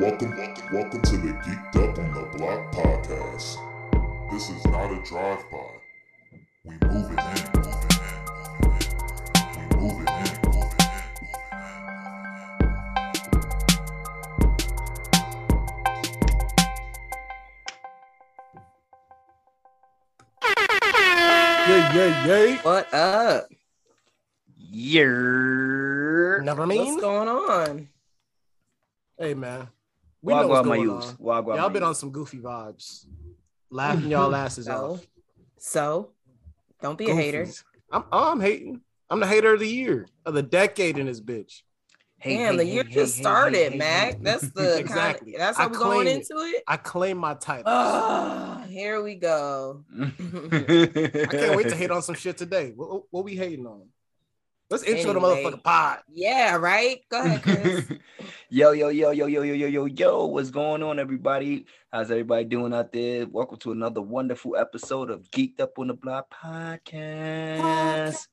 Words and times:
Welcome, 0.00 0.34
welcome, 0.34 0.64
welcome 0.72 1.02
to 1.02 1.16
the 1.18 1.32
Geeked 1.44 1.76
Up 1.76 1.98
on 1.98 2.14
the 2.14 2.22
Block 2.38 2.72
podcast. 2.72 3.58
This 4.32 4.48
is 4.48 4.64
not 4.68 4.90
a 4.90 5.02
drive-by. 5.02 5.58
We 6.64 6.70
move 6.88 7.12
it 7.12 7.18
in, 7.20 7.36
move 7.60 7.66
it 7.76 8.00
in, 8.64 8.78
we 9.58 9.76
move 9.76 10.00
it 10.00 10.08
in, 10.08 10.28
move 10.48 10.72
it 10.72 10.88
Yeah, 21.68 21.92
yeah, 21.94 22.10
yeah. 22.26 22.62
What 22.62 22.94
up? 22.94 23.52
Yeah. 24.56 25.04
Know 26.40 26.54
what 26.54 26.68
mean? 26.68 26.86
What's 26.86 27.02
going 27.02 27.28
on? 27.28 27.88
Hey, 29.18 29.34
man. 29.34 29.68
We 30.22 30.34
know 30.34 30.46
what's 30.48 30.66
my 30.68 30.76
going 30.76 30.90
use. 30.90 31.16
on. 31.20 31.44
Wagwan 31.44 31.56
Y'all 31.56 31.70
been 31.70 31.82
on 31.82 31.94
some 31.94 32.10
goofy 32.10 32.38
vibes. 32.38 33.06
Laughing 33.70 34.10
y'all 34.10 34.34
asses 34.34 34.66
So, 34.66 34.72
off. 34.94 35.06
so 35.58 36.10
don't 36.82 36.98
be 36.98 37.10
a 37.10 37.14
hater. 37.14 37.46
I'm, 37.92 38.04
oh, 38.12 38.32
I'm 38.32 38.40
hating. 38.40 38.80
I'm 39.08 39.20
the 39.20 39.26
hater 39.26 39.54
of 39.54 39.60
the 39.60 39.66
year, 39.68 40.06
of 40.26 40.34
the 40.34 40.42
decade 40.42 40.98
in 40.98 41.06
this 41.06 41.20
bitch. 41.20 41.62
Hey, 42.18 42.36
Damn, 42.36 42.52
hey, 42.52 42.56
the 42.58 42.64
year 42.66 42.84
hey, 42.84 42.90
just 42.94 43.16
hey, 43.16 43.22
started, 43.22 43.56
hey, 43.56 43.70
hey, 43.70 43.78
Mac. 43.78 44.12
hey. 44.14 44.18
That's 44.22 44.50
the 44.50 44.76
Exactly. 44.78 45.32
kind 45.32 45.34
of, 45.34 45.38
that's 45.40 45.58
I 45.58 45.62
how 45.62 45.68
we 45.68 45.76
going 45.78 46.06
it. 46.06 46.16
into 46.16 46.36
it. 46.44 46.62
I 46.68 46.76
claim 46.76 47.16
my 47.16 47.34
title. 47.34 47.64
Ah, 47.66 48.64
here 48.68 49.02
we 49.02 49.14
go. 49.14 49.84
I 50.00 50.10
can't 51.30 51.56
wait 51.56 51.68
to 51.70 51.76
hate 51.76 51.90
on 51.90 52.02
some 52.02 52.14
shit 52.14 52.36
today. 52.36 52.72
What, 52.76 52.90
what, 52.90 53.02
what 53.10 53.24
we 53.24 53.36
hating 53.36 53.66
on? 53.66 53.88
Let's 54.70 54.84
intro 54.84 55.12
the 55.12 55.18
motherfucking 55.18 55.64
pod. 55.64 55.98
Yeah, 56.08 56.54
right. 56.54 57.00
Go 57.08 57.20
ahead, 57.20 57.42
Chris. 57.42 57.90
yo, 58.50 58.70
yo, 58.70 58.90
yo, 58.90 59.10
yo, 59.10 59.26
yo, 59.26 59.42
yo, 59.42 59.52
yo, 59.52 59.66
yo, 59.66 59.84
yo. 59.86 60.26
What's 60.26 60.50
going 60.50 60.80
on, 60.84 61.00
everybody? 61.00 61.66
How's 61.92 62.12
everybody 62.12 62.44
doing 62.44 62.72
out 62.72 62.92
there? 62.92 63.26
Welcome 63.26 63.58
to 63.58 63.72
another 63.72 64.00
wonderful 64.00 64.56
episode 64.56 65.10
of 65.10 65.28
Geeked 65.32 65.60
Up 65.60 65.76
on 65.80 65.88
the 65.88 65.94
Block 65.94 66.32
podcast. 66.32 68.28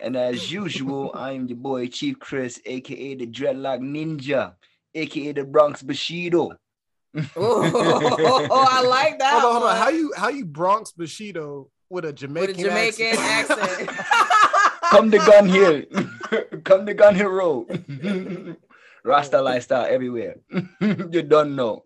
And 0.00 0.16
as 0.16 0.50
usual, 0.50 1.10
I 1.12 1.32
am 1.32 1.46
your 1.46 1.58
boy 1.58 1.88
Chief 1.88 2.18
Chris, 2.18 2.62
aka 2.64 3.14
the 3.16 3.26
Dreadlock 3.26 3.80
Ninja, 3.80 4.54
aka 4.94 5.32
the 5.32 5.44
Bronx 5.44 5.82
Bushido. 5.82 6.52
oh, 7.36 8.66
I 8.70 8.86
like 8.86 9.18
that. 9.18 9.42
Hold 9.42 9.44
on, 9.44 9.60
hold 9.60 9.70
on. 9.70 9.76
How 9.76 9.90
you 9.90 10.14
how 10.16 10.30
you 10.30 10.46
Bronx 10.46 10.92
Bushido 10.92 11.68
with 11.90 12.06
a 12.06 12.12
Jamaican, 12.14 12.56
with 12.56 12.58
a 12.58 12.62
Jamaican 12.62 13.18
accent? 13.18 13.90
Come 14.90 15.10
to 15.10 15.18
Gun 15.18 15.48
Hill. 15.48 15.82
Come 16.64 16.86
to 16.86 16.94
Gun 16.94 17.14
Hill 17.14 17.30
Road. 17.30 18.56
Rasta 19.04 19.40
lifestyle 19.40 19.86
everywhere. 19.86 20.36
you 20.80 21.22
don't 21.22 21.56
know. 21.56 21.84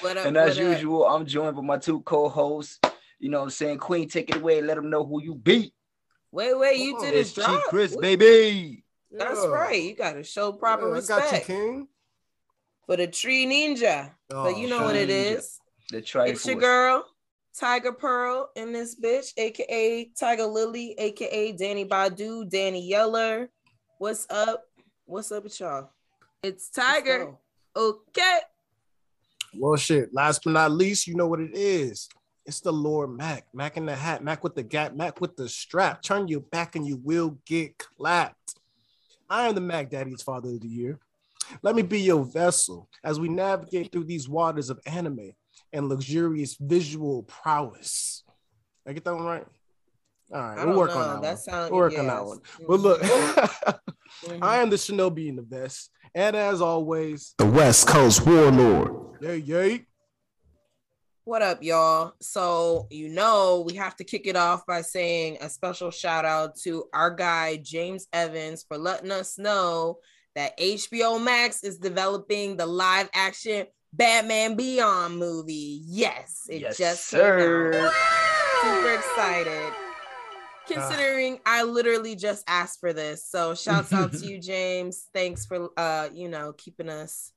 what 0.00 0.16
up? 0.16 0.26
and 0.26 0.36
as 0.36 0.56
what 0.58 0.66
up? 0.66 0.72
usual, 0.76 1.06
I'm 1.06 1.26
joined 1.26 1.56
by 1.56 1.62
my 1.62 1.78
two 1.78 2.00
co-hosts. 2.02 2.78
You 3.18 3.30
know 3.30 3.38
what 3.38 3.44
I'm 3.44 3.50
saying? 3.50 3.78
Queen, 3.78 4.08
take 4.08 4.30
it 4.30 4.36
away. 4.36 4.60
Let 4.60 4.76
them 4.76 4.90
know 4.90 5.04
who 5.04 5.22
you 5.22 5.34
beat. 5.34 5.72
Wait, 6.30 6.56
wait, 6.58 6.78
you 6.78 6.96
Oh, 6.98 7.02
did 7.02 7.14
It's 7.14 7.32
a 7.32 7.34
Chief 7.36 7.44
drop. 7.46 7.62
Chris, 7.64 7.92
What- 7.92 8.02
baby. 8.02 8.84
That's 9.10 9.40
Yeah. 9.42 9.46
right. 9.48 9.80
You 9.82 9.94
got 9.94 10.14
to 10.14 10.24
show 10.24 10.52
proper 10.52 10.88
Yeah, 10.94 11.02
I 11.02 11.06
got 11.06 11.32
you, 11.32 11.38
King. 11.40 11.88
for 12.86 12.96
the 12.96 13.06
tree 13.06 13.46
ninja. 13.46 14.10
but 14.28 14.36
Oh, 14.36 14.48
you 14.48 14.68
know 14.68 14.82
what 14.82 14.96
it 14.96 15.08
Ninja. 15.08 15.36
is. 15.38 15.58
The 15.90 16.02
Triforce. 16.02 16.28
It's 16.30 16.46
your 16.46 16.56
girl, 16.56 17.04
Tiger 17.58 17.92
Pearl, 17.92 18.50
in 18.56 18.72
this 18.72 18.98
bitch, 18.98 19.32
aka 19.36 20.10
Tiger 20.18 20.44
Lily, 20.44 20.94
aka 20.98 21.52
Danny 21.52 21.84
Badu, 21.84 22.48
Danny 22.48 22.84
Yeller. 22.84 23.48
What's 23.98 24.26
up? 24.28 24.64
What's 25.04 25.30
up 25.30 25.44
with 25.44 25.60
y'all? 25.60 25.90
It's 26.42 26.68
Tiger. 26.68 27.32
Okay. 27.76 28.38
Well, 29.56 29.76
shit. 29.76 30.12
Last 30.12 30.42
but 30.44 30.52
not 30.52 30.72
least, 30.72 31.06
you 31.06 31.14
know 31.14 31.28
what 31.28 31.38
it 31.38 31.52
is. 31.54 32.08
It's 32.44 32.60
the 32.60 32.72
Lord 32.72 33.10
Mac. 33.10 33.46
Mac 33.54 33.76
in 33.76 33.86
the 33.86 33.94
hat. 33.94 34.24
Mac 34.24 34.42
with 34.42 34.56
the 34.56 34.64
gap. 34.64 34.94
Mac 34.94 35.20
with 35.20 35.36
the 35.36 35.48
strap. 35.48 36.02
Turn 36.02 36.26
your 36.26 36.40
back 36.40 36.74
and 36.74 36.84
you 36.84 36.96
will 37.04 37.38
get 37.46 37.78
clapped. 37.78 38.58
I 39.30 39.46
am 39.46 39.54
the 39.54 39.60
Mac 39.60 39.90
Daddy's 39.90 40.22
Father 40.22 40.48
of 40.50 40.60
the 40.60 40.68
Year. 40.68 40.98
Let 41.62 41.76
me 41.76 41.82
be 41.82 42.00
your 42.00 42.24
vessel 42.24 42.88
as 43.04 43.20
we 43.20 43.28
navigate 43.28 43.92
through 43.92 44.04
these 44.04 44.28
waters 44.28 44.70
of 44.70 44.80
anime 44.86 45.34
and 45.74 45.88
luxurious 45.90 46.56
visual 46.58 47.24
prowess. 47.24 48.22
I 48.86 48.92
get 48.94 49.04
that 49.04 49.14
one 49.14 49.24
right? 49.24 49.46
All 50.32 50.40
right, 50.40 50.56
we'll 50.56 50.66
don't 50.66 50.76
work 50.76 50.90
know. 50.90 50.96
on 50.98 51.20
that. 51.20 51.22
That 51.22 51.28
one. 51.34 51.36
sounds 51.42 51.70
We'll 51.70 51.80
work 51.80 51.98
on 51.98 52.06
that 52.06 52.24
one. 52.24 52.38
But 52.66 52.80
look, 52.80 53.02
Mhm. 53.02 54.38
I 54.42 54.58
am 54.62 54.70
the 54.70 54.76
shinobi 54.76 55.28
in 55.28 55.36
the 55.36 55.42
vest. 55.42 55.90
And 56.14 56.34
as 56.36 56.60
always, 56.62 57.34
The 57.38 57.46
West 57.46 57.88
Coast 57.88 58.24
Warlord. 58.26 59.20
yay, 59.20 59.36
yay. 59.38 59.86
What 61.24 61.40
up, 61.42 61.62
y'all? 61.62 62.12
So, 62.20 62.86
you 62.90 63.08
know, 63.08 63.64
we 63.66 63.74
have 63.76 63.96
to 63.96 64.04
kick 64.04 64.26
it 64.26 64.36
off 64.36 64.66
by 64.66 64.82
saying 64.82 65.38
a 65.40 65.48
special 65.48 65.90
shout 65.90 66.24
out 66.26 66.56
to 66.64 66.84
our 66.92 67.10
guy, 67.10 67.56
James 67.56 68.06
Evans, 68.12 68.64
for 68.68 68.76
letting 68.76 69.10
us 69.10 69.38
know 69.38 69.98
that 70.34 70.56
HBO 70.58 71.18
Max 71.18 71.64
is 71.64 71.78
developing 71.78 72.56
the 72.58 72.66
live 72.66 73.08
action 73.14 73.66
Batman 73.96 74.56
Beyond 74.56 75.18
movie. 75.18 75.80
Yes, 75.86 76.46
it 76.48 76.60
Yes, 76.62 76.76
just 76.78 77.06
sir. 77.08 77.70
came 77.72 77.84
out. 77.84 77.92
Super 78.62 78.94
excited. 78.94 79.72
Considering 80.66 81.38
I 81.44 81.62
literally 81.62 82.16
just 82.16 82.42
asked 82.48 82.80
for 82.80 82.92
this. 82.94 83.28
So, 83.28 83.54
shouts 83.54 83.92
out 83.92 84.12
to 84.12 84.18
you, 84.26 84.40
James. 84.40 85.08
Thanks 85.12 85.44
for 85.44 85.68
uh, 85.76 86.08
you 86.12 86.28
know, 86.28 86.54
keeping 86.54 86.88
us 86.88 87.32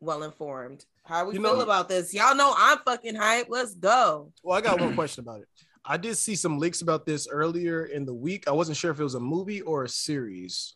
well 0.00 0.22
informed. 0.22 0.84
How 1.04 1.26
we 1.26 1.34
You 1.34 1.42
feel 1.42 1.56
know- 1.56 1.60
about 1.62 1.88
this? 1.88 2.14
Y'all 2.14 2.34
know 2.34 2.54
I'm 2.56 2.78
fucking 2.78 3.16
hype. 3.16 3.46
Let's 3.50 3.74
go. 3.74 4.32
Well, 4.42 4.56
I 4.56 4.62
got 4.62 4.80
one 4.80 4.94
question 4.96 5.22
about 5.22 5.40
it. 5.40 5.48
I 5.84 5.96
did 5.96 6.16
see 6.16 6.34
some 6.34 6.58
leaks 6.58 6.82
about 6.82 7.04
this 7.06 7.26
earlier 7.30 7.84
in 7.86 8.04
the 8.04 8.14
week. 8.14 8.48
I 8.48 8.52
wasn't 8.52 8.76
sure 8.76 8.90
if 8.90 9.00
it 9.00 9.02
was 9.04 9.14
a 9.14 9.20
movie 9.20 9.60
or 9.62 9.84
a 9.84 9.88
series. 9.88 10.74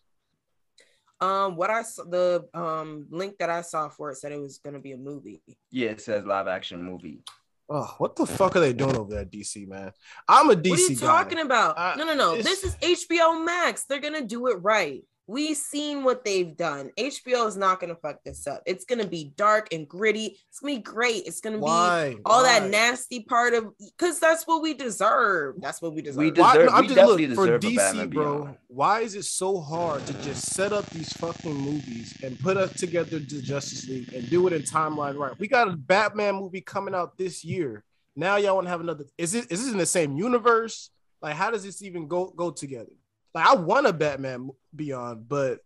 Um, 1.21 1.57
what 1.57 1.71
I 1.71 1.83
saw 1.83 2.05
the 2.05 2.49
um 2.55 3.07
link 3.11 3.39
that 3.39 3.51
I 3.51 3.63
saw 3.63 3.89
for 3.89 4.11
it 4.11 4.17
said 4.17 4.33
it 4.33 4.41
was 4.41 4.59
gonna 4.59 4.81
be 4.81 4.93
a 4.93 4.97
movie. 4.97 5.43
Yeah, 5.71 5.91
it 5.91 6.01
says 6.01 6.25
live 6.25 6.49
action 6.49 6.83
movie. 6.83 7.23
Oh, 7.71 7.95
what 7.99 8.15
the 8.15 8.27
fuck 8.27 8.57
are 8.57 8.61
they 8.61 8.75
doing 8.75 8.97
over 8.97 9.11
there 9.11 9.23
at 9.23 9.31
DC, 9.31 9.67
man? 9.67 9.93
I'm 10.29 10.51
a 10.51 10.55
DC 10.55 10.71
what 10.71 10.79
are 10.79 10.83
you 10.83 10.97
guy. 10.97 11.07
talking 11.07 11.39
about? 11.39 11.79
Uh, 11.79 11.95
no, 11.97 12.05
no, 12.05 12.15
no. 12.15 12.43
This 12.43 12.63
is 12.63 12.77
HBO 12.77 13.43
Max. 13.43 13.85
They're 13.85 14.01
gonna 14.01 14.27
do 14.27 14.49
it 14.49 14.57
right. 14.61 15.03
We've 15.27 15.57
seen 15.57 16.05
what 16.05 16.23
they've 16.23 16.55
done. 16.55 16.91
HBO 16.99 17.47
is 17.47 17.57
not 17.57 17.81
gonna 17.81 17.95
fuck 17.95 18.23
this 18.25 18.47
up. 18.47 18.63
It's 18.67 18.85
gonna 18.85 19.07
be 19.07 19.33
dark 19.37 19.73
and 19.73 19.89
gritty. 19.89 20.39
It's 20.49 20.61
gonna 20.61 20.75
be 20.75 20.83
great. 20.83 21.25
It's 21.27 21.41
gonna 21.41 21.57
be 21.57 21.65
all 21.65 22.43
Why? 22.43 22.43
that 22.43 22.69
nasty 22.69 23.21
part 23.21 23.55
of 23.55 23.73
because 23.79 24.21
that's 24.21 24.47
what 24.47 24.61
we 24.61 24.75
deserve. 24.75 25.57
That's 25.61 25.81
what 25.81 25.95
we 25.95 26.03
deserve. 26.03 26.19
We 26.19 26.31
Why, 26.31 26.55
no, 26.55 26.69
I'm 26.69 26.83
we 26.83 26.89
just 26.89 26.97
definitely 26.97 27.27
look 27.29 27.37
for 27.37 27.59
deserve 27.59 27.61
DC, 27.61 27.77
Batman 27.77 28.11
bro. 28.11 28.57
Why 28.69 29.01
is 29.01 29.15
it 29.15 29.25
so 29.25 29.61
hard 29.61 30.07
to 30.07 30.13
just 30.23 30.53
set 30.53 30.75
up 30.75 30.85
these 30.91 31.13
fucking 31.15 31.55
movies 31.55 32.19
and 32.23 32.39
put 32.39 32.59
us 32.59 32.73
together 32.75 33.19
the 33.19 33.41
Justice 33.41 33.89
League 33.89 34.13
and 34.13 34.29
do 34.29 34.47
it 34.47 34.53
in 34.53 34.63
timeline 34.63 35.17
right? 35.17 35.39
We 35.39 35.49
got 35.49 35.69
a 35.69 35.73
Batman 35.73 36.35
movie 36.35 36.61
coming 36.61 36.95
out 36.95 37.17
this 37.17 37.43
year. 37.43 37.83
Now 38.15 38.37
y'all 38.37 38.57
want 38.57 38.67
to 38.67 38.71
have 38.71 38.81
another? 38.81 39.05
Is 39.17 39.35
it 39.35 39.51
is 39.51 39.65
this 39.65 39.73
in 39.73 39.79
the 39.79 39.87
same 39.87 40.19
universe? 40.19 40.91
Like, 41.23 41.37
how 41.37 41.51
does 41.51 41.65
this 41.65 41.83
even 41.83 42.09
go 42.09 42.27
go 42.27 42.51
together? 42.51 42.93
Like, 43.35 43.47
I 43.47 43.55
want 43.57 43.87
a 43.87 43.93
Batman 43.93 44.51
Beyond, 44.75 45.29
but 45.29 45.61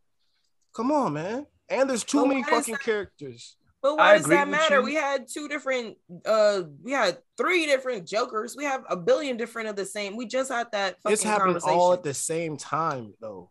come 0.74 0.90
on, 0.90 1.12
man. 1.14 1.46
And 1.68 1.88
there's 1.88 2.04
too 2.04 2.22
But 2.22 2.28
many 2.28 2.42
fucking 2.42 2.74
that- 2.74 2.82
characters. 2.82 3.56
But 3.80 3.92
I 3.92 3.96
why 3.96 4.18
does 4.18 4.26
that 4.26 4.48
matter? 4.48 4.82
We 4.82 4.94
had 4.94 5.28
two 5.28 5.46
different 5.46 5.98
uh 6.26 6.62
we 6.82 6.90
had 6.90 7.18
three 7.36 7.64
different 7.66 8.08
jokers. 8.08 8.56
We 8.56 8.64
have 8.64 8.82
a 8.90 8.96
billion 8.96 9.36
different 9.36 9.68
of 9.68 9.76
the 9.76 9.84
same. 9.86 10.16
We 10.16 10.26
just 10.26 10.50
had 10.50 10.66
that 10.72 11.00
fucking 11.00 11.12
It's 11.12 11.22
happening 11.22 11.60
all 11.62 11.92
at 11.92 12.02
the 12.02 12.12
same 12.12 12.56
time, 12.56 13.14
though. 13.20 13.50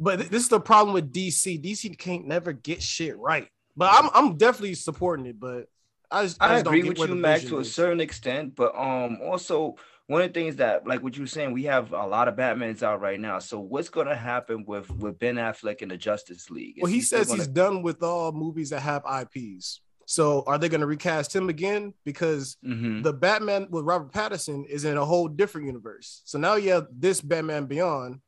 But 0.00 0.20
th- 0.20 0.30
this 0.30 0.44
is 0.44 0.48
the 0.48 0.58
problem 0.58 0.94
with 0.94 1.12
DC. 1.12 1.62
DC 1.62 1.98
can't 1.98 2.26
never 2.26 2.52
get 2.52 2.82
shit 2.82 3.18
right. 3.18 3.48
But 3.76 3.92
I'm 3.92 4.08
I'm 4.14 4.36
definitely 4.38 4.74
supporting 4.74 5.26
it. 5.26 5.38
But 5.38 5.66
I 6.10 6.22
just, 6.22 6.38
I 6.40 6.46
I 6.46 6.48
just 6.54 6.64
don't 6.64 6.72
agree 6.72 6.82
get 6.84 6.88
with 6.88 6.98
where 7.00 7.08
you, 7.08 7.14
the 7.16 7.20
Mac, 7.20 7.40
vision 7.42 7.50
to 7.56 7.58
a 7.60 7.64
certain 7.66 8.00
extent, 8.00 8.56
but 8.56 8.74
um, 8.74 9.18
also 9.22 9.76
one 10.08 10.22
of 10.22 10.32
the 10.32 10.40
things 10.40 10.56
that, 10.56 10.86
like 10.86 11.02
what 11.02 11.16
you 11.16 11.22
were 11.22 11.26
saying, 11.28 11.52
we 11.52 11.62
have 11.64 11.92
a 11.92 12.06
lot 12.06 12.26
of 12.28 12.34
Batmans 12.34 12.82
out 12.82 13.00
right 13.00 13.20
now. 13.20 13.38
So 13.38 13.60
what's 13.60 13.88
gonna 13.90 14.16
happen 14.16 14.64
with 14.66 14.90
with 14.90 15.18
Ben 15.18 15.36
Affleck 15.36 15.82
and 15.82 15.90
the 15.90 15.96
Justice 15.96 16.50
League? 16.50 16.76
Well, 16.80 16.88
Is 16.90 16.94
he 16.94 17.00
says 17.02 17.28
gonna- 17.28 17.38
he's 17.38 17.46
done 17.48 17.82
with 17.82 18.02
all 18.02 18.32
movies 18.32 18.70
that 18.70 18.80
have 18.80 19.04
IPs. 19.06 19.80
So 20.06 20.42
are 20.46 20.56
they 20.56 20.70
going 20.70 20.80
to 20.80 20.86
recast 20.86 21.36
him 21.36 21.50
again? 21.50 21.92
Because 22.02 22.56
Mhm. 22.64 23.02
the 23.02 23.12
Batman 23.12 23.66
with 23.68 23.84
Robert 23.84 24.10
Pattinson 24.10 24.64
is 24.66 24.86
in 24.86 24.96
a 24.96 25.04
whole 25.04 25.28
different 25.28 25.66
universe. 25.66 26.22
So 26.24 26.38
now 26.38 26.54
you 26.54 26.70
have 26.70 26.86
this 26.90 27.20
Batman 27.20 27.66
Beyond, 27.66 28.20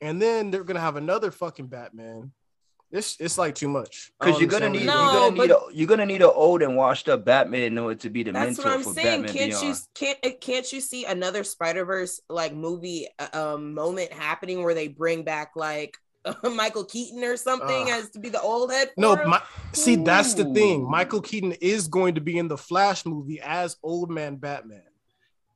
and 0.00 0.22
then 0.22 0.50
they're 0.50 0.64
going 0.64 0.76
to 0.76 0.80
have 0.80 0.96
another 0.96 1.30
fucking 1.30 1.66
Batman. 1.66 2.32
It's 2.90 3.16
it's 3.20 3.36
like 3.36 3.54
too 3.54 3.68
much. 3.68 4.12
Because 4.18 4.40
you're 4.40 4.48
gonna 4.48 4.70
need 4.70 4.86
No, 4.86 4.94
you're 4.94 5.12
gonna 5.12 5.30
need 5.42 5.48
but- 5.48 5.50
a, 5.50 5.74
you're 5.74 5.86
gonna 5.86 6.06
need 6.06 6.22
an 6.22 6.30
old 6.32 6.62
and 6.62 6.74
washed 6.76 7.08
up 7.08 7.24
Batman 7.24 7.62
in 7.62 7.78
order 7.78 7.96
to 7.96 8.10
be 8.10 8.22
the 8.22 8.32
That's 8.32 8.56
mentor 8.56 8.64
what 8.64 8.72
I'm 8.78 8.82
for 8.82 8.92
saying. 8.94 9.22
Batman 9.22 9.34
Can't 9.36 9.50
Beyond. 9.60 9.66
you 9.66 9.74
can't 9.94 10.18
uh, 10.24 10.30
can't 10.40 10.72
you 10.72 10.80
see 10.80 11.04
another 11.04 11.44
Spider 11.44 11.84
Verse 11.84 12.20
like 12.30 12.54
movie 12.54 13.08
uh, 13.18 13.28
um 13.54 13.74
moment 13.74 14.12
happening 14.12 14.62
where 14.64 14.74
they 14.74 14.88
bring 14.88 15.22
back 15.22 15.52
like 15.54 15.98
Michael 16.42 16.84
Keaton 16.84 17.22
or 17.24 17.36
something 17.36 17.90
Uh, 17.90 17.96
as 17.96 18.10
to 18.10 18.18
be 18.18 18.28
the 18.30 18.40
old 18.40 18.72
head. 18.72 18.90
No, 18.96 19.16
my, 19.26 19.40
see 19.72 19.96
that's 19.96 20.34
the 20.34 20.44
thing. 20.54 20.88
Michael 20.90 21.20
Keaton 21.20 21.52
is 21.60 21.88
going 21.88 22.14
to 22.14 22.20
be 22.22 22.38
in 22.38 22.48
the 22.48 22.56
Flash 22.58 23.04
movie 23.04 23.40
as 23.40 23.76
Old 23.82 24.10
Man 24.10 24.36
Batman 24.36 24.82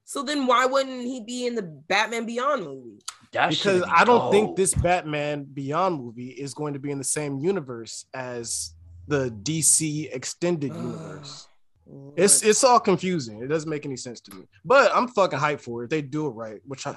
so 0.05 0.23
then 0.23 0.47
why 0.47 0.67
wouldn't 0.67 1.03
he 1.03 1.21
be 1.21 1.47
in 1.47 1.55
the 1.55 1.63
Batman 1.63 2.27
Beyond 2.27 2.65
movie? 2.65 3.01
That 3.33 3.51
because 3.51 3.57
should've 3.63 3.89
I 3.89 4.05
don't 4.05 4.31
been 4.31 4.45
think 4.47 4.57
this 4.57 4.75
Batman 4.75 5.45
Beyond 5.45 5.97
movie 5.97 6.29
is 6.29 6.53
going 6.55 6.75
to 6.75 6.79
be 6.79 6.91
in 6.91 6.99
the 6.99 7.05
same 7.05 7.39
universe 7.39 8.05
as 8.13 8.75
the 9.09 9.31
DC 9.43 10.15
extended 10.15 10.75
universe. 10.75 11.49
It's 12.17 12.43
it's 12.43 12.63
all 12.63 12.79
confusing. 12.79 13.43
It 13.43 13.49
doesn't 13.49 13.69
make 13.69 13.85
any 13.87 13.97
sense 13.97 14.21
to 14.23 14.35
me. 14.37 14.45
But 14.65 14.95
I'm 14.95 15.09
fucking 15.09 15.39
hyped 15.39 15.63
for 15.63 15.85
it. 15.85 15.91
They 15.91 16.03
do 16.03 16.27
it 16.27 16.31
right, 16.31 16.61
which 16.67 16.87
I 16.87 16.95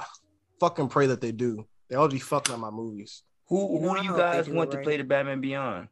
fucking 0.60 0.90
pray 0.90 1.08
that 1.08 1.22
they 1.22 1.32
do. 1.32 1.66
They 1.90 1.96
always 1.96 2.14
be 2.14 2.20
fucking 2.20 2.54
up 2.54 2.60
my 2.60 2.70
movies. 2.70 3.24
Who 3.48 3.76
You 3.76 3.80
know, 3.80 3.90
who 3.94 3.96
I 3.98 4.02
do 4.02 4.08
you 4.08 4.18
guys 4.18 4.46
do 4.48 4.54
want 4.54 4.74
it 4.74 4.78
to 4.78 4.84
play 4.84 4.98
the 4.98 5.04
Batman 5.04 5.40
Beyond? 5.42 5.88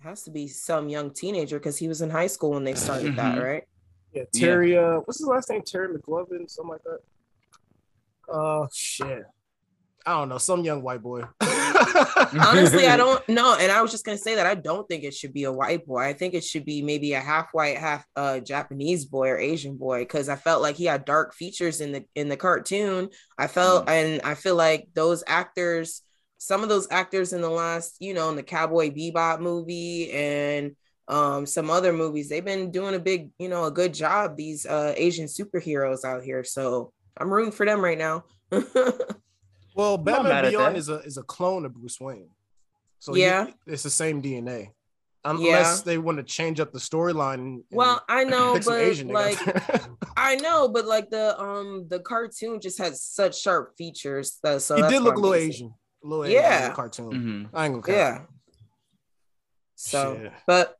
It 0.00 0.04
has 0.08 0.22
to 0.24 0.30
be 0.30 0.46
some 0.48 0.88
young 0.88 1.10
teenager 1.10 1.58
because 1.58 1.76
he 1.78 1.88
was 1.88 2.02
in 2.02 2.10
high 2.10 2.26
school 2.26 2.50
when 2.50 2.64
they 2.64 2.74
started 2.74 3.16
that, 3.16 3.36
Mhm. 3.38 3.42
right? 3.42 3.64
Yeah, 4.12 4.24
Terry. 4.32 4.76
Uh, 4.76 4.98
what's 5.00 5.18
his 5.18 5.26
last 5.26 5.50
name? 5.50 5.62
Terry 5.62 5.88
McLovin, 5.96 6.48
something 6.50 6.70
like 6.72 6.82
that. 6.84 6.98
Oh 8.28 8.68
shit. 8.72 9.24
I 10.06 10.18
don't 10.18 10.28
know. 10.28 10.38
Some 10.38 10.64
young 10.64 10.82
white 10.82 11.02
boy. 11.02 11.22
Honestly, 11.40 12.86
I 12.86 12.96
don't 12.96 13.26
know. 13.28 13.56
And 13.58 13.72
I 13.72 13.80
was 13.80 13.90
just 13.90 14.04
gonna 14.04 14.18
say 14.18 14.34
that 14.34 14.46
I 14.46 14.54
don't 14.54 14.86
think 14.86 15.02
it 15.02 15.14
should 15.14 15.32
be 15.32 15.44
a 15.44 15.52
white 15.52 15.86
boy. 15.86 16.02
I 16.02 16.12
think 16.12 16.34
it 16.34 16.44
should 16.44 16.64
be 16.64 16.82
maybe 16.82 17.14
a 17.14 17.20
half 17.20 17.48
white, 17.52 17.78
half 17.78 18.04
uh 18.16 18.40
Japanese 18.40 19.06
boy 19.06 19.28
or 19.28 19.38
Asian 19.38 19.76
boy, 19.76 20.00
because 20.00 20.28
I 20.28 20.36
felt 20.36 20.62
like 20.62 20.76
he 20.76 20.84
had 20.84 21.04
dark 21.04 21.34
features 21.34 21.80
in 21.80 21.92
the 21.92 22.04
in 22.14 22.28
the 22.28 22.36
cartoon. 22.36 23.08
I 23.38 23.46
felt 23.46 23.88
and 23.88 24.20
I 24.22 24.34
feel 24.34 24.56
like 24.56 24.88
those 24.94 25.24
actors, 25.26 26.02
some 26.38 26.62
of 26.62 26.68
those 26.68 26.88
actors 26.90 27.32
in 27.32 27.40
the 27.40 27.50
last, 27.50 27.96
you 28.00 28.12
know, 28.12 28.28
in 28.28 28.36
the 28.36 28.42
Cowboy 28.42 28.90
Bebop 28.90 29.40
movie 29.40 30.12
and 30.12 30.76
um 31.08 31.46
some 31.46 31.70
other 31.70 31.92
movies, 31.94 32.28
they've 32.28 32.44
been 32.44 32.70
doing 32.70 32.94
a 32.94 33.00
big, 33.00 33.30
you 33.38 33.48
know, 33.48 33.64
a 33.64 33.70
good 33.70 33.94
job, 33.94 34.36
these 34.36 34.66
uh 34.66 34.92
Asian 34.98 35.26
superheroes 35.26 36.04
out 36.04 36.22
here. 36.22 36.44
So 36.44 36.92
I'm 37.16 37.32
rooting 37.32 37.52
for 37.52 37.64
them 37.64 37.82
right 37.82 37.98
now. 37.98 38.24
Well, 39.74 39.96
not 39.96 40.04
Batman 40.04 40.50
Beyond 40.50 40.74
that. 40.74 40.78
is 40.78 40.88
a 40.88 40.94
is 41.00 41.16
a 41.18 41.22
clone 41.22 41.64
of 41.64 41.74
Bruce 41.74 42.00
Wayne. 42.00 42.30
So 43.00 43.14
Yeah. 43.14 43.46
he- 43.46 43.54
it's 43.72 43.82
the 43.82 43.90
same 43.90 44.22
DNA. 44.22 44.60
Yeah. 45.26 45.30
Unless 45.30 45.82
they 45.82 45.96
want 45.98 46.18
to 46.18 46.22
change 46.22 46.60
up 46.60 46.70
the 46.72 46.78
storyline. 46.78 47.62
well, 47.70 48.02
I 48.08 48.24
know, 48.24 48.58
but 48.64 49.06
like. 49.08 49.38
I 50.16 50.36
know, 50.36 50.68
but 50.68 50.84
like 50.86 51.08
the 51.10 51.38
um 51.40 51.86
the 51.88 52.00
cartoon 52.00 52.60
just 52.60 52.78
has 52.78 53.02
such 53.02 53.40
sharp 53.40 53.74
features. 53.76 54.38
That, 54.42 54.62
so 54.62 54.76
he 54.76 54.82
did 54.82 55.02
look 55.02 55.14
a 55.14 55.16
I'm 55.16 55.22
little 55.22 55.34
Asian. 55.34 55.74
A 56.04 56.06
little 56.06 56.24
Asian 56.26 56.36
in 56.36 56.42
Yeah. 56.42 56.68
the 56.68 56.74
cartoon. 56.74 57.10
Mhm. 57.12 57.48
I 57.54 57.64
ain't 57.66 57.74
gonna 57.74 57.82
count. 57.82 57.96
Yeah. 57.96 58.20
So, 59.76 60.16
Shit. 60.16 60.32
but 60.46 60.76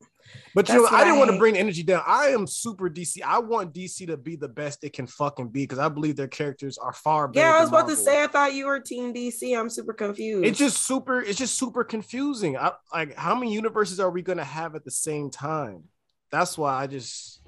But 0.55 0.69
you 0.69 0.77
know, 0.77 0.87
I 0.87 1.03
didn't 1.03 1.17
I 1.17 1.19
want 1.19 1.31
to 1.33 1.39
bring 1.39 1.55
the 1.55 1.61
energy 1.61 1.83
down. 1.83 2.03
I 2.07 2.29
am 2.29 2.47
super 2.47 2.89
DC. 2.89 3.21
I 3.23 3.41
want 3.41 3.75
DC 3.75 4.07
to 4.07 4.17
be 4.17 4.37
the 4.37 4.49
best 4.49 4.85
it 4.85 4.93
can 4.93 5.07
fucking 5.09 5.49
be 5.49 5.65
because 5.65 5.81
I 5.81 5.89
believe 5.89 6.15
their 6.15 6.29
characters 6.29 6.79
are 6.79 6.93
far 6.93 7.27
better. 7.27 7.47
yeah, 7.47 7.57
I 7.57 7.61
was 7.61 7.71
than 7.71 7.81
about 7.81 7.89
to 7.91 7.97
say 7.97 8.23
I 8.23 8.29
thought 8.29 8.55
you 8.55 8.67
were 8.67 8.79
Team 8.79 9.13
DC. 9.13 9.59
I'm 9.59 9.69
super 9.69 9.93
confused. 9.93 10.47
it's 10.47 10.59
just 10.59 10.87
super. 10.87 11.21
It's 11.21 11.39
just 11.39 11.59
super 11.59 11.83
confusing. 11.83 12.57
I, 12.57 12.73
like, 12.93 13.17
how 13.17 13.35
many 13.35 13.53
universes 13.53 13.99
are 13.99 14.11
we 14.11 14.23
gonna 14.23 14.45
have 14.45 14.77
at 14.77 14.85
the 14.85 14.91
same 14.93 15.31
time? 15.31 15.85
That's 16.31 16.57
why 16.57 16.75
I 16.81 16.87
just. 16.87 17.41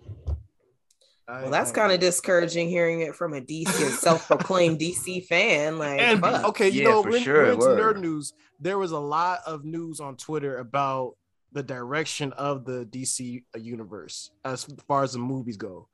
I- 1.28 1.42
well, 1.42 1.50
that's 1.50 1.72
kind 1.72 1.90
of 1.92 1.98
discouraging 1.98 2.68
hearing 2.68 3.00
it 3.00 3.14
from 3.16 3.34
a 3.34 3.40
DC, 3.40 3.66
self-proclaimed 3.98 4.78
DC 4.80 5.26
fan. 5.26 5.76
Like, 5.78 6.00
And 6.00 6.24
okay, 6.24 6.68
you 6.68 6.82
Yeah, 6.82 6.90
know, 6.90 7.02
for 7.02 7.10
when, 7.10 7.22
sure, 7.22 7.42
when 7.42 7.54
it's 7.54 7.66
nerd 7.66 8.00
news, 8.00 8.32
there 8.60 8.78
was 8.78 8.92
a 8.92 8.98
lot 8.98 9.40
of 9.44 9.64
news 9.64 9.98
on 9.98 10.16
Twitter 10.16 10.58
about 10.58 11.16
the 11.52 11.62
direction 11.62 12.32
of 12.32 12.64
the 12.64 12.84
DC 12.84 13.44
universe 13.56 14.30
as 14.44 14.64
far 14.86 15.02
as 15.02 15.12
the 15.12 15.18
movies 15.18 15.56
go. 15.56 15.88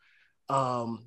Um, 0.48 1.04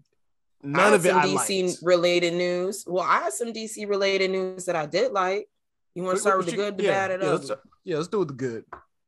none 0.63 0.93
of 0.93 1.05
it 1.05 1.09
some 1.09 1.21
DC 1.21 1.67
liked. 1.67 1.79
related 1.83 2.33
news. 2.33 2.83
Well, 2.87 3.03
I 3.03 3.23
had 3.23 3.33
some 3.33 3.53
DC 3.53 3.87
related 3.87 4.31
news 4.31 4.65
that 4.65 4.75
I 4.75 4.85
did 4.85 5.11
like. 5.11 5.47
You 5.93 6.03
want 6.03 6.15
to 6.15 6.21
start 6.21 6.37
what 6.37 6.45
with 6.45 6.55
the 6.55 6.61
good, 6.61 6.77
the 6.77 6.83
yeah, 6.83 6.91
bad, 6.91 7.11
and 7.11 7.23
yeah, 7.23 7.29
let's, 7.29 7.51
yeah, 7.83 7.95
let's 7.97 8.07
do 8.09 8.21
it 8.21 8.27
the 8.27 8.33
good. 8.33 8.65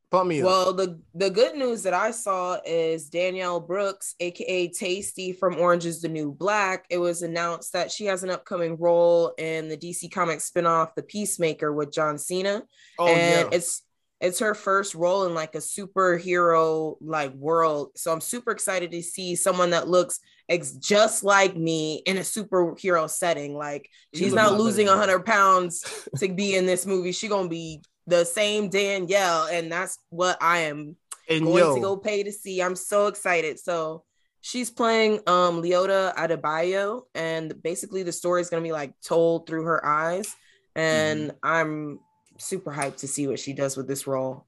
Pump 0.10 0.30
me 0.30 0.42
up. 0.42 0.46
Well, 0.46 0.74
the 0.74 1.02
the 1.16 1.30
good 1.30 1.58
news 1.58 1.84
that 1.84 1.94
I 1.94 2.12
saw 2.12 2.60
is 2.66 3.10
Danielle 3.10 3.60
Brooks, 3.60 4.16
aka 4.22 4.70
Tasty 4.70 5.34
from 5.34 5.58
Orange 5.58 5.86
is 5.86 6.02
the 6.02 6.08
New 6.08 6.32
Black. 6.32 6.86
It 6.90 6.98
was 6.98 7.24
announced 7.24 7.74
that 7.74 7.92
she 7.92 8.06
has 8.06 8.24
an 8.24 8.30
upcoming 8.30 8.78
role 8.78 9.34
in 9.38 9.68
the 9.68 9.76
DC 9.76 10.10
Comics 10.10 10.50
spinoff, 10.50 10.96
The 10.96 11.04
Peacemaker, 11.04 11.74
with 11.74 11.92
John 11.92 12.18
Cena, 12.18 12.64
Oh 12.98 13.08
and 13.08 13.50
yeah, 13.52 13.58
it's 13.58 13.84
it's 14.20 14.40
her 14.40 14.56
first 14.56 14.96
role 14.96 15.26
in 15.26 15.34
like 15.34 15.56
a 15.56 15.60
superhero 15.60 16.96
like 17.02 17.34
world. 17.34 17.92
So 17.96 18.12
I'm 18.12 18.22
super 18.22 18.52
excited 18.52 18.92
to 18.92 19.04
see 19.04 19.36
someone 19.36 19.72
that 19.72 19.88
looks 19.88 20.20
ex- 20.50 20.72
just 20.72 21.24
like 21.24 21.56
me 21.56 22.02
in 22.06 22.18
a 22.18 22.22
superhero 22.22 23.10
setting. 23.10 23.56
Like 23.56 23.90
she's 24.14 24.32
look 24.34 24.40
a 24.40 24.44
lot 24.44 24.52
not 24.52 24.60
losing 24.60 24.88
than 24.88 24.98
hundred 24.98 25.26
pounds 25.26 26.08
to 26.18 26.30
be 26.30 26.56
in 26.56 26.66
this 26.66 26.86
movie. 26.86 27.12
She 27.12 27.28
gonna 27.28 27.50
be 27.50 27.82
the 28.08 28.26
same 28.26 28.70
Danielle, 28.70 29.48
and 29.48 29.72
that's 29.72 30.00
what 30.10 30.38
I 30.42 30.60
am 30.60 30.96
and 31.30 31.44
going 31.44 31.58
yo, 31.58 31.76
to 31.76 31.82
go 31.82 31.98
pay 31.98 32.24
to 32.24 32.32
see. 32.32 32.62
I'm 32.62 32.76
so 32.76 33.08
excited. 33.08 33.60
So 33.60 34.04
she's 34.42 34.72
playing 34.72 35.20
um 35.28 35.62
Leota 35.62 36.16
Adebayo, 36.16 37.04
and 37.14 37.62
basically 37.62 38.02
the 38.02 38.12
story 38.12 38.42
is 38.42 38.50
gonna 38.50 38.64
be 38.64 38.72
like 38.72 38.94
told 39.02 39.46
through 39.46 39.64
her 39.64 39.86
eyes. 39.86 40.36
And 40.76 41.30
Mm-hmm. 41.32 41.38
I'm 41.44 42.00
super 42.40 42.72
hyped 42.72 42.98
to 42.98 43.08
see 43.08 43.28
what 43.28 43.40
she 43.40 43.54
does 43.54 43.76
with 43.78 43.88
this 43.88 44.08
role. 44.08 44.46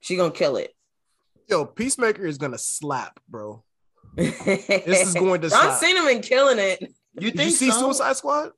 She 0.00 0.16
gonna 0.16 0.30
kill 0.32 0.56
it. 0.56 0.74
yo, 1.48 1.64
Peacemaker 1.64 2.26
is 2.26 2.38
gonna 2.38 2.58
slap, 2.58 3.20
bro. 3.28 3.62
this 4.16 5.08
is 5.08 5.14
going 5.14 5.40
to 5.40 5.48
John 5.48 5.60
slap. 5.60 5.78
Cena 5.80 6.04
been 6.04 6.20
killing 6.22 6.58
it. 6.58 6.80
You 7.18 7.30
Did 7.30 7.36
think 7.36 7.50
you 7.50 7.56
see 7.56 7.70
so? 7.70 7.80
Suicide 7.80 8.16
Squad? 8.16 8.50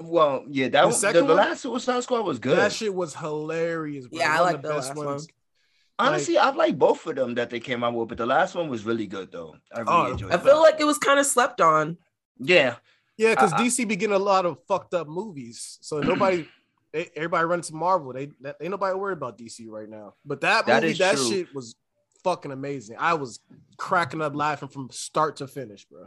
Well, 0.00 0.44
yeah, 0.48 0.68
that 0.68 0.80
The 0.82 0.86
was 0.88 1.00
the, 1.00 1.06
second 1.12 1.26
the 1.28 1.34
last 1.34 1.60
Suicide 1.62 2.02
Squad 2.02 2.22
was 2.22 2.38
good. 2.38 2.58
That 2.58 2.72
shit 2.72 2.92
was 2.94 3.14
hilarious. 3.14 4.06
Bro. 4.08 4.18
Yeah, 4.18 4.32
I 4.32 4.40
One 4.40 4.48
of 4.48 4.52
like 4.54 4.62
the 4.62 4.68
last 4.74 4.96
one. 4.96 5.20
Honestly, 5.98 6.36
I 6.36 6.50
like 6.50 6.76
both 6.76 7.06
of 7.06 7.14
them 7.14 7.34
that 7.36 7.50
they 7.50 7.60
came 7.60 7.84
out 7.84 7.94
with, 7.94 8.08
but 8.08 8.18
the 8.18 8.26
last 8.26 8.56
one 8.56 8.68
was 8.68 8.84
really 8.84 9.06
good 9.06 9.30
though. 9.30 9.54
I 9.72 9.80
really 9.80 9.92
Oh, 9.92 10.10
enjoyed 10.12 10.32
I 10.32 10.34
it. 10.34 10.42
feel 10.42 10.60
like 10.60 10.80
it 10.80 10.84
was 10.84 10.98
kind 10.98 11.20
of 11.20 11.26
slept 11.26 11.60
on. 11.60 11.96
yeah, 12.40 12.76
Yeah, 13.16 13.30
because 13.30 13.52
I- 13.52 13.58
I- 13.58 13.62
DC 13.62 13.86
be 13.86 13.94
getting 13.94 14.16
a 14.16 14.18
lot 14.18 14.44
of 14.44 14.58
fucked 14.66 14.92
up 14.94 15.06
movies, 15.06 15.78
so 15.80 16.00
nobody, 16.00 16.48
they, 16.94 17.10
everybody 17.16 17.44
runs 17.44 17.68
to 17.68 17.74
Marvel. 17.74 18.12
They 18.14 18.30
that, 18.40 18.56
ain't 18.62 18.70
nobody 18.70 18.94
worried 18.96 19.18
about 19.18 19.36
DC 19.36 19.68
right 19.68 19.88
now. 19.88 20.14
But 20.24 20.40
that 20.40 20.64
That 20.66 20.82
movie, 20.82 20.92
is 20.92 20.98
that 20.98 21.16
true. 21.16 21.28
shit 21.28 21.54
was 21.54 21.74
fucking 22.22 22.52
amazing. 22.52 22.96
I 22.98 23.12
was 23.14 23.40
cracking 23.76 24.22
up 24.22 24.34
laughing 24.34 24.68
from 24.68 24.88
start 24.90 25.36
to 25.36 25.46
finish, 25.46 25.84
bro. 25.84 26.06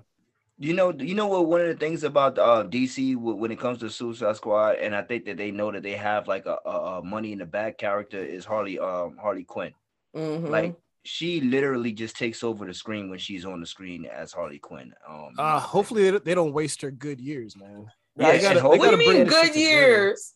you 0.57 0.73
know, 0.73 0.91
you 0.91 1.13
know 1.13 1.27
what? 1.27 1.45
One 1.45 1.61
of 1.61 1.67
the 1.67 1.75
things 1.75 2.03
about 2.03 2.39
uh, 2.39 2.63
DC 2.63 3.15
when 3.17 3.51
it 3.51 3.59
comes 3.59 3.77
to 3.79 3.89
Suicide 3.91 4.35
Squad, 4.37 4.77
and 4.77 4.95
I 4.95 5.03
think 5.03 5.25
that 5.25 5.37
they 5.37 5.51
know 5.51 5.71
that 5.71 5.83
they 5.83 5.93
have 5.93 6.27
like 6.27 6.45
a, 6.47 6.57
a, 6.65 6.69
a 6.99 7.03
money 7.03 7.31
in 7.33 7.37
the 7.39 7.45
bag 7.45 7.77
character 7.77 8.23
is 8.23 8.45
Harley 8.45 8.79
um 8.79 9.17
Harley 9.21 9.43
Quinn. 9.43 9.73
Mhm. 10.15 10.49
Like 10.49 10.75
she 11.03 11.39
literally 11.41 11.91
just 11.93 12.15
takes 12.17 12.43
over 12.43 12.65
the 12.65 12.73
screen 12.73 13.09
when 13.09 13.19
she's 13.19 13.45
on 13.45 13.59
the 13.59 13.65
screen 13.67 14.05
as 14.05 14.31
Harley 14.33 14.59
Quinn. 14.59 14.93
Um, 15.07 15.33
Uh, 15.37 15.59
hopefully 15.59 16.09
they, 16.11 16.17
they 16.19 16.33
don't 16.35 16.51
waste 16.53 16.81
her 16.81 16.91
good 16.91 17.21
years, 17.21 17.55
man. 17.55 17.85
Yeah, 18.15 18.25
gotta- 18.37 18.47
and 18.47 18.57
they 18.57 18.61
hope- 18.61 18.79
what 18.79 18.89
do 18.91 18.97
you 18.97 19.05
bring 19.05 19.17
mean 19.19 19.27
good 19.27 19.55
years? 19.55 20.33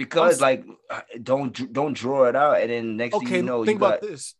Because 0.00 0.40
like 0.40 0.64
don't 1.22 1.72
don't 1.72 1.92
draw 1.92 2.24
it 2.24 2.34
out, 2.34 2.60
and 2.60 2.70
then 2.70 2.96
next 2.96 3.18
thing 3.18 3.28
you 3.28 3.42
know, 3.42 3.64
think 3.66 3.78
you 3.80 3.86
about 3.86 4.00
got 4.00 4.08
this. 4.08 4.34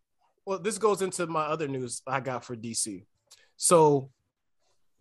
Well, 0.47 0.59
this 0.59 0.79
goes 0.79 1.03
into 1.03 1.27
my 1.27 1.43
other 1.43 1.69
news 1.69 2.01
I 2.07 2.21
got 2.21 2.45
for 2.47 2.57
DC. 2.57 3.05
So 3.59 4.11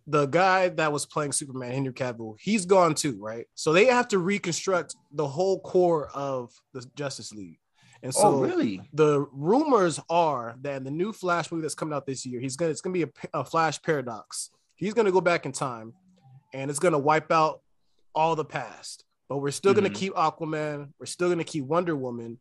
the 0.06 0.26
guy 0.26 0.68
that 0.68 0.92
was 0.92 1.06
playing 1.06 1.32
Superman, 1.32 1.72
Henry 1.72 1.94
Cavill, 1.94 2.36
he's 2.38 2.66
gone 2.66 2.94
too, 2.94 3.16
right? 3.18 3.46
So 3.54 3.72
they 3.72 3.86
have 3.86 4.08
to 4.08 4.18
reconstruct 4.18 4.96
the 5.12 5.26
whole 5.26 5.60
core 5.60 6.10
of 6.12 6.52
the 6.74 6.84
Justice 6.94 7.32
League. 7.32 7.58
And 8.02 8.12
oh, 8.16 8.20
so 8.20 8.28
oh 8.28 8.40
really? 8.42 8.82
the 8.92 9.26
rumors 9.32 9.98
are 10.10 10.56
that 10.60 10.76
in 10.76 10.84
the 10.84 10.90
new 10.90 11.12
Flash 11.12 11.50
movie 11.50 11.62
that's 11.62 11.74
coming 11.74 11.94
out 11.94 12.06
this 12.06 12.26
year, 12.26 12.38
he's 12.38 12.56
gonna 12.56 12.70
it's 12.70 12.82
gonna 12.82 12.92
be 12.92 13.04
a, 13.04 13.10
a 13.32 13.44
Flash 13.44 13.80
paradox. 13.80 14.50
He's 14.76 14.92
gonna 14.92 15.12
go 15.12 15.22
back 15.22 15.46
in 15.46 15.52
time, 15.52 15.94
and 16.52 16.70
it's 16.70 16.80
gonna 16.80 16.98
wipe 16.98 17.32
out 17.32 17.62
all 18.14 18.36
the 18.36 18.44
past. 18.44 19.04
But 19.30 19.38
we're 19.38 19.52
still 19.52 19.72
gonna 19.72 19.88
Mhm. 19.88 19.94
keep 19.94 20.12
Aquaman. 20.14 20.92
We're 20.98 21.06
still 21.06 21.28
gonna 21.30 21.44
keep 21.44 21.64
Wonder 21.64 21.94
Woman, 21.94 22.40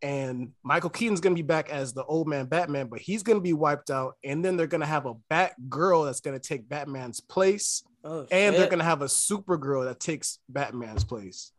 and 0.00 0.52
Michael 0.62 0.88
Keaton's 0.88 1.20
gonna 1.20 1.34
be 1.34 1.42
back 1.42 1.68
as 1.68 1.92
the 1.92 2.04
old 2.04 2.28
man 2.28 2.46
Batman, 2.46 2.86
but 2.86 3.00
he's 3.00 3.22
gonna 3.24 3.40
be 3.40 3.52
wiped 3.52 3.90
out. 3.90 4.16
And 4.22 4.44
then 4.44 4.56
they're 4.56 4.68
gonna 4.68 4.86
have 4.86 5.04
a 5.04 5.14
Batgirl 5.30 6.06
that's 6.06 6.20
gonna 6.20 6.38
take 6.38 6.68
Batman's 6.68 7.18
place, 7.20 7.82
Oh, 8.04 8.24
and 8.30 8.54
they're 8.54 8.70
gonna 8.70 8.84
have 8.84 9.02
a 9.02 9.06
Supergirl 9.06 9.84
that 9.84 9.98
takes 9.98 10.38
Batman's 10.48 11.02
place. 11.04 11.50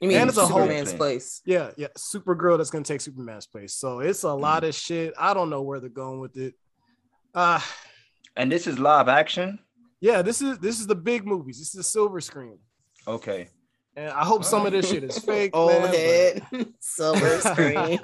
You 0.00 0.08
mean 0.08 0.16
and 0.18 0.28
it's 0.30 0.38
a 0.38 0.46
whole 0.46 0.60
Superman's 0.62 0.88
thing. 0.90 0.96
place? 0.98 1.42
Yeah, 1.44 1.72
yeah, 1.76 1.88
Supergirl 1.98 2.56
that's 2.56 2.70
gonna 2.70 2.84
take 2.84 3.02
Superman's 3.02 3.46
place. 3.46 3.74
So 3.74 4.00
it's 4.00 4.22
a 4.24 4.32
lot 4.32 4.64
of 4.64 4.74
shit. 4.74 5.12
I 5.18 5.34
don't 5.34 5.50
know 5.50 5.60
where 5.62 5.78
they're 5.78 5.88
going 5.90 6.20
with 6.20 6.36
it. 6.38 6.54
Uh 7.34 7.60
And 8.34 8.50
this 8.50 8.66
is 8.66 8.78
live 8.78 9.08
action. 9.08 9.58
yeah, 10.00 10.22
this 10.22 10.40
is 10.40 10.58
this 10.58 10.80
is 10.80 10.86
the 10.86 10.94
big 10.94 11.26
movies. 11.26 11.58
This 11.58 11.68
is 11.68 11.74
the 11.74 11.82
silver 11.82 12.20
screen. 12.22 12.58
Okay. 13.06 13.48
And 13.96 14.10
I 14.10 14.24
hope 14.24 14.44
some 14.44 14.66
of 14.66 14.72
this 14.72 14.90
shit 14.90 15.04
is 15.04 15.18
fake. 15.24 15.52
Old 15.54 15.70
man, 15.70 16.42
but- 16.50 16.68
silver 16.80 17.38
screen. 17.52 17.98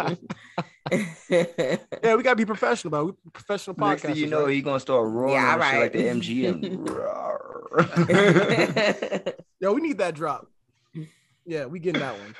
Yeah, 1.28 2.14
we 2.16 2.22
gotta 2.22 2.36
be 2.36 2.44
professional, 2.46 2.94
about 2.94 3.08
it. 3.10 3.14
We 3.24 3.30
professional 3.30 3.76
Next 3.78 4.04
you 4.16 4.26
know, 4.26 4.44
right? 4.46 4.54
he 4.54 4.62
gonna 4.62 4.80
start 4.80 5.06
roaring 5.08 5.34
Yeah, 5.34 5.56
yeah, 5.56 5.70
shit 5.70 5.80
like 5.80 5.92
the. 5.92 6.08
MGM. 6.08 6.88
Yo, 9.60 9.72
we 9.72 9.80
need 9.82 9.98
that 9.98 10.14
drop. 10.14 10.48
Yeah, 11.44 11.66
we 11.66 11.78
getting 11.80 12.00
that 12.00 12.14
one. 12.18 12.34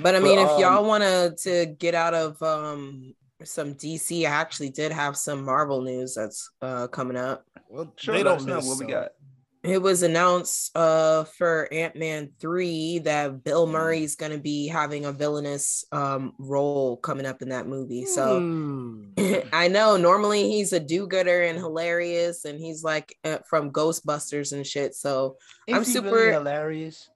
But 0.00 0.16
I 0.16 0.20
mean, 0.20 0.36
But, 0.36 0.52
if 0.52 0.58
y'all 0.60 0.80
um, 0.80 0.86
wanted 0.86 1.36
to 1.38 1.66
get 1.78 1.94
out 1.94 2.12
of 2.14 2.42
um 2.42 3.14
some 3.42 3.74
DC, 3.74 4.24
I 4.26 4.30
actually 4.30 4.68
did 4.70 4.92
have 4.92 5.16
some 5.16 5.44
Marvel 5.44 5.80
news 5.82 6.14
that's 6.14 6.50
uh 6.60 6.86
coming 6.88 7.16
up. 7.16 7.44
Well, 7.68 7.92
sure, 7.96 8.14
they 8.14 8.22
let 8.22 8.38
don't 8.38 8.46
know 8.48 8.56
miss, 8.56 8.66
what 8.66 8.78
we 8.78 8.86
got. 8.86 9.12
It 9.62 9.82
was 9.82 10.02
announced 10.02 10.74
uh 10.74 11.24
for 11.24 11.68
Ant-Man 11.70 12.30
3 12.40 13.00
that 13.00 13.44
Bill 13.44 13.66
Mm. 13.66 13.72
Murray's 13.72 14.16
gonna 14.16 14.38
be 14.38 14.66
having 14.68 15.04
a 15.04 15.12
villainous 15.12 15.84
um 15.92 16.32
role 16.38 16.96
coming 16.96 17.26
up 17.26 17.42
in 17.42 17.50
that 17.50 17.66
movie. 17.66 18.06
So 18.06 18.38
Hmm. 18.40 19.04
I 19.52 19.68
know 19.68 19.96
normally 19.98 20.48
he's 20.50 20.72
a 20.72 20.80
do-gooder 20.80 21.42
and 21.42 21.58
hilarious, 21.58 22.44
and 22.46 22.58
he's 22.58 22.82
like 22.82 23.14
uh, 23.24 23.38
from 23.48 23.70
Ghostbusters 23.70 24.52
and 24.52 24.66
shit. 24.66 24.94
So 24.94 25.36
I'm 25.68 25.84
he 25.84 25.90
super- 25.92 26.10
really 26.10 26.32
hilarious. 26.32 27.10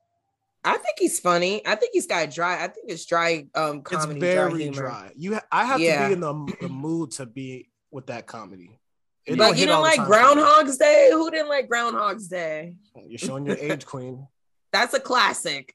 I 0.66 0.78
think 0.78 0.96
he's 0.98 1.20
funny. 1.20 1.60
I 1.66 1.74
think 1.74 1.90
he's 1.92 2.06
got 2.06 2.30
dry. 2.30 2.54
I 2.64 2.68
think 2.68 2.90
it's 2.90 3.04
dry 3.06 3.46
um 3.54 3.78
it's 3.78 3.90
comedy. 3.90 4.20
very 4.20 4.62
humor. 4.64 4.82
dry. 4.82 5.12
You, 5.16 5.34
ha- 5.34 5.44
I 5.52 5.64
have 5.66 5.78
to 5.78 6.06
be 6.08 6.12
in 6.14 6.20
the, 6.20 6.54
the 6.62 6.68
mood 6.68 7.10
to 7.12 7.26
be 7.26 7.70
with 7.90 8.06
that 8.06 8.26
comedy. 8.26 8.78
It 9.26 9.38
Like 9.38 9.54
you 9.54 9.60
hit 9.60 9.66
didn't 9.66 9.80
like 9.80 9.96
time. 9.96 10.06
Groundhog's 10.06 10.76
Day? 10.76 11.08
Who 11.12 11.30
didn't 11.30 11.48
like 11.48 11.68
Groundhog's 11.68 12.28
Day? 12.28 12.74
You're 13.06 13.18
showing 13.18 13.46
your 13.46 13.56
age, 13.56 13.86
queen. 13.86 14.26
That's 14.72 14.92
a 14.94 15.00
classic. 15.00 15.74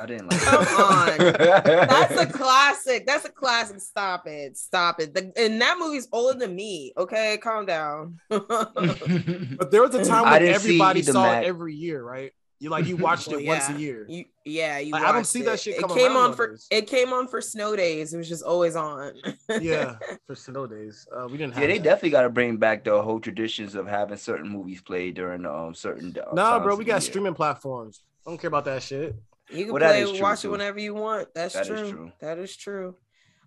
I 0.00 0.06
didn't 0.06 0.30
like. 0.30 0.40
Come 0.40 0.60
on. 0.60 1.18
That's 1.18 2.20
a 2.20 2.26
classic. 2.26 3.06
That's 3.06 3.24
a 3.24 3.30
classic. 3.30 3.80
Stop 3.80 4.26
it. 4.28 4.56
Stop 4.56 5.00
it. 5.00 5.12
The, 5.12 5.32
and 5.36 5.60
that 5.60 5.76
movie's 5.78 6.08
older 6.12 6.38
than 6.38 6.54
me. 6.54 6.92
Okay, 6.96 7.38
calm 7.38 7.66
down. 7.66 8.20
But 8.30 9.70
there 9.70 9.82
was 9.82 9.94
a 9.94 10.04
time 10.04 10.24
when 10.24 10.46
everybody 10.46 11.02
saw 11.02 11.24
Mac. 11.24 11.44
it 11.44 11.48
every 11.48 11.74
year, 11.74 12.02
right? 12.02 12.32
You 12.64 12.70
like 12.70 12.86
you 12.86 12.96
watched 13.08 13.28
Well, 13.28 13.40
it 13.40 13.46
once 13.46 13.68
a 13.68 13.74
year. 13.74 14.06
You, 14.08 14.24
yeah, 14.46 14.78
you. 14.78 14.92
Like, 14.92 15.02
I 15.02 15.06
don't 15.08 15.16
watched 15.16 15.26
see 15.28 15.42
that 15.42 15.52
it. 15.52 15.60
shit 15.60 15.78
It 15.78 15.88
came 15.90 16.16
on 16.16 16.32
for. 16.32 16.46
nowadays. 16.46 16.66
It 16.70 16.86
came 16.86 17.12
on 17.12 17.28
for 17.28 17.42
snow 17.42 17.76
days. 17.76 18.14
It 18.14 18.16
was 18.16 18.26
just 18.26 18.42
always 18.42 18.74
on. 18.74 19.12
yeah, 19.60 19.96
for 20.26 20.34
snow 20.34 20.66
days. 20.66 21.06
Uh, 21.14 21.26
we 21.30 21.36
didn't 21.36 21.52
have 21.52 21.60
Yeah, 21.62 21.66
they 21.68 21.76
that. 21.76 21.84
definitely 21.84 22.10
got 22.10 22.22
to 22.22 22.30
bring 22.30 22.56
back 22.56 22.82
the 22.82 23.02
whole 23.02 23.20
traditions 23.20 23.74
of 23.74 23.86
having 23.86 24.16
certain 24.16 24.48
movies 24.48 24.80
played 24.80 25.14
during 25.16 25.44
um 25.44 25.74
certain. 25.74 26.16
Uh, 26.18 26.32
Nah, 26.32 26.58
bro, 26.58 26.74
we 26.74 26.84
the 26.84 26.88
got 26.92 27.02
year. 27.02 27.10
streaming 27.10 27.34
platforms. 27.34 28.00
I 28.26 28.30
don't 28.30 28.38
care 28.40 28.48
about 28.48 28.64
that 28.64 28.82
shit. 28.82 29.14
You 29.50 29.64
can 29.66 29.74
Well, 29.74 29.82
play, 29.82 30.04
true, 30.10 30.22
watch 30.22 30.40
too. 30.40 30.48
it 30.48 30.52
whenever 30.52 30.80
you 30.80 30.94
want. 30.94 31.28
That's 31.34 31.52
That 31.52 31.68
is 31.68 31.80
true. 31.80 31.90
true. 31.90 32.12
That 32.22 32.38
is 32.38 32.56
true. 32.56 32.96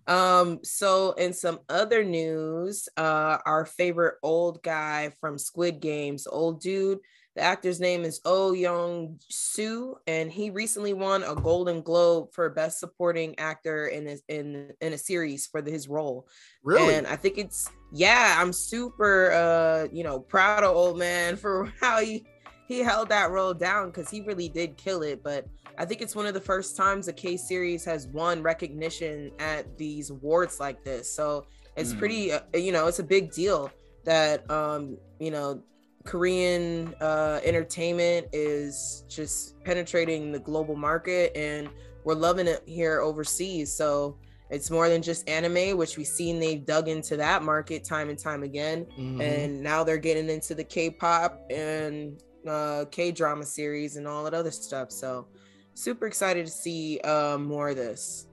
Um, 0.06 0.60
so 0.62 1.10
in 1.14 1.32
some 1.32 1.58
other 1.68 2.04
news, 2.04 2.88
uh, 2.96 3.38
our 3.44 3.66
favorite 3.66 4.14
old 4.22 4.62
guy 4.62 5.10
from 5.20 5.38
Squid 5.38 5.80
Games, 5.80 6.28
old 6.28 6.60
dude, 6.60 7.00
the 7.38 7.44
actor's 7.44 7.78
name 7.78 8.04
is 8.04 8.20
Oh 8.24 8.52
Young 8.52 9.16
Soo, 9.28 9.96
and 10.08 10.28
he 10.28 10.50
recently 10.50 10.92
won 10.92 11.22
a 11.22 11.36
Golden 11.36 11.82
Globe 11.82 12.32
for 12.32 12.50
Best 12.50 12.80
Supporting 12.80 13.38
Actor 13.38 13.86
in 13.86 14.08
a, 14.08 14.16
in 14.28 14.72
in 14.80 14.92
a 14.92 14.98
series 14.98 15.46
for 15.46 15.62
the, 15.62 15.70
his 15.70 15.86
role. 15.86 16.26
Really? 16.64 16.92
And 16.94 17.06
I 17.06 17.14
think 17.14 17.38
it's 17.38 17.70
yeah, 17.92 18.36
I'm 18.38 18.52
super 18.52 19.30
uh, 19.30 19.86
you 19.92 20.02
know, 20.02 20.18
proud 20.18 20.64
of 20.64 20.74
old 20.74 20.98
man 20.98 21.36
for 21.36 21.72
how 21.80 22.00
he 22.00 22.26
he 22.66 22.80
held 22.80 23.08
that 23.10 23.30
role 23.30 23.54
down 23.54 23.90
because 23.90 24.10
he 24.10 24.20
really 24.22 24.48
did 24.48 24.76
kill 24.76 25.02
it. 25.02 25.22
But 25.22 25.46
I 25.78 25.84
think 25.84 26.02
it's 26.02 26.16
one 26.16 26.26
of 26.26 26.34
the 26.34 26.40
first 26.40 26.76
times 26.76 27.06
a 27.06 27.12
K 27.12 27.36
series 27.36 27.84
has 27.84 28.08
won 28.08 28.42
recognition 28.42 29.30
at 29.38 29.78
these 29.78 30.10
awards 30.10 30.58
like 30.58 30.82
this. 30.82 31.08
So 31.08 31.46
it's 31.76 31.92
Mm. 31.92 31.98
pretty, 32.00 32.32
uh, 32.32 32.40
you 32.54 32.72
know, 32.72 32.88
it's 32.88 32.98
a 32.98 33.04
big 33.04 33.30
deal 33.30 33.70
that 34.04 34.50
um, 34.50 34.98
you 35.20 35.30
know, 35.30 35.62
Korean 36.08 36.94
uh 37.02 37.38
entertainment 37.44 38.28
is 38.32 39.04
just 39.08 39.62
penetrating 39.62 40.32
the 40.32 40.38
global 40.38 40.74
market 40.74 41.36
and 41.36 41.68
we're 42.04 42.14
loving 42.14 42.46
it 42.46 42.62
here 42.64 43.00
overseas. 43.02 43.70
So 43.76 44.16
it's 44.48 44.70
more 44.70 44.88
than 44.88 45.02
just 45.02 45.28
anime, 45.28 45.76
which 45.76 45.98
we've 45.98 46.06
seen 46.06 46.40
they've 46.40 46.64
dug 46.64 46.88
into 46.88 47.18
that 47.18 47.42
market 47.42 47.84
time 47.84 48.08
and 48.08 48.18
time 48.18 48.42
again 48.42 48.86
Mhm. 48.98 49.20
and 49.20 49.62
now 49.62 49.84
they're 49.84 49.98
getting 49.98 50.30
into 50.30 50.54
the 50.54 50.64
K-pop 50.64 51.42
and 51.50 52.18
uh, 52.46 52.86
K-drama 52.90 53.44
series 53.44 53.96
and 53.96 54.06
all 54.08 54.24
that 54.24 54.32
other 54.32 54.50
stuff. 54.50 54.90
So 54.90 55.26
super 55.74 56.06
excited 56.06 56.46
to 56.46 56.52
see 56.52 57.00
uh, 57.00 57.36
more 57.36 57.68
of 57.68 57.76
this. 57.76 58.28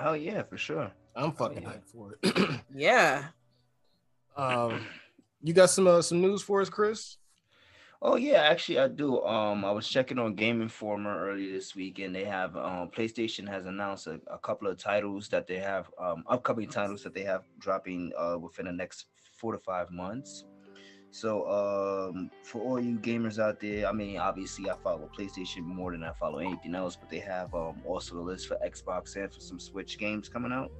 Oh 0.00 0.14
yeah, 0.14 0.42
for 0.44 0.56
sure. 0.56 0.90
I'm 1.14 1.32
fucking 1.32 1.64
yeah. 1.64 1.68
hyped 1.72 1.88
for 1.92 2.18
it. 2.22 2.60
Yeah. 2.74 3.24
um, 4.38 4.80
you 5.42 5.52
got 5.52 5.70
some 5.70 5.86
uh, 5.86 6.02
some 6.02 6.20
news 6.20 6.42
for 6.42 6.60
us, 6.60 6.68
Chris? 6.68 7.16
Oh 8.04 8.16
yeah, 8.16 8.42
actually 8.42 8.80
I 8.80 8.88
do. 8.88 9.22
Um, 9.22 9.64
I 9.64 9.70
was 9.70 9.88
checking 9.88 10.18
on 10.18 10.34
Game 10.34 10.60
Informer 10.60 11.28
earlier 11.28 11.52
this 11.52 11.76
week, 11.76 12.00
and 12.00 12.14
they 12.14 12.24
have 12.24 12.56
um 12.56 12.90
PlayStation 12.90 13.48
has 13.48 13.66
announced 13.66 14.06
a, 14.08 14.20
a 14.26 14.38
couple 14.38 14.68
of 14.68 14.78
titles 14.78 15.28
that 15.28 15.46
they 15.46 15.58
have 15.58 15.88
um 16.00 16.24
upcoming 16.28 16.68
titles 16.68 17.02
that 17.04 17.14
they 17.14 17.22
have 17.22 17.44
dropping 17.58 18.12
uh 18.18 18.38
within 18.38 18.66
the 18.66 18.72
next 18.72 19.06
four 19.36 19.52
to 19.52 19.58
five 19.58 19.90
months. 19.90 20.44
So 21.12 21.46
um 21.48 22.30
for 22.42 22.60
all 22.62 22.80
you 22.80 22.98
gamers 22.98 23.38
out 23.38 23.60
there, 23.60 23.86
I 23.86 23.92
mean 23.92 24.18
obviously 24.18 24.68
I 24.68 24.74
follow 24.82 25.08
PlayStation 25.16 25.62
more 25.62 25.92
than 25.92 26.02
I 26.02 26.12
follow 26.12 26.38
anything 26.38 26.74
else, 26.74 26.96
but 26.96 27.08
they 27.08 27.20
have 27.20 27.54
um 27.54 27.82
also 27.86 28.16
a 28.18 28.20
list 28.20 28.48
for 28.48 28.58
Xbox 28.66 29.14
and 29.14 29.32
for 29.32 29.40
some 29.40 29.60
Switch 29.60 29.96
games 29.96 30.28
coming 30.28 30.52
out. 30.52 30.72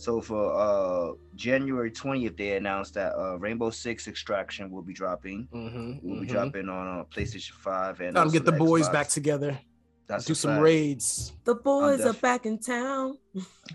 So 0.00 0.22
for 0.22 0.44
uh 0.56 1.12
January 1.36 1.90
20th, 1.90 2.36
they 2.38 2.56
announced 2.56 2.94
that 2.94 3.12
uh 3.14 3.38
Rainbow 3.38 3.68
Six 3.68 4.08
Extraction 4.08 4.70
will 4.70 4.80
be 4.82 4.94
dropping 4.94 5.46
Mm-hmm. 5.52 6.08
will 6.08 6.20
be 6.20 6.26
dropping 6.26 6.70
on 6.70 7.00
uh, 7.00 7.04
PlayStation 7.04 7.52
5 7.52 8.00
and 8.00 8.16
Time 8.16 8.28
to 8.28 8.32
get 8.32 8.46
the 8.46 8.52
boys 8.52 8.88
Xbox. 8.88 8.92
back 8.92 9.08
together. 9.08 9.58
That's 10.06 10.24
do 10.24 10.34
some 10.34 10.52
fact. 10.52 10.62
raids. 10.62 11.32
The 11.44 11.54
boys 11.54 12.00
are 12.00 12.14
back 12.14 12.46
in 12.46 12.58
town. 12.58 13.18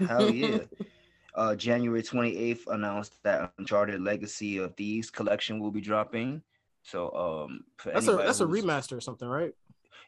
Hell 0.08 0.30
yeah. 0.42 0.60
Uh, 1.36 1.56
January 1.56 2.02
28th 2.02 2.66
announced 2.68 3.22
that 3.24 3.54
Uncharted 3.60 4.02
Legacy 4.02 4.58
of 4.58 4.76
Thieves 4.76 5.12
collection 5.12 5.60
will 5.60 5.72
be 5.72 5.82
dropping. 5.82 6.42
So 6.82 7.00
um 7.16 7.66
for 7.78 7.92
That's 7.92 8.08
a 8.08 8.16
that's 8.16 8.40
a 8.42 8.46
remaster 8.48 8.98
or 8.98 9.02
something, 9.02 9.28
right? 9.28 9.54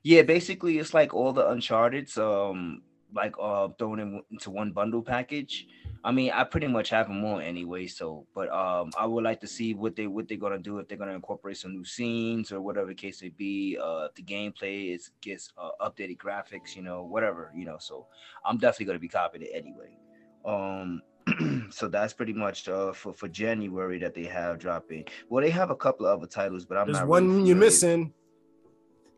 Yeah, 0.02 0.24
basically 0.24 0.80
it's 0.80 0.96
like 0.96 1.14
all 1.14 1.32
the 1.32 1.48
Uncharted's 1.48 2.18
um 2.18 2.82
like 3.14 3.36
uh 3.40 3.68
thrown 3.78 4.00
in 4.00 4.24
into 4.32 4.50
one 4.50 4.72
bundle 4.72 5.04
package. 5.04 5.68
I 6.08 6.12
mean, 6.12 6.32
I 6.32 6.46
pretty 6.46 6.68
much 6.68 6.90
have 6.92 7.10
them 7.10 7.26
all 7.26 7.42
anyway. 7.42 7.86
So, 7.86 8.26
but 8.34 8.50
um, 8.50 8.92
I 8.98 9.06
would 9.06 9.26
like 9.26 9.42
to 9.42 9.48
see 9.48 9.74
what 9.74 9.98
they 9.98 10.08
what 10.08 10.30
they're 10.30 10.38
gonna 10.38 10.58
do 10.58 10.80
if 10.80 10.88
they're 10.88 10.98
gonna 10.98 11.12
incorporate 11.12 11.58
some 11.58 11.74
new 11.74 11.84
scenes 11.84 12.54
or 12.54 12.62
whatever 12.62 12.88
the 12.88 12.96
case 12.96 13.22
may 13.22 13.28
be. 13.28 13.78
Uh, 13.78 14.08
the 14.16 14.24
gameplay 14.24 14.96
is 14.96 15.12
gets 15.20 15.52
uh, 15.58 15.72
updated 15.82 16.16
graphics, 16.16 16.78
you 16.78 16.82
know, 16.82 17.04
whatever, 17.04 17.52
you 17.54 17.66
know. 17.66 17.76
So, 17.78 18.08
I'm 18.46 18.58
definitely 18.58 18.86
gonna 18.86 19.00
be 19.00 19.10
copying 19.10 19.44
it 19.44 19.52
anyway. 19.54 19.98
Um, 20.46 21.02
so 21.72 21.90
that's 21.90 22.14
pretty 22.14 22.32
much 22.32 22.70
uh 22.70 22.94
for 22.94 23.14
for 23.14 23.28
January 23.28 24.00
that 24.00 24.16
they 24.16 24.24
have 24.24 24.60
dropping. 24.60 25.04
Well, 25.28 25.44
they 25.44 25.50
have 25.50 25.72
a 25.72 25.76
couple 25.76 26.06
of 26.06 26.20
other 26.20 26.28
titles, 26.28 26.64
but 26.64 26.78
I'm 26.78 26.88
There's 26.88 27.00
not 27.00 27.08
one 27.10 27.28
really 27.28 27.50
you're 27.50 27.58
missing. 27.58 28.14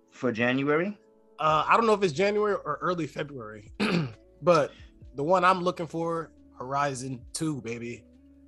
for 0.09 0.31
January. 0.31 0.97
Uh, 1.37 1.65
I 1.67 1.77
don't 1.77 1.85
know 1.85 1.93
if 1.93 2.01
it's 2.01 2.13
January 2.13 2.55
or 2.55 2.79
early 2.81 3.05
February, 3.05 3.71
but 4.41 4.71
the 5.13 5.23
one 5.23 5.45
I'm 5.45 5.61
looking 5.61 5.85
for, 5.85 6.31
Horizon 6.59 7.21
Two, 7.33 7.61
baby. 7.61 8.03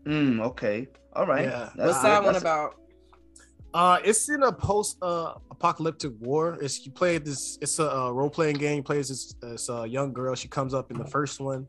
Mm, 0.06 0.42
okay. 0.42 0.88
All 1.16 1.26
right. 1.26 1.46
Yeah. 1.46 1.70
That's 1.76 1.94
What's 1.94 2.00
Uh, 2.00 2.04
that 2.04 2.24
one 2.24 2.36
about? 2.36 2.76
Uh, 3.74 4.00
it's 4.04 4.28
in 4.30 4.44
a 4.44 4.52
post 4.52 4.98
uh 5.02 5.34
apocalyptic 5.50 6.12
war. 6.20 6.58
It's 6.62 6.86
you 6.86 6.92
play 6.92 7.18
this. 7.18 7.58
It's 7.62 7.80
a 7.80 7.90
uh, 7.90 8.12
role 8.12 8.30
playing 8.30 8.58
game. 8.58 8.78
You 8.78 8.84
play 8.84 9.00
as 9.00 9.08
this, 9.10 9.34
this 9.42 9.70
uh, 9.70 9.84
young 9.84 10.12
girl. 10.12 10.36
She 10.36 10.48
comes 10.50 10.74
up 10.74 10.92
in 10.92 10.98
the 10.98 11.06
first 11.06 11.40
one, 11.40 11.68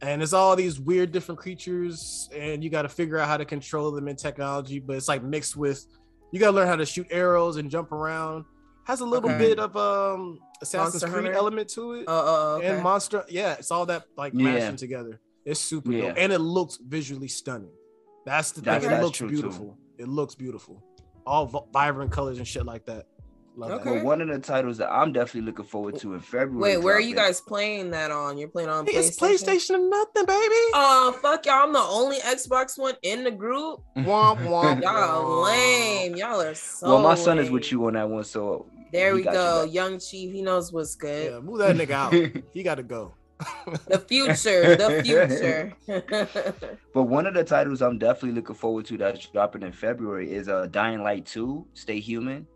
and 0.00 0.20
it's 0.22 0.32
all 0.32 0.56
these 0.56 0.80
weird 0.80 1.12
different 1.12 1.40
creatures, 1.40 2.28
and 2.34 2.64
you 2.64 2.70
got 2.70 2.82
to 2.82 2.88
figure 2.88 3.18
out 3.18 3.28
how 3.28 3.36
to 3.36 3.44
control 3.44 3.92
them 3.92 4.08
in 4.08 4.16
technology. 4.16 4.80
But 4.80 4.96
it's 4.96 5.06
like 5.06 5.22
mixed 5.22 5.54
with, 5.56 5.86
you 6.32 6.40
got 6.40 6.50
to 6.50 6.56
learn 6.56 6.66
how 6.66 6.76
to 6.76 6.86
shoot 6.86 7.06
arrows 7.10 7.56
and 7.56 7.70
jump 7.70 7.92
around. 7.92 8.44
Has 8.86 9.00
a 9.00 9.06
little 9.06 9.30
Okay. 9.30 9.38
bit 9.38 9.58
of 9.60 9.76
um 9.76 10.40
Assassin's 10.60 10.94
Monster 11.02 11.08
Creed 11.08 11.24
Hunter? 11.26 11.38
element 11.38 11.68
to 11.70 11.92
it, 11.92 12.04
Oh, 12.08 12.24
oh, 12.26 12.56
okay. 12.58 12.66
and 12.66 12.82
monster. 12.82 13.24
Yeah, 13.28 13.52
it's 13.54 13.70
all 13.70 13.86
that 13.86 14.04
like 14.16 14.32
Yeah. 14.34 14.42
mashing 14.44 14.76
together. 14.76 15.20
It's 15.44 15.60
super 15.60 15.92
Yeah. 15.92 16.08
dope, 16.08 16.16
and 16.18 16.32
it 16.32 16.38
looks 16.40 16.78
visually 16.78 17.28
stunning. 17.28 17.72
That's 18.24 18.52
the 18.52 18.62
That's- 18.62 18.84
thing. 18.84 18.92
It 18.98 19.02
looks 19.02 19.18
true, 19.18 19.28
too. 19.28 19.34
beautiful. 19.34 19.78
It 19.98 20.08
looks 20.08 20.34
beautiful. 20.34 20.82
All 21.26 21.46
vi- 21.46 21.60
vibrant 21.72 22.10
colors 22.12 22.38
and 22.38 22.46
shit 22.48 22.64
like 22.64 22.86
that. 22.86 23.06
Love 23.56 23.70
Okay. 23.70 23.84
that. 23.84 23.94
But 23.98 24.04
one 24.04 24.20
of 24.20 24.26
the 24.28 24.38
titles 24.40 24.78
that 24.78 24.90
I'm 24.90 25.12
definitely 25.12 25.42
looking 25.42 25.64
forward 25.66 25.96
to 26.00 26.14
in 26.14 26.20
February. 26.20 26.76
Wait, 26.76 26.82
where 26.82 26.96
are 26.96 27.00
you 27.00 27.14
dropping- 27.14 27.28
guys 27.28 27.40
playing 27.40 27.90
that 27.90 28.10
on? 28.10 28.36
You're 28.36 28.48
playing 28.48 28.68
on 28.68 28.84
Hey, 28.84 28.94
PlayStation? 28.94 29.06
It's 29.06 29.18
PlayStation 29.44 29.74
or 29.76 29.88
nothing, 29.88 30.24
baby. 30.26 30.54
Oh 30.74 31.16
fuck 31.22 31.46
y'all! 31.46 31.62
I'm 31.62 31.72
the 31.72 31.78
only 31.78 32.16
Xbox 32.18 32.76
one 32.76 32.94
in 33.02 33.22
the 33.22 33.30
group. 33.30 33.80
Womp 33.98 34.38
womp. 34.48 34.82
Y'all 34.82 35.42
lame. 35.44 36.16
Y'all 36.16 36.40
are 36.40 36.54
so. 36.54 36.88
well, 36.88 37.02
my 37.02 37.14
son 37.14 37.38
is 37.38 37.48
with 37.50 37.70
you 37.70 37.86
on 37.86 37.92
that 37.92 38.08
one, 38.10 38.24
so 38.24 38.66
There 38.92 39.14
we 39.14 39.22
got 39.22 39.30
you 39.32 39.36
go. 39.36 39.64
Young 39.64 39.98
Chief, 40.00 40.32
he 40.32 40.42
knows 40.42 40.72
what's 40.72 40.96
good. 40.96 41.32
Yeah, 41.32 41.38
move 41.40 41.58
that 41.58 41.76
nigga 41.76 41.90
out. 41.92 42.12
He 42.52 42.62
got 42.64 42.76
to 42.76 42.82
go. 42.82 43.14
The 43.88 43.98
future, 43.98 44.76
the 44.76 45.02
future. 45.02 45.72
But 46.94 47.02
one 47.04 47.26
of 47.26 47.34
the 47.34 47.42
titles 47.44 47.82
I'm 47.82 47.98
definitely 47.98 48.32
looking 48.40 48.54
forward 48.54 48.86
to 48.86 48.96
that's 48.96 49.26
dropping 49.26 49.62
in 49.62 49.72
February 49.72 50.32
is 50.32 50.48
uh 50.48 50.66
Dying 50.70 51.02
Light 51.02 51.26
2, 51.26 51.66
Stay 51.74 51.98
Human. 52.00 52.46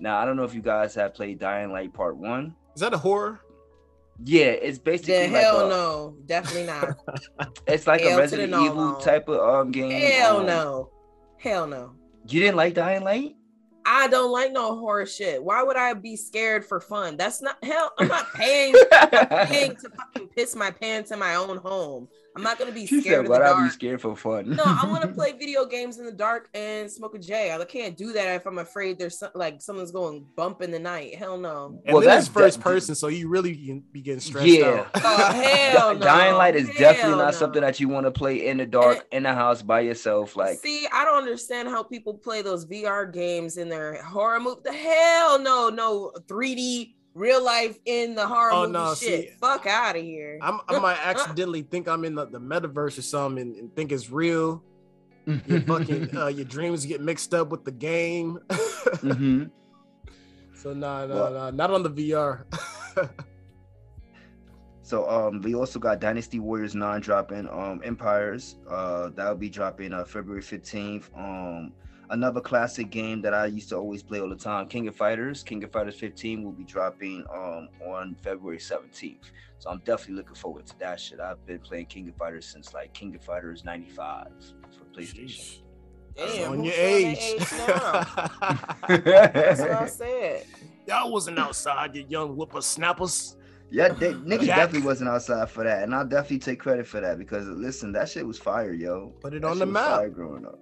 Now 0.00 0.18
I 0.18 0.24
don't 0.24 0.36
know 0.36 0.42
if 0.44 0.54
you 0.54 0.62
guys 0.62 0.94
have 0.96 1.14
played 1.14 1.38
Dying 1.38 1.70
Light 1.72 1.92
Part 1.94 2.16
1. 2.16 2.54
Is 2.74 2.80
that 2.80 2.92
a 2.92 2.98
horror? 2.98 3.40
Yeah, 4.24 4.46
it's 4.46 4.78
basically 4.78 5.26
the 5.26 5.32
like 5.32 5.42
hell 5.42 5.66
a- 5.66 5.68
no, 5.70 6.16
definitely 6.26 6.66
not. 6.66 6.98
it's 7.66 7.86
like 7.86 8.00
Hell 8.02 8.16
a 8.16 8.20
Resident 8.20 8.50
no, 8.50 8.64
Evil 8.64 8.84
no. 8.92 8.98
type 9.00 9.28
of 9.28 9.38
um 9.40 9.70
game. 9.72 9.90
hell 9.90 10.38
Um, 10.40 10.46
no, 10.46 10.90
hell 11.38 11.66
no. 11.66 11.94
You 12.28 12.40
didn't 12.40 12.56
like 12.56 12.74
Dying 12.74 13.02
Light? 13.04 13.36
I 13.86 14.08
don't 14.08 14.32
like 14.32 14.52
no 14.52 14.76
horror 14.76 15.06
shit. 15.06 15.42
Why 15.42 15.62
would 15.62 15.76
I 15.76 15.94
be 15.94 16.16
scared 16.16 16.64
for 16.64 16.80
fun? 16.80 17.16
That's 17.16 17.42
not 17.42 17.62
hell. 17.62 17.92
I'm 17.98 18.08
not 18.08 18.32
paying 18.34 18.74
paying 19.46 19.76
to 19.76 19.90
fucking 19.90 20.28
piss 20.28 20.56
my 20.56 20.70
pants 20.70 21.10
in 21.10 21.18
my 21.18 21.34
own 21.34 21.58
home. 21.58 22.08
I'm 22.36 22.42
not 22.42 22.58
gonna 22.58 22.72
be 22.72 22.86
She 22.86 23.00
scared 23.00 23.14
said, 23.16 23.24
of 23.26 23.28
"Why 23.30 23.38
the 23.38 23.44
not 23.44 23.62
be 23.64 23.70
scared 23.70 24.00
for 24.00 24.16
fun?" 24.16 24.56
No, 24.56 24.64
I 24.64 24.86
want 24.88 25.02
to 25.02 25.08
play 25.14 25.32
video 25.32 25.64
games 25.66 25.98
in 25.98 26.04
the 26.04 26.12
dark 26.12 26.48
and 26.54 26.90
smoke 26.90 27.14
a 27.14 27.18
J. 27.18 27.52
I 27.52 27.64
can't 27.64 27.96
do 27.96 28.12
that 28.12 28.34
if 28.34 28.46
I'm 28.46 28.58
afraid 28.58 28.98
there's 28.98 29.18
some, 29.18 29.30
like 29.34 29.62
someone's 29.62 29.92
going 29.92 30.26
bump 30.36 30.60
in 30.60 30.70
the 30.72 30.78
night. 30.78 31.14
Hell 31.14 31.38
no. 31.38 31.80
And 31.86 31.94
Well, 31.94 32.02
that's 32.02 32.26
first 32.26 32.58
de- 32.58 32.62
person, 32.64 32.94
so 32.96 33.06
you 33.08 33.28
really 33.28 33.54
can 33.54 33.84
be 33.92 34.00
getting 34.00 34.20
stressed 34.20 34.46
Yeah. 34.48 34.66
out. 34.80 34.88
Oh 34.96 35.32
hell 35.42 35.94
no. 35.94 36.00
Dying 36.00 36.34
Light 36.34 36.56
is 36.56 36.68
definitely 36.76 37.18
not 37.18 37.32
no. 37.34 37.38
something 37.38 37.60
that 37.62 37.78
you 37.78 37.88
want 37.88 38.06
to 38.06 38.10
play 38.10 38.46
in 38.46 38.56
the 38.56 38.66
dark 38.66 39.06
in 39.12 39.22
the 39.22 39.32
house 39.32 39.62
by 39.62 39.80
yourself. 39.80 40.34
Like, 40.36 40.58
See, 40.58 40.88
I 40.92 41.04
don't 41.04 41.18
understand 41.18 41.68
how 41.68 41.82
people 41.84 42.14
play 42.14 42.42
those 42.42 42.66
VR 42.66 43.12
games 43.12 43.58
in 43.58 43.68
their 43.68 44.02
horror 44.02 44.40
movie. 44.40 44.60
The 44.64 44.72
hell 44.72 45.38
no, 45.38 45.68
no 45.68 46.10
3D 46.26 46.94
real 47.14 47.42
life 47.44 47.78
in 47.86 48.14
the 48.14 48.26
horror 48.26 48.50
Oh, 48.52 48.60
movie 48.62 48.72
no, 48.72 48.94
shit. 48.94 48.98
see, 48.98 49.30
Fuck 49.40 49.66
out 49.66 49.96
of 49.96 50.02
here. 50.02 50.38
I'm, 50.42 50.60
I 50.68 50.78
might 50.78 50.98
accidentally 51.04 51.62
think 51.62 51.88
I'm 51.88 52.04
in 52.04 52.14
the, 52.14 52.26
the 52.26 52.40
metaverse 52.40 52.98
or 52.98 53.02
something 53.02 53.40
and, 53.42 53.56
and 53.56 53.76
think 53.76 53.92
it's 53.92 54.10
real. 54.10 54.62
Your 55.46 55.60
fucking 55.66 56.16
uh, 56.16 56.26
your 56.26 56.44
dreams 56.44 56.84
get 56.84 57.00
mixed 57.00 57.32
up 57.32 57.48
with 57.50 57.64
the 57.64 57.72
game. 57.72 58.38
Mhm. 59.00 59.50
so 60.54 60.72
nah, 60.74 61.06
nah, 61.06 61.14
Well- 61.14 61.32
nah, 61.32 61.50
not 61.50 61.70
on 61.70 61.82
the 61.82 61.90
VR. 61.90 62.44
So 64.82 65.08
um 65.08 65.40
we 65.40 65.54
also 65.54 65.78
got 65.78 65.98
Dynasty 66.00 66.38
Warriors 66.38 66.74
9 66.74 67.00
dropping 67.00 67.48
um 67.48 67.80
Empires. 67.82 68.56
Uh 68.68 69.08
that'll 69.14 69.34
be 69.34 69.48
dropping 69.48 69.92
uh 69.94 70.04
February 70.04 70.42
15th. 70.42 71.04
Um 71.18 71.72
another 72.10 72.40
classic 72.40 72.90
game 72.90 73.20
that 73.22 73.34
I 73.34 73.46
used 73.46 73.68
to 73.70 73.76
always 73.76 74.02
play 74.02 74.20
all 74.20 74.28
the 74.28 74.36
time, 74.36 74.68
King 74.68 74.88
of 74.88 74.96
Fighters. 74.96 75.42
King 75.42 75.62
of 75.64 75.72
Fighters 75.72 75.94
15 75.96 76.42
will 76.42 76.52
be 76.52 76.64
dropping 76.64 77.24
um 77.34 77.68
on 77.86 78.14
February 78.22 78.58
17th. 78.58 79.30
So 79.58 79.70
I'm 79.70 79.78
definitely 79.84 80.16
looking 80.16 80.34
forward 80.34 80.66
to 80.66 80.78
that 80.80 81.00
shit. 81.00 81.20
I've 81.20 81.44
been 81.46 81.60
playing 81.60 81.86
King 81.86 82.08
of 82.08 82.16
Fighters 82.16 82.46
since 82.46 82.74
like 82.74 82.92
King 82.92 83.14
of 83.14 83.22
Fighters 83.22 83.64
95 83.64 84.26
for 84.76 84.84
PlayStation. 84.98 85.60
Damn, 86.16 86.52
on 86.52 86.62
your 86.64 86.72
showing 86.74 87.16
age. 87.16 87.34
That's 88.88 89.60
what 89.60 89.70
I 89.70 89.86
said. 89.86 90.44
Y'all 90.86 91.10
wasn't 91.10 91.38
outside, 91.38 91.96
you 91.96 92.04
young 92.08 92.34
whippersnappers. 92.36 93.36
Yeah, 93.70 93.88
they, 93.88 94.12
niggas 94.12 94.44
Jack. 94.44 94.56
definitely 94.58 94.86
wasn't 94.86 95.10
outside 95.10 95.50
for 95.50 95.64
that, 95.64 95.82
and 95.82 95.94
I'll 95.94 96.06
definitely 96.06 96.38
take 96.38 96.60
credit 96.60 96.86
for 96.86 97.00
that 97.00 97.18
because 97.18 97.46
listen, 97.48 97.90
that 97.92 98.08
shit 98.08 98.24
was 98.26 98.38
fire, 98.38 98.72
yo. 98.72 99.12
Put 99.20 99.34
it 99.34 99.42
That 99.42 99.48
on 99.48 99.54
shit 99.54 99.60
the 99.60 99.66
was 99.66 99.72
map. 99.72 99.86
fire 99.86 100.10
growing 100.10 100.46
up. 100.46 100.58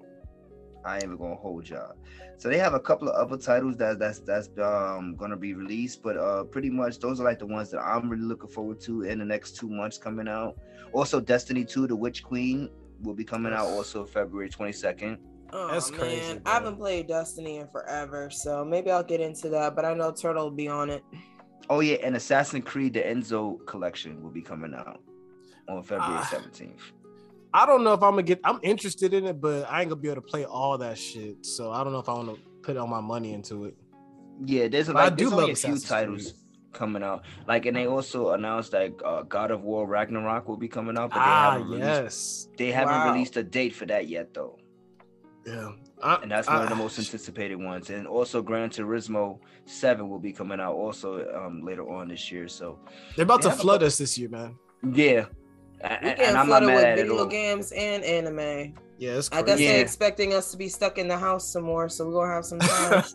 I 0.85 0.95
ain't 0.97 1.05
even 1.05 1.17
gonna 1.17 1.37
hold 1.37 1.69
y'all. 1.69 1.95
So 2.39 2.49
they 2.49 2.59
have 2.59 2.75
a 2.75 2.81
couple 2.81 3.09
of 3.09 3.15
other 3.15 3.41
titles 3.41 3.77
that 3.77 3.99
that's 3.99 4.19
that's 4.21 4.49
um 4.59 5.15
gonna 5.17 5.37
be 5.37 5.55
released, 5.55 6.03
but 6.03 6.17
uh 6.17 6.45
pretty 6.45 6.71
much 6.71 6.99
those 6.99 7.21
are 7.21 7.25
like 7.25 7.39
the 7.39 7.47
ones 7.47 7.71
that 7.71 7.81
I'm 7.81 8.09
really 8.11 8.25
looking 8.25 8.49
forward 8.51 8.81
to 8.83 9.03
in 9.03 9.19
the 9.21 9.25
next 9.25 9.57
two 9.57 9.69
months 9.69 9.97
coming 9.99 10.29
out. 10.29 10.57
Also, 10.93 11.21
Destiny 11.21 11.65
2, 11.65 11.87
The 11.87 11.97
Witch 11.97 12.23
Queen 12.23 12.69
will 13.03 13.15
be 13.15 13.25
coming 13.25 13.53
out 13.53 13.67
also 13.69 14.05
February 14.05 14.51
22nd. 14.51 15.19
Oh, 15.55 15.69
That's 15.69 15.91
man. 15.91 16.01
crazy, 16.01 16.41
I 16.47 16.51
haven't 16.55 16.75
bro. 16.75 16.85
played 16.85 17.09
Destiny 17.09 17.59
in 17.59 17.69
forever, 17.69 18.29
so 18.31 18.65
maybe 18.65 18.91
I'll 18.91 19.03
get 19.03 19.21
into 19.21 19.49
that. 19.51 19.75
But 19.77 19.85
I 19.85 19.95
know 19.95 20.11
Turtle 20.13 20.45
will 20.45 20.51
be 20.51 20.69
on 20.69 20.91
it. 20.91 21.03
Oh 21.71 21.81
yeah, 21.81 21.97
and 22.03 22.17
Assassin's 22.17 22.65
Creed 22.65 22.95
The 22.95 23.01
Enzo 23.03 23.65
collection 23.67 24.23
will 24.23 24.31
be 24.31 24.43
coming 24.43 24.75
out 24.75 25.01
on 25.69 25.83
February 25.83 26.19
Ah. 26.23 26.29
17th. 26.33 26.73
I 27.55 27.67
don't 27.67 27.85
know 27.85 27.93
if 27.93 28.03
I'm 28.03 28.13
gonna 28.13 28.23
get. 28.23 28.41
I'm 28.45 28.61
interested 28.63 29.13
in 29.13 29.27
it, 29.27 29.41
but 29.41 29.71
I 29.71 29.81
ain't 29.81 29.91
gonna 29.91 30.01
be 30.01 30.09
able 30.09 30.23
to 30.23 30.27
play 30.27 30.45
all 30.45 30.79
that 30.79 30.99
shit. 30.99 31.45
So 31.45 31.71
I 31.71 31.85
don't 31.85 31.93
know 31.93 31.99
if 31.99 32.09
I 32.09 32.15
want 32.15 32.29
to 32.29 32.39
put 32.63 32.77
all 32.77 32.87
my 32.87 33.01
money 33.01 33.33
into 33.35 33.65
it. 33.67 33.77
Yeah, 34.45 34.69
there's 34.69 34.87
But 34.87 34.97
I 34.97 35.05
like 35.05 35.17
do 35.17 35.25
there's 35.29 35.33
love 35.33 35.51
a 35.51 35.55
few 35.55 35.79
titles 35.79 36.35
coming 36.73 37.03
out. 37.03 37.25
Like, 37.47 37.67
and 37.67 37.77
they 37.77 37.87
also 37.87 38.31
announced 38.31 38.71
that 38.73 38.93
uh, 39.05 39.23
God 39.23 39.51
of 39.51 39.63
War 39.63 39.87
Ragnarok 39.87 40.49
will 40.49 40.57
be 40.57 40.69
coming 40.69 40.97
out, 40.97 41.11
but 41.11 41.17
they 41.17 41.21
Ah, 41.21 41.53
haven't 41.53 41.69
released. 41.69 41.87
yes, 41.87 42.49
They 42.57 42.73
haven't 42.73 43.03
Wow. 43.03 43.13
released 43.13 43.37
a 43.37 43.43
date 43.43 43.75
for 43.75 43.85
that 43.87 44.09
yet, 44.09 44.33
though, 44.33 44.59
yeah. 45.47 45.73
I, 46.03 46.15
and 46.23 46.31
that's 46.31 46.49
one 46.49 46.63
of 46.63 46.69
the 46.71 46.75
most 46.75 46.99
anticipated 46.99 47.57
ones. 47.57 47.91
And 47.91 48.07
also, 48.07 48.41
Gran 48.43 48.71
Turismo 48.71 49.39
Seven 49.67 50.09
will 50.09 50.19
be 50.19 50.33
coming 50.33 50.59
out 50.61 50.75
also 50.75 51.29
um, 51.35 51.63
later 51.63 51.89
on 51.89 52.09
this 52.09 52.33
year. 52.33 52.49
So, 52.49 52.79
They're 53.17 53.25
about 53.25 53.43
They 53.43 53.45
to 53.45 53.51
have 53.51 53.59
a 53.59 53.63
flood 53.63 53.83
us 53.83 53.99
this 53.99 54.17
year, 54.17 54.31
man. 54.31 54.57
yeah, 54.95 55.27
We 55.83 55.89
a- 55.89 56.01
getting 56.01 56.25
and 56.27 56.37
I'm 56.39 56.49
not 56.49 56.63
flooded 56.63 56.67
mad 56.69 56.75
with 56.77 56.85
at 56.85 56.91
at 56.91 56.97
video 56.99 57.19
all. 57.19 57.27
games 57.27 57.73
and 57.73 58.05
anime. 58.05 58.75
Yeah, 58.99 59.21
I 59.33 59.43
guess 59.43 59.59
Yeah. 59.59 59.73
they're 59.73 59.83
expecting 59.83 60.33
us 60.33 60.53
to 60.53 60.57
be 60.57 60.69
stuck 60.69 60.97
in 60.97 61.09
the 61.09 61.19
house 61.19 61.49
some 61.49 61.65
more, 61.65 61.89
so 61.89 62.07
we're 62.07 62.13
gonna 62.13 62.33
have 62.35 62.45
some 62.45 62.59
time. 62.61 63.03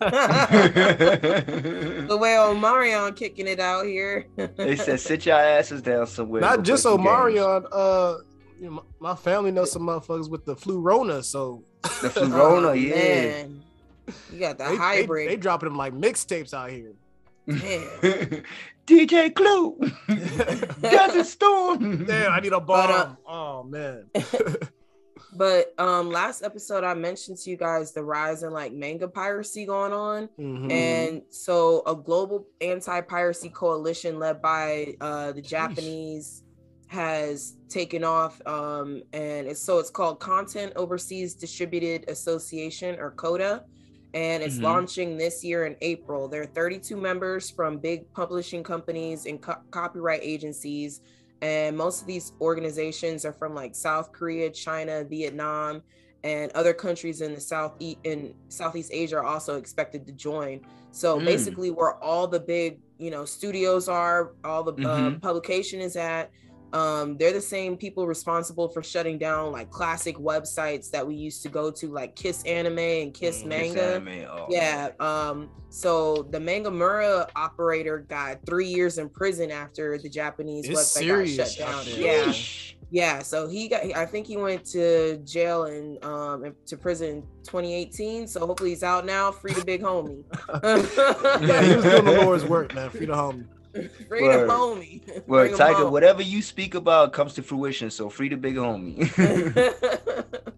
the 2.08 2.16
way 2.20 2.30
Omarion 2.32 3.16
kicking 3.16 3.46
it 3.46 3.58
out 3.60 3.86
here. 3.86 4.26
they 4.56 4.76
said, 4.76 5.00
"Sit 5.00 5.24
your 5.26 5.36
asses 5.36 5.80
down 5.82 6.06
somewhere." 6.06 6.40
Not 6.42 6.62
just 6.62 6.82
play 6.84 6.92
some 6.92 7.02
games." 7.04 7.08
Omarion. 7.08 7.66
Uh, 7.72 8.16
you 8.60 8.66
know, 8.66 8.70
my, 9.00 9.10
my 9.10 9.14
family 9.14 9.50
knows 9.50 9.70
some 9.72 9.82
motherfuckers 9.82 10.28
with 10.28 10.44
the 10.44 10.56
flu 10.56 10.80
Rona, 10.80 11.22
so 11.22 11.62
The 11.82 12.08
Florona, 12.08 12.66
Oh, 12.70 12.72
yeah. 12.72 12.94
man. 12.94 13.62
You 14.32 14.40
got 14.40 14.58
the 14.58 14.64
they, 14.64 14.70
they, 14.70 14.76
hybrid. 14.76 15.28
they 15.30 15.36
dropping 15.36 15.68
them 15.68 15.78
like 15.78 15.92
mixtapes 15.94 16.52
out 16.52 16.70
here. 16.70 16.92
Damn. 17.46 18.42
DJ 18.88 19.34
Clue, 19.34 19.78
Desert 20.80 21.26
Storm. 21.26 22.04
Damn, 22.06 22.32
I 22.32 22.40
need 22.40 22.52
a 22.52 22.60
But, 22.60 22.90
uh, 22.90 23.14
oh 23.26 23.62
man. 23.64 24.06
But 25.36 25.74
um 25.78 26.10
last 26.10 26.42
episode 26.42 26.84
I 26.84 26.94
mentioned 26.94 27.36
to 27.38 27.50
you 27.50 27.56
guys 27.56 27.92
the 27.92 28.02
rise 28.02 28.42
in 28.42 28.52
like 28.52 28.72
manga 28.72 29.06
piracy 29.06 29.66
going 29.66 29.92
on. 29.92 30.28
Mhm. 30.40 30.72
And 30.72 31.22
so 31.28 31.82
a 31.86 31.94
global 31.94 32.46
anti-piracy 32.62 33.50
coalition 33.50 34.18
led 34.18 34.40
by 34.40 34.94
uh 35.00 35.32
the 35.32 35.42
Japanese 35.42 36.44
has 36.86 37.56
taken 37.68 38.02
off 38.04 38.40
um 38.46 39.02
and 39.12 39.46
it's 39.46 39.60
so 39.60 39.78
it's 39.78 39.90
called 39.90 40.18
Content 40.18 40.72
Overseas 40.76 41.34
Distributed 41.34 42.08
Association 42.08 42.98
or 42.98 43.10
CODA 43.10 43.64
and 44.14 44.42
it's 44.42 44.58
Mhm. 44.58 44.62
launching 44.62 45.16
this 45.16 45.44
year 45.44 45.66
in 45.66 45.76
April. 45.80 46.28
There 46.28 46.42
are 46.42 46.46
32 46.46 46.96
members 46.96 47.50
from 47.50 47.78
big 47.78 48.10
publishing 48.12 48.62
companies 48.62 49.26
and 49.26 49.40
co- 49.40 49.60
copyright 49.70 50.20
agencies 50.22 51.00
and 51.40 51.76
most 51.76 52.00
of 52.00 52.08
these 52.08 52.32
organizations 52.40 53.24
are 53.24 53.32
from 53.32 53.54
like 53.54 53.72
South 53.74 54.10
Korea, 54.12 54.50
China, 54.50 55.04
Vietnam, 55.04 55.82
and 56.24 56.50
other 56.52 56.74
countries 56.74 57.20
in 57.20 57.32
the 57.32 57.40
south 57.40 57.74
in 58.02 58.34
Southeast 58.48 58.90
Asia 58.92 59.18
are 59.18 59.24
also 59.24 59.56
expected 59.56 60.04
to 60.06 60.12
join. 60.12 60.60
So 60.90 61.20
Mm. 61.20 61.24
basically, 61.24 61.70
where 61.70 61.94
all 62.02 62.26
the 62.26 62.40
big 62.40 62.80
you 62.98 63.12
know 63.12 63.24
studios 63.24 63.88
are, 63.88 64.32
all 64.42 64.64
the 64.64 64.72
uh, 64.72 65.10
Mhm. 65.12 65.22
publication 65.22 65.80
is 65.80 65.94
at. 65.94 66.32
Um, 66.72 67.16
they're 67.16 67.32
the 67.32 67.40
same 67.40 67.76
people 67.76 68.06
responsible 68.06 68.68
for 68.68 68.82
shutting 68.82 69.16
down 69.18 69.52
like 69.52 69.70
classic 69.70 70.16
websites 70.16 70.90
that 70.90 71.06
we 71.06 71.14
used 71.14 71.42
to 71.44 71.48
go 71.48 71.70
to, 71.70 71.88
like 71.88 72.14
Kiss 72.14 72.42
Anime 72.44 72.78
and 72.78 73.14
Kiss 73.14 73.42
Mm, 73.42 73.46
Manga. 73.46 73.82
anime, 73.94 74.26
oh, 74.30 74.46
Yeah. 74.50 74.90
Um, 75.00 75.50
so 75.70 76.26
the 76.30 76.38
Mangamura 76.38 77.28
operator 77.36 78.00
got 78.08 78.38
three 78.46 78.66
years 78.68 78.98
in 78.98 79.08
prison 79.08 79.50
after 79.50 79.98
the 79.98 80.08
Japanese 80.08 80.68
It's 80.68 80.78
website 80.78 80.98
serious 81.00 81.36
got 81.36 81.48
shut 81.48 81.66
down. 81.66 81.74
out. 81.80 81.86
Yeah. 81.86 82.32
Yeah. 82.90 83.18
So 83.22 83.46
he 83.48 83.68
got 83.68 83.84
I 83.94 84.06
think 84.06 84.26
he 84.26 84.36
went 84.38 84.64
to 84.66 85.18
jail 85.18 85.64
and 85.64 86.02
um 86.04 86.54
to 86.66 86.76
prison 86.76 87.08
in 87.18 87.22
2018. 87.44 88.26
So 88.26 88.46
hopefully 88.46 88.70
he's 88.70 88.82
out 88.82 89.04
now, 89.04 89.30
free 89.30 89.52
to 89.54 89.64
big 89.64 89.82
homie. 89.82 90.22
yeah, 91.46 91.62
he 91.62 91.76
was 91.76 91.84
doing 91.84 92.04
the 92.04 92.12
Lord's 92.24 92.44
work, 92.46 92.74
man. 92.74 92.88
Free 92.90 93.06
the 93.06 93.12
homie. 93.12 93.46
Free 93.72 94.22
Word. 94.22 94.46
to 94.46 94.52
homie. 94.52 95.22
Well, 95.26 95.48
Tiger, 95.56 95.74
home. 95.84 95.92
whatever 95.92 96.22
you 96.22 96.42
speak 96.42 96.74
about 96.74 97.12
comes 97.12 97.34
to 97.34 97.42
fruition. 97.42 97.90
So 97.90 98.08
free 98.08 98.28
the 98.28 98.36
big 98.36 98.56
homie. 98.56 98.98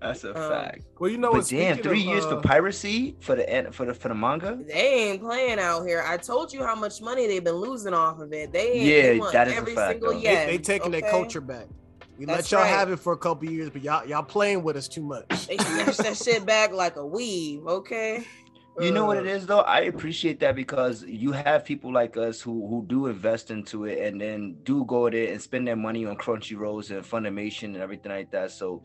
That's 0.00 0.24
a 0.24 0.30
Um, 0.34 0.50
fact. 0.50 0.82
Well, 0.98 1.10
you 1.10 1.18
know 1.18 1.30
But 1.30 1.38
what? 1.42 1.48
damn, 1.48 1.76
three 1.78 2.00
of, 2.00 2.06
years 2.06 2.24
uh, 2.24 2.30
for 2.36 2.40
piracy 2.40 3.16
for 3.20 3.36
the 3.36 3.48
an- 3.48 3.72
for 3.72 3.84
the 3.86 3.92
for 3.94 4.08
the 4.08 4.14
manga. 4.14 4.58
they 4.66 5.10
ain't 5.10 5.20
playing 5.20 5.58
out 5.58 5.86
here. 5.86 6.02
I 6.06 6.16
told 6.16 6.52
you 6.52 6.64
how 6.64 6.74
much 6.74 7.02
money 7.02 7.26
they've 7.26 7.44
been 7.44 7.54
losing 7.56 7.92
off 7.92 8.18
of 8.18 8.32
it. 8.32 8.50
They 8.52 8.72
ain't, 8.72 8.82
Yeah, 8.86 9.02
they 9.02 9.18
want 9.18 9.32
that 9.34 9.48
is 9.48 9.58
a 9.58 9.66
fact, 9.66 9.90
single 9.92 10.12
though. 10.14 10.20
They, 10.20 10.46
they 10.46 10.58
taking 10.58 10.90
their 10.90 11.02
culture 11.02 11.40
back. 11.42 11.66
We 12.18 12.26
let 12.26 12.36
That's 12.36 12.50
y'all 12.52 12.60
right. 12.62 12.68
have 12.68 12.90
it 12.90 12.98
for 12.98 13.12
a 13.14 13.16
couple 13.18 13.50
years, 13.50 13.70
but 13.70 13.82
y'all 13.82 14.06
y'all 14.06 14.22
playing 14.22 14.62
with 14.62 14.76
us 14.76 14.88
too 14.88 15.02
much. 15.02 15.26
They 15.46 15.56
snatch 15.58 15.96
that 15.98 16.16
shit 16.16 16.44
back 16.46 16.72
like 16.72 16.96
a 16.96 17.04
weave, 17.06 17.66
okay? 17.66 18.24
You 18.80 18.92
know 18.92 19.04
what 19.04 19.18
it 19.18 19.26
Uh, 19.26 19.34
though? 19.46 19.60
I 19.60 19.80
appreciate 19.80 20.40
that 20.40 20.54
because 20.54 21.04
you 21.04 21.32
have 21.32 21.64
people 21.64 21.92
like 21.92 22.16
us 22.16 22.40
who 22.40 22.66
who 22.66 22.84
do 22.86 23.06
invest 23.06 23.50
into 23.50 23.84
it 23.84 23.98
and 23.98 24.20
then 24.20 24.56
do 24.64 24.84
go 24.86 25.10
there 25.10 25.30
and 25.32 25.40
spend 25.40 25.68
their 25.68 25.76
money 25.76 26.06
on 26.06 26.16
Crunchyrolls 26.16 26.90
and 26.90 27.04
Funimation 27.04 27.74
and 27.74 27.76
everything 27.76 28.12
like 28.12 28.30
that. 28.30 28.50
So, 28.52 28.82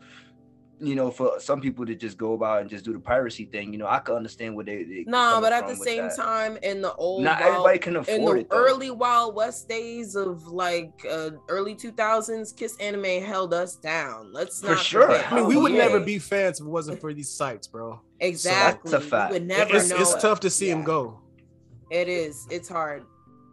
you 0.78 0.94
know, 0.94 1.10
for 1.10 1.40
some 1.40 1.60
people 1.62 1.86
to 1.86 1.94
just 1.94 2.18
go 2.18 2.34
about 2.34 2.60
and 2.60 2.68
just 2.68 2.84
do 2.84 2.92
the 2.92 2.98
piracy 2.98 3.46
thing, 3.46 3.72
you 3.72 3.78
know, 3.78 3.86
I 3.86 3.98
can 3.98 4.14
understand 4.14 4.54
what 4.54 4.66
they. 4.66 4.82
they 4.84 5.04
No, 5.06 5.38
but 5.40 5.52
at 5.52 5.66
the 5.66 5.74
same 5.74 6.08
that. 6.08 6.16
time, 6.16 6.58
in 6.62 6.82
the 6.82 6.94
old 6.96 7.22
not 7.24 7.40
Wild- 7.40 7.50
everybody 7.52 7.78
can 7.78 7.94
in 7.96 8.00
afford 8.02 8.36
the 8.36 8.40
it. 8.42 8.50
Though. 8.50 8.56
early 8.56 8.90
Wild 8.90 9.34
West 9.34 9.68
days 9.70 10.16
of 10.16 10.46
like 10.48 10.92
uh, 11.10 11.30
early 11.48 11.74
2000s, 11.74 12.54
Kiss 12.54 12.76
Anime 12.78 13.22
held 13.24 13.54
us 13.54 13.76
down. 13.76 14.32
Let's 14.34 14.60
For 14.60 14.68
not 14.74 14.78
sure. 14.80 15.06
forget. 15.06 15.32
I 15.32 15.36
mean, 15.36 15.46
we 15.46 15.56
would 15.56 15.72
yeah. 15.72 15.78
never 15.86 16.00
be 16.00 16.18
fans 16.18 16.60
if 16.60 16.66
it 16.66 16.68
wasn't 16.70 17.00
for 17.00 17.14
these 17.14 17.30
sites, 17.30 17.66
bro. 17.66 18.00
exactly. 18.20 18.90
That's 18.90 19.04
a 19.04 19.08
fact. 19.08 19.32
We 19.32 19.38
would 19.38 19.48
never 19.48 19.76
it's 19.76 19.88
know. 19.88 19.96
it's 19.96 20.14
it. 20.14 20.20
tough 20.20 20.40
to 20.40 20.50
see 20.50 20.68
him 20.70 20.80
Yeah. 20.80 20.84
go. 20.84 21.20
It 21.90 22.08
is. 22.08 22.46
It's 22.50 22.68
hard. 22.68 23.04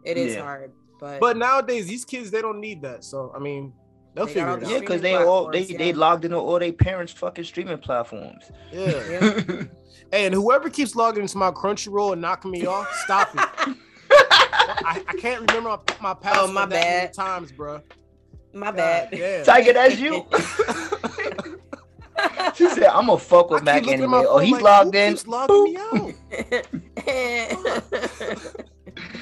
It 0.04 0.16
is 0.18 0.34
Yeah. 0.34 0.42
hard. 0.42 0.72
But, 1.00 1.20
But 1.20 1.36
nowadays, 1.38 1.86
these 1.86 2.04
kids 2.04 2.30
they 2.30 2.42
don't 2.42 2.60
need 2.60 2.82
that. 2.82 3.02
So 3.04 3.32
I 3.34 3.38
mean, 3.38 3.72
they'll 4.14 4.26
They 4.26 4.34
figure 4.34 4.48
it 4.48 4.52
out. 4.52 4.62
Yeah, 4.62 4.68
Yeah, 4.68 4.80
because 4.80 5.00
they 5.00 5.14
all 5.14 5.50
they 5.50 5.60
platforms, 5.64 5.78
they 5.78 5.92
logged 5.92 6.24
into 6.24 6.38
all 6.38 6.58
their 6.58 6.72
parents' 6.72 7.12
fucking 7.12 7.44
streaming 7.44 7.78
platforms. 7.78 8.50
Yeah. 8.72 9.40
Hey, 10.10 10.26
and 10.26 10.34
whoever 10.34 10.70
keeps 10.70 10.94
logging 10.94 11.22
into 11.22 11.38
my 11.38 11.50
Crunchyroll 11.50 12.12
and 12.12 12.20
knocking 12.22 12.50
me 12.52 12.66
off, 12.66 12.88
stop 13.04 13.34
it. 13.34 13.40
I, 14.10 15.02
I 15.08 15.14
can't 15.18 15.40
remember 15.50 15.70
my, 15.70 15.78
my 16.00 16.14
password 16.14 16.50
Oh, 16.50 16.52
my 16.52 16.66
that 16.66 16.70
many 16.70 16.82
bad. 17.06 17.12
times, 17.14 17.50
bro. 17.50 17.80
My 18.52 18.70
bad. 18.70 19.10
Damn. 19.10 19.44
Tiger, 19.44 19.72
that's 19.72 19.98
you. 19.98 20.24
she 22.54 22.68
said, 22.68 22.84
"I'm 22.84 23.06
gonna 23.06 23.18
fuck 23.18 23.50
with 23.50 23.62
keep 23.62 23.64
Mac 23.64 23.82
looking 23.82 23.94
at 23.94 24.00
anyway." 24.04 24.24
Oh, 24.28 24.38
he's 24.38 24.52
like, 24.52 24.62
logged 24.62 24.94
in. 24.94 25.12
keeps 25.14 25.26
logging 25.26 25.64
me 25.64 25.76
out. 25.76 26.14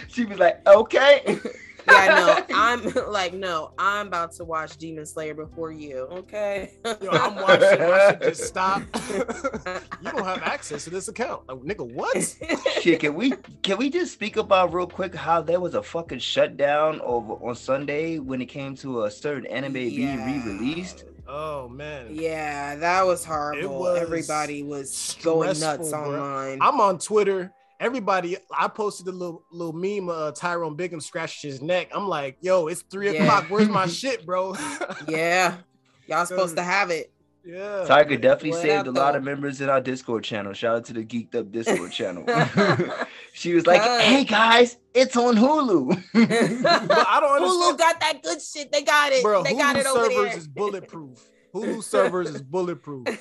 She 0.08 0.24
was 0.26 0.38
like, 0.38 0.66
"Okay." 0.68 1.38
Yeah, 1.86 2.06
no, 2.14 2.44
I'm 2.54 3.12
like, 3.12 3.34
no, 3.34 3.72
I'm 3.78 4.08
about 4.08 4.32
to 4.32 4.44
watch 4.44 4.76
Demon 4.76 5.06
Slayer 5.06 5.34
before 5.34 5.72
you. 5.72 6.08
Okay. 6.10 6.74
Yo, 6.84 7.10
I'm 7.10 7.36
watching. 7.36 7.82
I 7.82 8.10
should 8.10 8.22
just 8.22 8.44
stop. 8.44 8.82
you 9.14 10.10
don't 10.10 10.24
have 10.24 10.42
access 10.42 10.84
to 10.84 10.90
this 10.90 11.08
account, 11.08 11.48
like, 11.48 11.58
nigga. 11.58 11.92
What? 11.92 12.36
Shit, 12.80 13.00
can 13.00 13.14
we 13.14 13.32
can 13.62 13.78
we 13.78 13.90
just 13.90 14.12
speak 14.12 14.36
about 14.36 14.72
real 14.72 14.86
quick 14.86 15.14
how 15.14 15.42
there 15.42 15.60
was 15.60 15.74
a 15.74 15.82
fucking 15.82 16.20
shutdown 16.20 17.00
over 17.02 17.34
on 17.34 17.54
Sunday 17.54 18.18
when 18.18 18.40
it 18.40 18.46
came 18.46 18.74
to 18.76 19.04
a 19.04 19.10
certain 19.10 19.46
anime 19.46 19.72
being 19.72 20.24
re-released? 20.24 21.04
Oh 21.26 21.68
man. 21.68 22.08
yeah, 22.10 22.76
that 22.76 23.06
was 23.06 23.24
horrible. 23.24 23.80
was 23.80 24.00
Everybody 24.00 24.62
was 24.62 25.16
going 25.22 25.48
nuts 25.48 25.60
stressful, 25.60 25.90
bro. 25.90 26.20
online. 26.20 26.58
I'm 26.60 26.80
on 26.80 26.98
Twitter. 26.98 27.52
Everybody, 27.82 28.36
I 28.56 28.68
posted 28.68 29.08
a 29.08 29.10
little 29.10 29.42
little 29.50 29.72
meme. 29.72 30.08
Uh, 30.08 30.30
Tyrone 30.30 30.76
Biggums 30.76 31.02
scratched 31.02 31.42
his 31.42 31.60
neck. 31.60 31.88
I'm 31.92 32.06
like, 32.06 32.36
yo, 32.40 32.68
it's 32.68 32.82
three 32.82 33.12
Yeah. 33.12 33.24
o'clock. 33.24 33.46
Where's 33.48 33.68
my 33.68 33.86
shit, 33.88 34.24
bro? 34.24 34.54
yeah, 35.08 35.56
y'all 36.06 36.24
supposed 36.24 36.54
to 36.58 36.62
have 36.74 36.90
it. 36.90 37.10
yeah. 37.44 37.84
Tiger 37.84 38.16
definitely 38.16 38.50
What 38.52 38.62
saved 38.62 38.86
a 38.86 38.92
lot 38.92 39.16
of 39.16 39.24
members 39.24 39.60
in 39.60 39.68
our 39.68 39.80
Discord 39.80 40.22
channel. 40.22 40.52
Shout 40.52 40.76
out 40.76 40.84
to 40.86 40.92
the 40.92 41.02
Geeked 41.04 41.34
Up 41.34 41.50
Discord 41.50 41.90
channel. 41.98 42.24
she 43.32 43.52
was 43.52 43.66
like, 43.66 43.82
"Hey 43.82 44.22
guys, 44.22 44.76
it's 44.94 45.16
on 45.16 45.34
Hulu." 45.34 45.88
But 46.62 47.06
I 47.08 47.18
don't 47.20 47.42
Hulu 47.42 47.78
got 47.78 47.98
that 47.98 48.22
good 48.22 48.40
shit. 48.40 48.70
They 48.70 48.82
got 48.82 49.10
it. 49.10 49.24
bro. 49.24 49.42
they 49.42 49.54
Hulu 49.54 49.58
got 49.58 49.76
it 49.76 49.86
over 49.86 50.04
servers 50.04 50.28
there. 50.30 50.38
is 50.38 50.46
bulletproof. 50.46 51.18
Hulu 51.54 51.82
servers 51.82 52.30
is 52.30 52.42
bulletproof. 52.42 53.06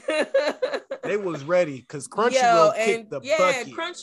They 1.04 1.18
was 1.18 1.44
ready 1.44 1.80
because 1.80 2.08
Yo, 2.08 2.16
Crunchyroll 2.16 2.74
and 2.78 2.86
kicked 2.86 3.10
the 3.10 3.20
yeah, 3.24 3.38
bucket. 3.38 3.74
Crunch, 3.74 3.98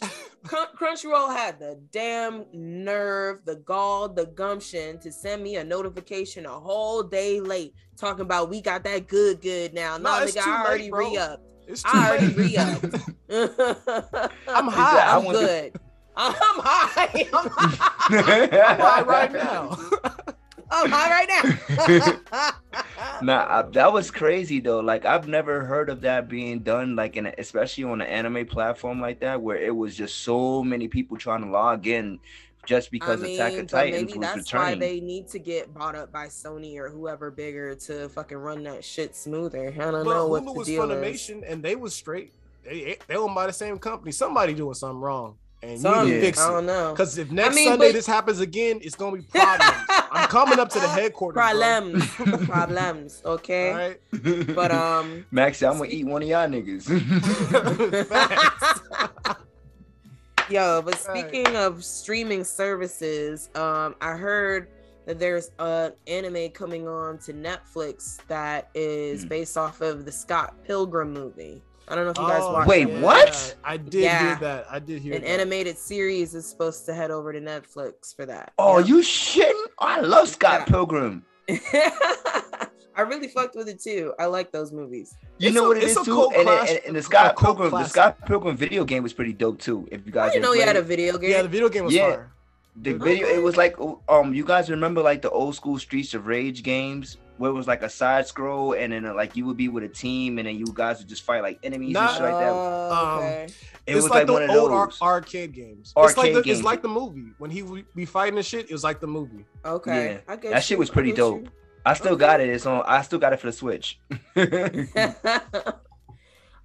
Crun- 0.44 0.66
Crunchyroll 0.76 1.34
had 1.34 1.58
the 1.60 1.80
damn 1.92 2.44
nerve, 2.52 3.38
the 3.46 3.54
gall, 3.56 4.08
the 4.08 4.26
gumption 4.26 4.98
to 4.98 5.12
send 5.12 5.42
me 5.44 5.56
a 5.56 5.64
notification 5.64 6.44
a 6.44 6.50
whole 6.50 7.02
day 7.04 7.40
late, 7.40 7.72
talking 7.96 8.22
about 8.22 8.50
we 8.50 8.60
got 8.60 8.82
that 8.84 9.06
good, 9.06 9.40
good 9.40 9.72
now. 9.74 9.96
No, 9.96 10.10
Nah, 10.10 10.22
it's 10.24 10.36
nigga, 10.36 10.42
too 10.44 10.50
I 10.50 10.58
late, 10.60 10.66
already 10.68 10.90
bro. 10.90 11.10
re-upped. 11.10 11.42
It's 11.68 11.82
too 11.84 11.90
I 11.94 12.08
already 12.08 12.26
late. 12.34 12.36
re-upped. 12.36 12.94
I'm 13.30 14.28
I'm 14.48 14.66
high. 14.68 15.00
I 15.00 15.16
I'm 15.16 15.24
want 15.24 15.38
to- 15.38 15.44
good. 15.46 15.80
I'm 16.16 16.34
high. 16.34 17.28
I'm 17.32 17.48
high. 17.48 18.60
I'm 18.60 18.80
high 18.80 19.02
right 19.02 19.32
now. 19.32 19.78
Oh, 20.70 20.84
I'm 20.84 20.90
high 20.90 21.10
right 21.10 22.20
now. 22.30 22.52
Nah, 23.20 23.46
I, 23.48 23.62
that 23.72 23.92
was 23.92 24.10
crazy 24.10 24.60
though. 24.60 24.80
Like 24.80 25.04
I've 25.04 25.26
never 25.26 25.64
heard 25.64 25.90
of 25.90 26.02
that 26.02 26.28
being 26.28 26.60
done, 26.60 26.94
like 26.94 27.16
in 27.16 27.26
a, 27.26 27.34
especially 27.38 27.84
on 27.84 28.00
an 28.00 28.06
anime 28.06 28.46
platform 28.46 29.00
like 29.00 29.20
that, 29.20 29.40
where 29.42 29.56
it 29.56 29.74
was 29.74 29.96
just 29.96 30.18
so 30.22 30.62
many 30.62 30.88
people 30.88 31.16
trying 31.16 31.42
to 31.42 31.50
log 31.50 31.86
in 31.86 32.20
just 32.64 32.90
because 32.90 33.20
I 33.22 33.26
mean, 33.26 33.40
Attack 33.40 33.52
of 33.60 33.66
Titans 33.66 34.06
maybe 34.08 34.18
was 34.18 34.34
that's 34.34 34.52
why 34.52 34.74
they 34.74 35.00
need 35.00 35.28
to 35.28 35.38
get 35.38 35.72
bought 35.74 35.96
up 35.96 36.12
by 36.12 36.26
Sony 36.26 36.76
or 36.76 36.90
whoever 36.90 37.30
bigger 37.30 37.74
to 37.74 38.08
fucking 38.10 38.36
run 38.38 38.62
that 38.64 38.84
shit 38.84 39.16
smoother. 39.16 39.68
I 39.68 39.90
don't 39.90 40.04
But 40.04 40.04
know 40.04 40.26
what 40.28 40.42
Hulu 40.42 40.46
the 40.46 40.52
was 40.52 40.66
deal 40.66 40.90
is. 40.90 41.22
Funimation, 41.22 41.42
and 41.50 41.62
they 41.62 41.76
was 41.76 41.94
straight. 41.94 42.32
They 42.64 42.98
they 43.06 43.16
owned 43.16 43.34
by 43.34 43.46
the 43.46 43.52
same 43.52 43.78
company. 43.78 44.12
Somebody 44.12 44.54
doing 44.54 44.74
something 44.74 45.00
wrong, 45.00 45.36
and 45.62 45.72
you 45.72 45.76
need 45.76 45.82
to 45.82 46.14
Yeah. 46.14 46.20
fix 46.20 46.38
I 46.40 46.50
don't 46.52 46.66
know. 46.66 46.92
Because 46.92 47.18
if 47.18 47.30
next 47.30 47.56
mean, 47.56 47.68
Sunday 47.68 47.88
but- 47.88 47.92
this 47.94 48.06
happens 48.06 48.40
again, 48.40 48.78
it's 48.82 48.94
gonna 48.94 49.16
be 49.16 49.22
problems. 49.22 49.72
I'm 50.10 50.28
coming 50.28 50.58
up 50.58 50.68
to 50.70 50.78
the 50.80 50.88
headquarters. 51.00 51.34
Problems, 51.34 52.06
problems. 52.48 53.22
Okay, 53.24 53.70
All 53.70 53.76
right. 53.76 54.54
but 54.54 54.70
um, 54.70 55.26
Maxie, 55.30 55.66
I'm 55.66 55.78
gonna 55.78 55.90
eat 55.90 56.06
one 56.06 56.22
of 56.22 56.28
y'all 56.28 56.48
niggas. 56.48 56.86
Facts. 58.06 58.80
yo. 60.50 60.82
But 60.82 60.94
Right. 61.08 61.26
speaking 61.30 61.56
of 61.56 61.84
streaming 61.84 62.44
services, 62.44 63.50
um, 63.54 63.94
I 64.00 64.12
heard 64.12 64.68
that 65.06 65.18
there's 65.18 65.50
an 65.58 65.92
anime 66.06 66.50
coming 66.50 66.86
on 66.86 67.18
to 67.18 67.32
Netflix 67.32 68.18
that 68.28 68.68
is 68.74 69.22
Hmm. 69.22 69.28
based 69.28 69.56
off 69.56 69.80
of 69.80 70.04
the 70.04 70.12
Scott 70.12 70.54
Pilgrim 70.64 71.12
movie. 71.12 71.62
I 71.90 71.94
don't 71.94 72.04
know 72.04 72.10
if 72.10 72.18
you 72.18 72.26
guys 72.26 72.40
Oh, 72.42 72.52
watched 72.52 72.68
Wait, 72.68 72.88
it. 72.88 72.92
yeah. 72.94 73.00
what? 73.00 73.56
I 73.64 73.76
did 73.76 73.94
Yeah. 74.02 74.18
hear 74.20 74.36
that. 74.40 74.66
I 74.70 74.78
did 74.78 75.00
hear 75.02 75.14
An 75.14 75.22
that. 75.22 75.28
animated 75.28 75.78
series 75.78 76.34
is 76.34 76.46
supposed 76.46 76.84
to 76.86 76.94
head 76.94 77.10
over 77.10 77.32
to 77.32 77.40
Netflix 77.40 78.14
for 78.14 78.26
that. 78.26 78.52
oh, 78.58 78.78
Yeah. 78.78 78.86
you 78.86 78.96
shitting? 78.98 79.64
I 79.78 80.00
love 80.00 80.28
Scott 80.28 80.60
Yeah. 80.60 80.64
Pilgrim. 80.66 81.24
I 81.50 83.02
really 83.02 83.28
fucked 83.28 83.54
with 83.54 83.68
it 83.68 83.80
too. 83.80 84.12
I 84.18 84.26
like 84.26 84.50
those 84.50 84.72
movies. 84.72 85.14
You 85.38 85.48
It's 85.48 85.54
know 85.56 85.66
a- 85.66 85.68
what 85.68 85.76
it 85.76 85.84
it's 85.84 85.92
is 85.92 85.98
a 85.98 86.04
too, 86.04 86.30
and, 86.34 86.42
class- 86.42 86.70
and, 86.70 86.80
and 86.88 86.96
the 86.96 87.02
Scott 87.02 87.36
cult 87.36 87.56
Pilgrim, 87.58 87.82
the. 87.82 87.88
Scott 87.88 88.18
Pilgrim 88.26 88.56
video 88.56 88.84
game 88.84 89.02
was 89.04 89.12
pretty 89.12 89.32
dope 89.32 89.60
too. 89.60 89.86
If 89.92 90.04
you 90.04 90.10
guys 90.12 90.30
I 90.30 90.32
didn't 90.34 90.42
know 90.42 90.48
ever 90.50 90.56
he 90.60 90.66
had 90.66 90.76
a 90.76 90.80
played 90.80 90.88
video 90.88 91.18
game. 91.18 91.30
Yeah, 91.30 91.42
the 91.42 91.48
video 91.48 91.68
game 91.68 91.84
was 91.84 91.94
Yeah. 91.94 92.10
fire. 92.10 92.32
the 92.80 92.92
video 92.92 93.26
it 93.28 93.42
was 93.42 93.56
like 93.56 93.76
um 94.08 94.32
you 94.34 94.44
guys 94.44 94.70
remember 94.70 95.00
like 95.00 95.20
the 95.22 95.30
old 95.30 95.52
school 95.54 95.78
streets 95.80 96.14
of 96.14 96.26
rage 96.28 96.62
games 96.62 97.16
where 97.38 97.50
it 97.50 97.54
was 97.54 97.66
like 97.66 97.82
a 97.82 97.88
side 97.88 98.26
scroll 98.26 98.72
and 98.74 98.92
then 98.92 99.06
uh, 99.06 99.14
like 99.14 99.36
you 99.36 99.44
would 99.46 99.56
be 99.56 99.68
with 99.68 99.84
a 99.84 99.88
team 99.88 100.38
and 100.38 100.46
then 100.48 100.56
you 100.56 100.66
guys 100.74 100.98
would 100.98 101.08
just 101.08 101.22
fight 101.22 101.42
like 101.42 101.58
enemies 101.62 101.94
Nah, 101.94 102.02
and 102.08 102.12
shit 102.12 102.22
like 102.22 102.32
that 102.38 102.50
Oh, 102.52 102.92
Um, 102.92 103.18
okay. 103.18 103.44
it 103.44 103.52
it's 103.86 103.94
was 103.96 104.04
like, 104.10 104.28
like, 104.28 104.28
one 104.28 104.46
the 104.46 104.52
of 104.54 104.60
old 104.62 104.72
ar- 104.72 104.86
those 104.86 105.00
arcade 105.02 105.52
games. 105.52 105.92
it's 105.96 105.96
like 105.96 106.18
Arcade 106.18 106.36
the, 106.36 106.42
games. 106.42 106.58
it's 106.58 106.64
like 106.64 106.82
the 106.82 106.88
movie 106.88 107.32
when 107.38 107.50
he 107.50 107.62
would 107.62 107.86
be 107.94 108.04
fighting 108.04 108.34
the 108.36 108.42
shit. 108.42 108.66
It 108.68 108.72
was 108.72 108.84
like 108.84 109.00
the 109.00 109.06
movie. 109.06 109.44
okay. 109.64 110.20
yeah, 110.26 110.32
I 110.32 110.36
get 110.36 110.50
that 110.52 110.64
shit 110.64 110.78
was 110.78 110.90
pretty 110.90 111.10
get 111.10 111.16
dope. 111.18 111.42
you. 111.44 111.50
i 111.86 111.94
still 111.94 112.12
Okay. 112.12 112.20
got 112.20 112.40
it 112.40 112.48
it's 112.50 112.66
on 112.66 112.82
i 112.86 113.00
still 113.02 113.18
got 113.18 113.32
it 113.32 113.40
for 113.40 113.46
the 113.46 113.52
switch 113.52 113.98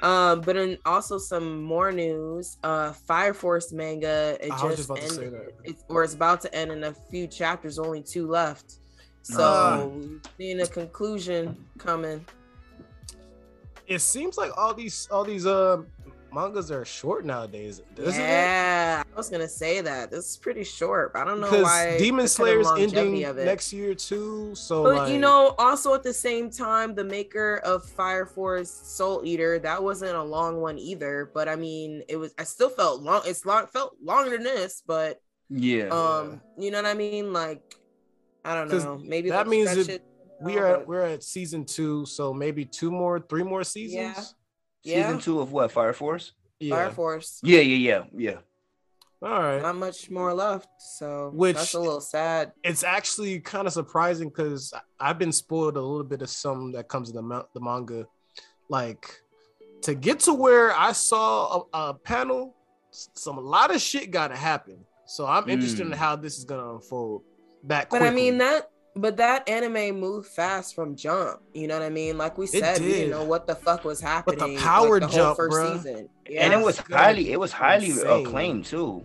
um, 0.02 0.42
but 0.42 0.58
in 0.58 0.78
also 0.86 1.18
some 1.18 1.64
more 1.64 1.92
news. 1.92 2.58
Uh, 2.64 2.92
Fire 2.92 3.34
Force 3.34 3.72
manga. 3.72 4.38
It 4.42 4.52
I 4.52 4.56
just, 4.56 4.64
was 4.64 4.76
just 4.78 4.90
about 4.90 5.02
to 5.02 5.10
say 5.10 5.26
ended. 5.28 5.34
that. 5.42 5.52
It's 5.64 5.84
or 5.88 6.04
it's 6.04 6.14
about 6.14 6.42
to 6.42 6.54
end 6.54 6.72
in 6.72 6.84
a 6.84 6.94
few 7.10 7.28
chapters. 7.28 7.80
Only 7.80 8.04
two 8.04 8.28
left. 8.28 8.80
So 9.24 9.92
we're 9.96 10.20
seeing 10.38 10.62
a 10.62 10.68
conclusion 10.68 11.66
coming. 11.78 12.26
It 13.88 14.00
seems 14.00 14.38
like 14.38 14.52
all 14.58 14.74
these 14.74 15.08
all 15.12 15.24
these 15.24 15.46
uh 15.46 15.82
mangas 16.34 16.72
are 16.72 16.84
short 16.84 17.26
nowadays. 17.26 17.82
Doesn't 17.96 18.20
it? 18.22 18.24
yeah, 18.24 19.04
I 19.06 19.16
was 19.18 19.30
gonna 19.30 19.48
say 19.48 19.82
that. 19.82 20.12
This 20.12 20.32
is 20.32 20.38
pretty 20.38 20.64
short. 20.64 21.12
I 21.16 21.24
don't 21.24 21.40
know 21.40 21.50
Because 21.50 21.64
why. 21.64 21.98
Demon 21.98 22.26
the 22.26 22.32
kind 22.32 22.60
of 22.60 22.66
Slayer's 22.66 22.72
ending 22.96 23.24
of 23.24 23.38
it. 23.38 23.46
next 23.46 23.72
year 23.72 23.94
too. 23.96 24.54
So 24.56 24.84
But 24.84 24.96
like, 24.96 25.14
you 25.14 25.20
know, 25.20 25.56
also 25.58 25.94
at 25.94 26.04
the 26.04 26.14
same 26.14 26.50
time, 26.50 26.96
the 26.96 27.04
maker 27.04 27.62
of 27.64 27.86
Fire 27.86 28.26
Force 28.26 28.72
Soul 28.72 29.22
Eater, 29.24 29.60
that 29.60 29.82
wasn't 29.82 30.16
a 30.16 30.24
long 30.24 30.60
one 30.60 30.78
either. 30.78 31.32
But 31.34 31.48
I 31.48 31.56
mean, 31.56 32.04
it 32.10 32.18
was. 32.18 32.34
I 32.38 32.44
still 32.44 32.70
felt 32.70 33.02
long. 33.02 33.22
It's 33.26 33.46
long. 33.46 33.68
Felt 33.68 33.96
longer 34.04 34.32
than 34.32 34.44
this, 34.44 34.84
but 34.86 35.22
yeah 35.50 35.90
um, 35.90 36.42
you 36.58 36.72
know 36.72 36.82
what 36.82 36.88
I 36.90 36.94
mean? 36.96 37.32
Like, 37.32 37.76
I 38.46 38.56
don't 38.56 38.70
know. 38.70 38.98
Maybe 39.04 39.30
that 39.30 39.48
means 39.48 39.70
stretch 39.72 39.90
it- 39.90 39.96
it, 39.96 40.04
we 40.42 40.58
are 40.58 40.78
but- 40.80 40.88
we're 40.88 41.02
at 41.02 41.24
season 41.24 41.66
two, 41.66 42.06
so 42.06 42.34
maybe 42.34 42.66
two 42.66 42.92
more, 42.92 43.20
three 43.20 43.44
more 43.44 43.64
seasons. 43.64 44.36
Yeah. 44.84 45.04
season 45.06 45.20
two 45.22 45.40
of 45.40 45.54
what 45.54 45.72
fire 45.72 45.94
force 45.94 46.34
Yeah. 46.60 46.76
Fire 46.76 46.92
Force. 46.92 47.40
yeah 47.42 47.62
yeah 47.62 47.78
yeah 47.90 48.04
yeah 48.28 48.40
All 49.22 49.42
right. 49.42 49.62
Not 49.62 49.78
much 49.78 50.10
more 50.12 50.34
left, 50.34 50.68
so 50.98 51.32
Which- 51.34 51.56
that's 51.56 51.74
a 51.74 51.80
little 51.80 52.02
sad. 52.02 52.52
It's 52.66 52.84
actually 52.84 53.40
kind 53.40 53.66
of 53.68 53.72
surprising 53.74 54.28
because 54.28 54.74
I've 55.00 55.18
been 55.18 55.32
spoiled 55.32 55.78
a 55.78 55.82
little 55.82 56.04
bit 56.04 56.22
of 56.22 56.30
some 56.30 56.74
that 56.74 56.90
comes 56.90 57.10
in 57.10 57.16
the 57.16 57.22
ma- 57.22 57.46
the 57.54 57.62
manga. 57.62 58.06
Like 58.68 59.22
to 59.84 59.96
get 59.96 60.20
to 60.22 60.34
where 60.34 60.74
I 60.76 60.92
saw 60.92 61.62
a, 61.74 61.78
a 61.92 61.94
panel 61.94 62.54
some 62.92 63.38
a 63.38 63.42
lot 63.42 63.74
of 63.74 63.80
shit 63.82 64.12
got 64.12 64.28
to 64.28 64.36
happen. 64.36 64.78
So 65.06 65.26
I'm 65.26 65.50
interested 65.50 65.82
in 65.88 65.92
Mm. 65.94 65.96
how 65.96 66.16
this 66.18 66.38
is 66.38 66.44
gonna 66.44 66.74
unfold. 66.76 67.24
Back, 67.64 67.90
But 67.90 68.02
I 68.02 68.10
mean 68.12 68.38
that 68.40 68.70
but 68.96 69.18
that 69.18 69.48
anime 69.50 70.00
moved 70.00 70.28
fast 70.28 70.76
from 70.76 70.96
jump. 70.96 71.42
You 71.54 71.68
know 71.68 71.80
what 71.80 71.86
I 71.86 71.90
mean? 71.90 72.18
Like 72.18 72.38
we 72.38 72.46
said, 72.46 72.80
we 72.80 72.86
did. 72.88 72.94
didn't 72.94 73.12
know 73.12 73.24
what 73.24 73.48
the 73.48 73.56
fuck 73.56 73.84
was 73.84 74.00
happening. 74.00 74.58
power 74.60 75.00
like, 75.00 75.02
the 75.02 75.08
whole 75.08 75.26
jump, 75.26 75.38
first 75.38 75.58
bruh. 75.58 75.78
season. 75.78 76.10
and 76.38 76.54
it 76.54 76.60
was 76.60 76.80
it's 76.80 76.92
highly 76.92 77.32
it 77.32 77.40
was 77.40 77.52
highly 77.52 77.90
insane. 77.90 78.26
acclaimed 78.26 78.66
too. 78.66 79.04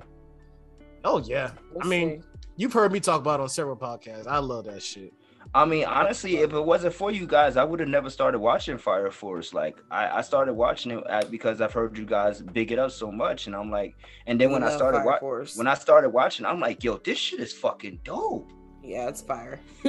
oh 1.05 1.19
yeah. 1.21 1.53
We'll 1.73 1.87
I 1.87 1.89
mean, 1.89 2.23
see. 2.23 2.29
you've 2.57 2.73
heard 2.73 2.93
me 2.93 3.01
talk 3.01 3.21
about 3.21 3.41
it 3.41 3.45
on 3.45 3.49
several 3.49 3.77
podcasts. 3.77 4.27
I 4.27 4.39
love 4.39 4.65
that 4.67 4.83
shit. 4.83 5.13
I 5.55 5.65
mean, 5.65 5.85
honestly, 5.85 6.37
if 6.39 6.53
it 6.53 6.61
wasn't 6.61 6.95
for 6.95 7.11
you 7.11 7.27
guys, 7.27 7.57
I 7.57 7.65
would 7.65 7.81
have 7.81 7.89
never 7.89 8.11
started 8.11 8.39
watching 8.39 8.77
Fire 8.77 9.11
Force. 9.11 9.55
Like, 9.55 9.79
I, 9.91 10.19
I 10.19 10.21
started 10.21 10.53
watching 10.53 10.93
it 10.93 11.05
at, 11.09 11.31
because 11.31 11.61
I've 11.61 11.73
heard 11.73 11.97
you 11.97 12.05
guys 12.05 12.43
big 12.43 12.71
it 12.71 12.79
up 12.79 12.91
so 12.91 13.11
much, 13.11 13.47
and 13.47 13.57
I'm 13.57 13.71
like, 13.71 13.97
and 14.27 14.41
then 14.41 14.53
when 14.53 14.63
I 14.63 14.67
love 14.67 14.77
started 14.77 14.99
Fire 14.99 15.19
watching, 15.23 15.59
when 15.59 15.67
I 15.67 15.75
started 15.75 16.11
watching, 16.11 16.45
I'm 16.45 16.61
like, 16.61 16.85
yo, 16.85 16.99
this 16.99 17.17
shit 17.19 17.41
is 17.41 17.53
fucking 17.55 18.01
dope. 18.05 18.51
yeah, 18.83 19.09
it's 19.09 19.23
fire. 19.23 19.59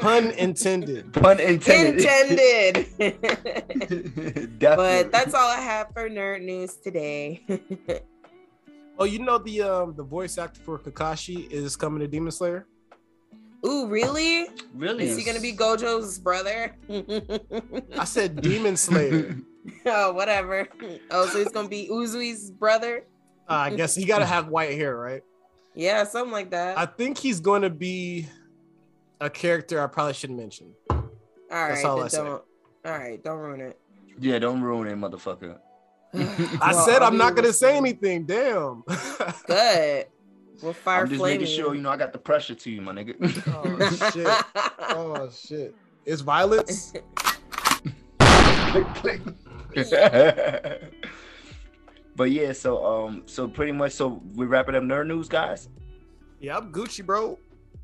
Pun 0.00 0.30
intended. 0.32 1.12
Pun 1.12 1.38
intended. 1.40 2.00
Intended. 2.00 2.98
Definitely. 4.58 4.58
but 4.58 5.12
that's 5.12 5.34
all 5.34 5.48
I 5.48 5.60
have 5.60 5.92
for 5.92 6.08
nerd 6.10 6.42
news 6.42 6.76
today. 6.76 7.44
Oh, 8.98 9.04
you 9.04 9.18
know 9.18 9.38
the 9.38 9.62
um 9.62 9.94
the 9.96 10.02
voice 10.02 10.36
actor 10.36 10.60
for 10.60 10.78
Kakashi 10.78 11.50
is 11.50 11.74
coming 11.74 12.00
to 12.00 12.06
Demon 12.06 12.32
Slayer. 12.32 12.66
Ooh, 13.66 13.86
really? 13.86 14.46
really. 14.74 15.04
Is 15.08 15.16
he 15.16 15.24
gonna 15.24 15.40
be 15.40 15.52
Gojo's 15.52 16.18
brother? 16.18 16.74
I 17.98 18.04
said 18.04 18.40
Demon 18.42 18.76
Slayer. 18.76 19.36
oh, 19.86 20.12
whatever. 20.12 20.66
Oh, 21.10 21.26
so 21.26 21.38
he's 21.38 21.52
gonna 21.52 21.68
be 21.68 21.88
Uzui's 21.90 22.50
brother? 22.50 23.04
Uh, 23.48 23.54
I 23.54 23.74
guess 23.74 23.94
he 23.96 24.04
got 24.04 24.20
to 24.20 24.26
have 24.26 24.46
white 24.46 24.74
hair, 24.74 24.96
right? 24.96 25.22
Yeah, 25.74 26.04
something 26.04 26.30
like 26.30 26.50
that. 26.52 26.78
I 26.78 26.86
think 26.86 27.18
he's 27.18 27.40
going 27.40 27.62
to 27.62 27.70
be 27.70 28.28
a 29.20 29.28
character 29.28 29.82
I 29.82 29.88
probably 29.88 30.14
shouldn't 30.14 30.38
mention. 30.38 30.72
all 30.88 31.02
right, 31.50 31.84
all 31.84 31.96
then 31.96 32.04
I 32.04 32.08
say. 32.08 32.16
don't. 32.18 32.42
All 32.84 32.92
right, 32.92 33.22
don't 33.24 33.38
ruin 33.38 33.60
it. 33.60 33.78
Yeah, 34.20 34.38
don't 34.38 34.60
ruin 34.62 34.86
it, 34.86 34.94
motherfucker. 34.96 35.58
I 36.14 36.72
Well, 36.72 36.86
said 36.86 37.02
I'll 37.02 37.08
I'm 37.08 37.16
not 37.18 37.34
going 37.34 37.46
to 37.46 37.52
say 37.52 37.76
anything. 37.76 38.24
Damn. 38.24 38.84
Good. 39.46 40.06
We'll 40.62 40.72
fire 40.72 41.02
I'm 41.02 41.08
just 41.08 41.18
flame 41.18 41.40
making 41.40 41.54
sure 41.54 41.74
you 41.74 41.80
know 41.80 41.90
I 41.90 41.96
got 41.96 42.12
the 42.12 42.18
pressure 42.18 42.54
to 42.54 42.70
you, 42.70 42.82
my 42.82 42.92
nigga. 42.92 43.14
oh 43.48 44.10
shit. 44.10 44.26
Oh 44.90 45.30
shit. 45.30 45.74
It's 46.04 46.20
violence. 46.22 46.92
click, 48.18 48.86
click. 48.94 49.20
but 52.16 52.30
yeah, 52.30 52.52
so 52.52 52.84
um, 52.84 53.22
so 53.26 53.48
pretty 53.48 53.72
much, 53.72 53.92
so 53.92 54.22
we 54.34 54.46
wrapping 54.46 54.74
up 54.74 54.82
nerd 54.82 55.06
news, 55.06 55.28
guys. 55.28 55.68
Yeah, 56.40 56.56
I'm 56.58 56.72
Gucci, 56.72 57.04
bro. 57.04 57.38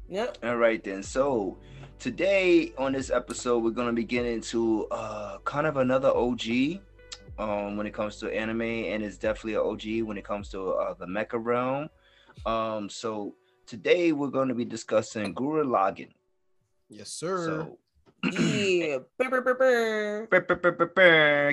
Yep. 0.09 0.39
All 0.45 0.57
right 0.57 0.83
then. 0.83 1.03
So 1.03 1.59
today 1.99 2.73
on 2.79 2.93
this 2.93 3.11
episode, 3.11 3.63
we're 3.63 3.71
gonna 3.71 3.93
be 3.93 4.05
getting 4.05 4.35
into 4.35 4.87
uh 4.87 5.39
kind 5.45 5.67
of 5.67 5.77
another 5.77 6.09
OG 6.09 6.81
um 7.39 7.77
when 7.77 7.87
it 7.87 7.95
comes 7.95 8.17
to 8.17 8.31
anime, 8.31 8.63
and 8.63 9.03
it's 9.03 9.17
definitely 9.17 9.55
an 9.55 9.61
OG 9.61 10.07
when 10.07 10.17
it 10.17 10.25
comes 10.25 10.49
to 10.51 10.71
uh, 10.71 10.95
the 10.95 11.07
mecha 11.07 11.43
realm. 11.43 11.89
Um, 12.45 12.89
so 12.89 13.35
today 13.67 14.13
we're 14.13 14.29
gonna 14.29 14.55
be 14.55 14.65
discussing 14.65 15.35
Gurren 15.35 15.67
Lagann. 15.67 16.11
Yes, 16.89 17.11
sir. 17.11 17.45
So. 17.45 17.79
Yeah. 18.33 18.99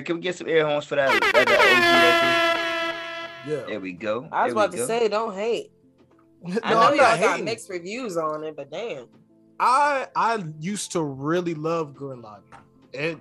Can 0.00 0.16
we 0.16 0.22
get 0.22 0.34
some 0.36 0.48
air 0.48 0.66
horns 0.66 0.86
for 0.86 0.96
that? 0.96 1.20
that, 1.20 1.46
that 1.46 2.96
yeah. 3.46 3.62
There 3.66 3.80
we 3.80 3.92
go. 3.92 4.28
I 4.32 4.44
was 4.44 4.54
There 4.54 4.64
about 4.64 4.72
to 4.72 4.78
go. 4.78 4.86
say, 4.86 5.08
don't 5.08 5.34
hate. 5.34 5.70
no, 6.42 6.58
I 6.62 6.70
know 6.70 6.80
I'm 6.80 6.96
y'all 6.96 7.18
got 7.18 7.42
mixed 7.42 7.68
reviews 7.70 8.16
on 8.16 8.44
it, 8.44 8.56
but 8.56 8.70
damn. 8.70 9.06
I 9.60 10.08
I 10.16 10.44
used 10.60 10.92
to 10.92 11.02
really 11.02 11.54
love 11.54 11.94
Gurren 11.94 12.22
Lagann. 12.22 12.60
It 12.92 13.18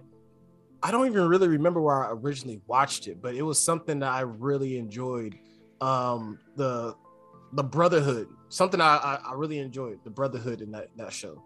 I 0.81 0.91
don't 0.91 1.07
even 1.07 1.27
really 1.29 1.47
remember 1.47 1.79
where 1.81 2.05
I 2.05 2.11
originally 2.11 2.61
watched 2.67 3.07
it, 3.07 3.21
but 3.21 3.35
it 3.35 3.41
was 3.41 3.57
something 3.57 3.99
that 3.99 4.11
I 4.11 4.21
really 4.21 4.77
enjoyed. 4.77 5.37
Um, 5.79 6.39
the 6.57 6.95
the 7.53 7.63
brotherhood, 7.63 8.27
something 8.49 8.81
I 8.81 8.97
I, 8.97 9.19
I 9.31 9.33
really 9.35 9.59
enjoyed 9.59 9.99
the 10.03 10.09
brotherhood 10.09 10.61
in 10.61 10.71
that 10.71 10.89
that 10.97 11.13
show, 11.13 11.41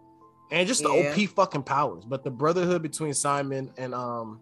and 0.50 0.66
just 0.66 0.82
the 0.82 0.90
Yeah. 0.92 1.12
OP 1.12 1.28
fucking 1.30 1.62
powers. 1.64 2.04
But 2.04 2.24
the 2.24 2.30
brotherhood 2.30 2.82
between 2.82 3.14
Simon 3.14 3.70
and 3.76 3.94
um, 3.94 4.40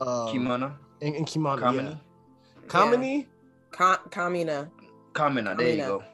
uh, 0.00 0.30
Kimono. 0.32 0.74
and, 1.02 1.14
and 1.14 1.26
Kimano, 1.26 1.58
Kamini. 1.60 1.90
yeah. 1.90 2.66
Kamini, 2.68 3.26
Ka- 3.70 4.02
Kamina. 4.08 4.70
Kamina. 5.12 5.56
There 5.56 5.68
you 5.68 5.76
go. 5.76 6.04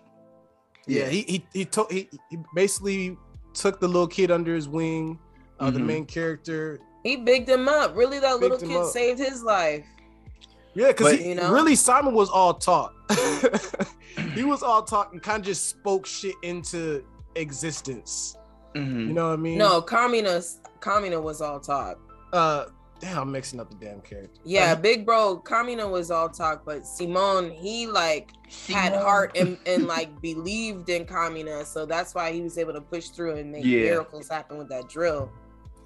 yeah, 0.87 1.07
he 1.09 1.23
he 1.23 1.47
he, 1.53 1.65
to, 1.67 1.87
he 1.91 2.09
he 2.31 2.39
basically 2.55 3.17
took 3.55 3.81
the 3.81 3.87
little 3.87 4.07
kid 4.09 4.31
under 4.31 4.55
his 4.55 4.69
wing, 4.69 5.19
uh, 5.59 5.71
the 5.71 5.79
Mhm. 5.81 5.87
main 5.87 6.05
character, 6.07 6.79
He 7.03 7.17
bigged 7.17 7.49
him 7.49 7.67
up. 7.69 7.97
Really, 7.97 8.19
that 8.19 8.41
little 8.41 8.59
Bigged 8.59 8.71
him 8.71 8.83
kid 8.83 8.87
saved 8.91 9.19
his 9.19 9.43
life. 9.43 9.87
Yeah, 10.75 10.89
because 10.89 11.19
you 11.21 11.35
know- 11.35 11.51
really 11.53 11.75
Simon 11.75 12.15
was 12.15 12.29
all 12.31 12.55
talk. 12.55 12.95
he 14.35 14.45
was 14.45 14.63
all 14.63 14.83
talking, 14.83 15.21
kind 15.21 15.41
of 15.41 15.47
just 15.47 15.69
spoke 15.69 16.07
shit 16.07 16.35
into 16.43 17.05
existence. 17.37 18.37
Mhm. 18.75 19.09
You 19.09 19.13
know 19.15 19.29
what 19.29 19.33
I 19.35 19.37
mean? 19.37 19.59
No, 19.59 19.83
Kamina. 19.83 20.45
Kamina 20.81 21.21
was 21.23 21.41
all 21.41 21.59
talk. 21.61 21.99
Uh, 22.33 22.67
damn, 23.01 23.19
I'm 23.19 23.33
mixing 23.33 23.59
up 23.61 23.69
the 23.71 23.77
damn 23.85 24.01
character. 24.01 24.41
Yeah, 24.45 24.73
Uh, 24.73 24.77
big 24.77 25.05
bro. 25.05 25.43
Kamina 25.45 25.91
was 25.91 26.11
all 26.11 26.29
talk, 26.29 26.65
but 26.65 26.87
Simone, 26.87 27.51
he 27.51 27.87
like 27.87 28.31
had 28.69 28.95
heart 28.95 29.37
and, 29.37 29.59
and 29.67 29.87
like 29.97 30.21
believed 30.23 30.89
in 30.89 31.05
Kamina, 31.05 31.65
so 31.67 31.85
that's 31.85 32.15
why 32.15 32.33
he 32.33 32.41
was 32.43 32.57
able 32.59 32.73
to 32.75 32.81
push 32.81 33.09
through 33.09 33.37
and 33.37 33.51
make 33.51 33.65
Yeah. 33.65 33.81
miracles 33.83 34.29
happen 34.29 34.57
with 34.59 34.69
that 34.69 34.89
drill. 34.89 35.31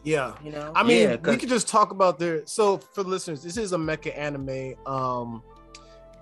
yeah. 0.05 0.35
You 0.45 0.53
know. 0.53 0.71
I 0.75 0.83
mean, 0.83 1.03
Yeah, 1.05 1.11
we 1.13 1.17
'cause- 1.19 1.37
could 1.39 1.49
just 1.49 1.67
talk 1.69 1.91
about 1.91 2.19
their. 2.19 2.43
So 2.47 2.77
for 2.77 3.03
the 3.03 3.09
listeners, 3.09 3.43
this 3.43 3.57
is 3.57 3.73
a 3.73 3.79
mecha 3.79 4.17
anime. 4.17 4.75
Um, 4.87 5.43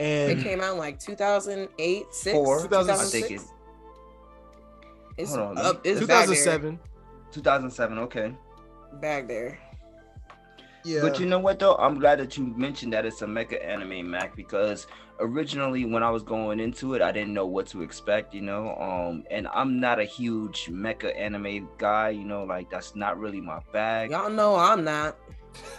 it 0.00 0.42
came 0.42 0.60
out 0.60 0.72
in 0.72 0.78
like 0.78 0.98
2008, 0.98 2.04
six, 2.10 2.32
Four, 2.34 2.58
I 2.58 2.62
2006. 2.62 3.10
think 3.10 3.40
it- 3.40 3.46
It's 5.18 5.34
Hold 5.34 5.58
on, 5.58 5.58
up. 5.58 5.80
It's 5.84 6.00
2007. 6.00 6.78
2007. 7.32 7.98
Okay. 7.98 8.34
Back 9.00 9.28
there. 9.28 9.58
Yeah. 10.84 11.00
But 11.02 11.20
you 11.20 11.26
know 11.26 11.38
what 11.38 11.58
though? 11.58 11.76
I'm 11.76 11.98
glad 12.00 12.18
that 12.18 12.36
you 12.36 12.44
mentioned 12.56 12.92
that 12.92 13.06
it's 13.06 13.22
a 13.22 13.26
mecha 13.26 13.64
anime, 13.64 14.10
Mac, 14.10 14.34
because 14.34 14.86
originally 15.20 15.84
when 15.84 16.02
I 16.02 16.10
was 16.10 16.22
going 16.24 16.58
into 16.58 16.94
it, 16.94 17.02
I 17.02 17.12
didn't 17.12 17.32
know 17.34 17.46
what 17.46 17.66
to 17.68 17.82
expect, 17.82 18.34
you 18.34 18.40
know. 18.40 18.74
Um, 18.76 19.24
and 19.30 19.46
I'm 19.54 19.78
not 19.78 20.00
a 20.00 20.04
huge 20.04 20.66
mecha 20.66 21.16
anime 21.16 21.68
guy, 21.78 22.08
you 22.10 22.24
know, 22.24 22.42
like 22.44 22.68
that's 22.70 22.96
not 22.96 23.18
really 23.18 23.40
my 23.40 23.60
bag. 23.72 24.10
Y'all 24.10 24.28
know 24.30 24.56
I'm 24.56 24.82
not. 24.82 25.16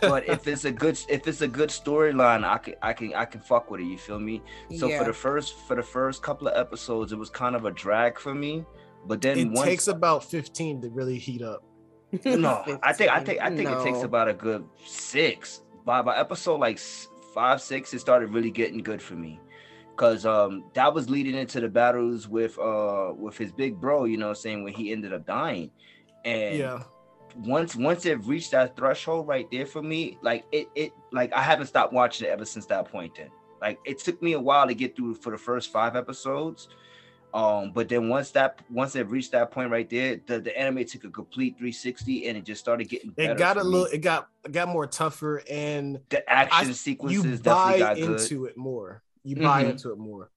But 0.02 0.28
if 0.28 0.48
it's 0.48 0.66
a 0.66 0.72
good 0.72 1.00
if 1.10 1.28
it's 1.28 1.42
a 1.42 1.48
good 1.48 1.70
storyline, 1.70 2.44
I 2.44 2.58
can 2.58 2.76
I 2.82 2.94
can 2.94 3.14
I 3.14 3.26
can 3.26 3.42
fuck 3.42 3.72
with 3.72 3.82
it. 3.82 3.86
You 3.86 3.98
feel 3.98 4.20
me? 4.20 4.42
So 4.78 4.88
yeah. 4.88 5.00
for 5.00 5.06
the 5.06 5.14
first 5.14 5.56
for 5.68 5.76
the 5.76 5.84
first 5.84 6.22
couple 6.22 6.48
of 6.48 6.58
episodes, 6.58 7.12
it 7.12 7.18
was 7.18 7.30
kind 7.30 7.56
of 7.56 7.66
a 7.66 7.72
drag 7.72 8.20
for 8.20 8.34
me. 8.34 8.66
But 9.06 9.22
then 9.22 9.38
it 9.38 9.46
once 9.52 9.68
takes 9.68 9.88
about 9.88 10.24
15 10.24 10.82
to 10.82 10.90
really 10.90 11.18
heat 11.18 11.42
up. 11.42 11.64
no, 12.26 12.80
I 12.84 12.94
think 12.94 13.12
I 13.12 13.24
think 13.24 13.42
I 13.42 13.50
think 13.56 13.70
it 13.70 13.84
takes 13.84 14.04
about 14.04 14.28
a 14.28 14.34
good 14.34 14.66
six. 14.86 15.62
By 15.86 16.02
by 16.02 16.18
episode 16.18 16.60
like 16.60 16.80
five, 17.34 17.62
six, 17.62 17.94
it 17.94 18.00
started 18.00 18.30
really 18.34 18.52
getting 18.52 18.82
good 18.82 19.02
for 19.02 19.16
me. 19.16 19.40
Cause 19.96 20.26
um 20.26 20.64
that 20.74 20.94
was 20.94 21.10
leading 21.10 21.36
into 21.36 21.60
the 21.60 21.70
battles 21.70 22.28
with 22.28 22.58
uh 22.58 23.14
with 23.16 23.38
his 23.38 23.52
big 23.52 23.80
bro, 23.80 24.06
you 24.06 24.18
know 24.18 24.28
what 24.28 24.38
I'm 24.38 24.42
saying, 24.42 24.64
when 24.64 24.74
he 24.74 24.92
ended 24.92 25.14
up 25.14 25.26
dying. 25.26 25.72
And 26.26 26.58
Yeah. 26.58 26.84
Once 27.38 27.76
once 27.76 28.06
it 28.06 28.24
reached 28.26 28.52
that 28.52 28.76
threshold 28.76 29.28
right 29.28 29.50
there 29.52 29.66
for 29.66 29.82
me, 29.82 30.18
like 30.22 30.46
it 30.52 30.68
it 30.76 30.94
like 31.12 31.32
I 31.34 31.42
haven't 31.42 31.68
stopped 31.68 31.94
watching 31.94 32.28
it 32.28 32.32
ever 32.32 32.46
since 32.46 32.66
that 32.68 32.90
point 32.92 33.16
then. 33.16 33.30
Like 33.62 33.80
it 33.86 34.00
took 34.00 34.22
me 34.22 34.34
a 34.34 34.40
while 34.40 34.68
to 34.68 34.74
get 34.74 34.96
through 34.96 35.16
for 35.16 35.32
the 35.32 35.38
first 35.38 35.72
five 35.72 35.96
episodes. 35.96 36.68
Um, 37.34 37.72
but 37.74 37.90
then 37.90 38.10
once 38.10 38.30
that 38.32 38.60
once 38.70 38.96
it 38.96 39.10
reached 39.10 39.32
that 39.32 39.50
point 39.50 39.72
right 39.72 39.90
there, 39.90 40.20
the, 40.28 40.40
the 40.40 40.56
anime 40.56 40.86
took 40.86 41.04
a 41.06 41.10
complete 41.10 41.54
360 41.58 42.28
and 42.28 42.38
it 42.38 42.44
just 42.46 42.62
started 42.62 42.88
getting. 42.90 43.12
It 43.18 43.38
got 43.40 43.58
a 43.58 43.64
me. 43.64 43.70
little. 43.70 43.86
It 43.88 44.02
got 44.02 44.30
it 44.46 44.52
got 44.52 44.68
more 44.68 44.86
tougher, 44.86 45.42
and 45.50 46.00
the 46.10 46.30
action 46.30 46.70
I- 46.70 46.74
sequences 46.74 47.24
you 47.24 47.38
definitely 47.38 47.74
buy 47.74 47.80
got 47.80 47.96
good. 47.98 48.22
into 48.22 48.46
it 48.46 48.56
more. 48.56 49.02
You 49.24 49.38
buy 49.38 49.64
Mhm. 49.64 49.70
into 49.72 49.92
it 49.92 49.98
more, 49.98 50.30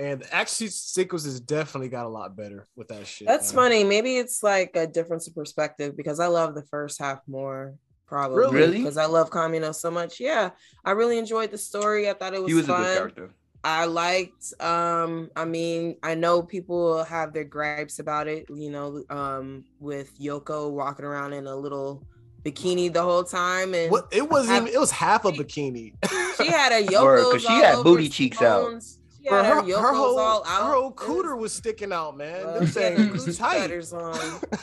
and 0.00 0.20
the 0.20 0.34
action 0.34 0.68
sequences 0.68 1.40
definitely 1.40 1.88
got 1.88 2.06
a 2.06 2.08
lot 2.08 2.36
better 2.36 2.66
with 2.76 2.88
that 2.88 3.06
shit. 3.06 3.26
That's 3.26 3.52
man. 3.52 3.64
funny. 3.64 3.84
Maybe 3.84 4.16
it's 4.16 4.42
like 4.42 4.76
a 4.76 4.86
difference 4.86 5.26
of 5.26 5.34
perspective 5.34 5.96
because 5.96 6.20
I 6.20 6.26
love 6.28 6.54
the 6.54 6.62
first 6.62 6.98
half 7.00 7.20
more. 7.26 7.74
Probably 8.06 8.38
Really? 8.38 8.54
Really? 8.56 8.78
because 8.78 8.96
I 8.96 9.04
love 9.06 9.28
Kamino 9.30 9.74
so 9.74 9.90
much. 9.90 10.18
Yeah, 10.20 10.50
I 10.84 10.92
really 10.92 11.18
enjoyed 11.18 11.50
the 11.50 11.58
story. 11.58 12.08
I 12.08 12.14
thought 12.14 12.32
it 12.32 12.40
was, 12.40 12.48
He 12.50 12.54
was 12.54 12.66
fun. 12.66 12.80
a 12.80 12.84
good 12.84 12.96
character. 12.96 13.30
I 13.64 13.86
liked 13.86 14.54
um 14.62 15.30
I 15.34 15.44
mean 15.44 15.96
I 16.02 16.14
know 16.14 16.42
people 16.42 17.02
have 17.04 17.32
their 17.32 17.44
gripes 17.44 17.98
about 17.98 18.28
it, 18.28 18.46
you 18.48 18.70
know, 18.70 19.02
um 19.10 19.64
with 19.80 20.16
Yoko 20.18 20.70
walking 20.70 21.04
around 21.04 21.32
in 21.32 21.46
a 21.48 21.56
little 21.56 22.06
bikini 22.44 22.90
the 22.90 23.02
whole 23.02 23.24
time 23.24 23.74
and 23.74 23.90
What 23.90 24.06
it 24.12 24.26
wasn't. 24.30 24.50
have- 24.54 24.62
even, 24.62 24.74
it 24.74 24.78
was 24.78 24.92
half 24.92 25.24
a 25.24 25.32
bikini. 25.32 25.92
She 26.36 26.46
had 26.46 26.70
a 26.72 26.86
Yoko's 26.86 27.02
Word, 27.02 27.32
'cause 27.32 27.42
she 27.42 27.52
had 27.52 27.82
booty 27.82 28.08
cheeks 28.08 28.40
out. 28.40 28.80
Simone's. 29.28 29.66
She 29.66 29.72
Bro, 29.72 29.82
had 29.82 29.82
her, 29.82 29.82
her, 29.82 29.88
her 29.88 29.94
whole 29.94 30.18
all 30.18 30.44
out. 30.46 30.66
her 30.66 30.72
whole 30.74 30.90
It 30.90 30.96
cooter 30.96 31.34
was- 31.36 31.42
was 31.42 31.52
sticking 31.54 31.92
out, 31.92 32.16
man. 32.16 32.44
uh, 32.46 32.52
Them 32.54 32.66
she 32.66 32.80
had 32.80 32.96
things 32.96 33.24
the 33.24 33.28
was 33.28 33.38
tight. 33.38 33.70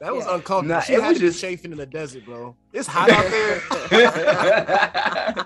That 0.00 0.14
was 0.14 0.24
Yeah. 0.24 0.36
uncomfortable. 0.36 0.76
Nah, 0.76 0.80
she 0.80 0.94
it 0.94 1.02
had 1.02 1.08
was 1.10 1.18
to 1.18 1.24
be 1.24 1.28
just- 1.28 1.40
chafing 1.42 1.72
in 1.72 1.76
the 1.76 1.84
desert, 1.84 2.24
bro. 2.24 2.56
It's 2.72 2.88
hot 2.90 3.10
out 3.10 3.30
there. 3.30 3.56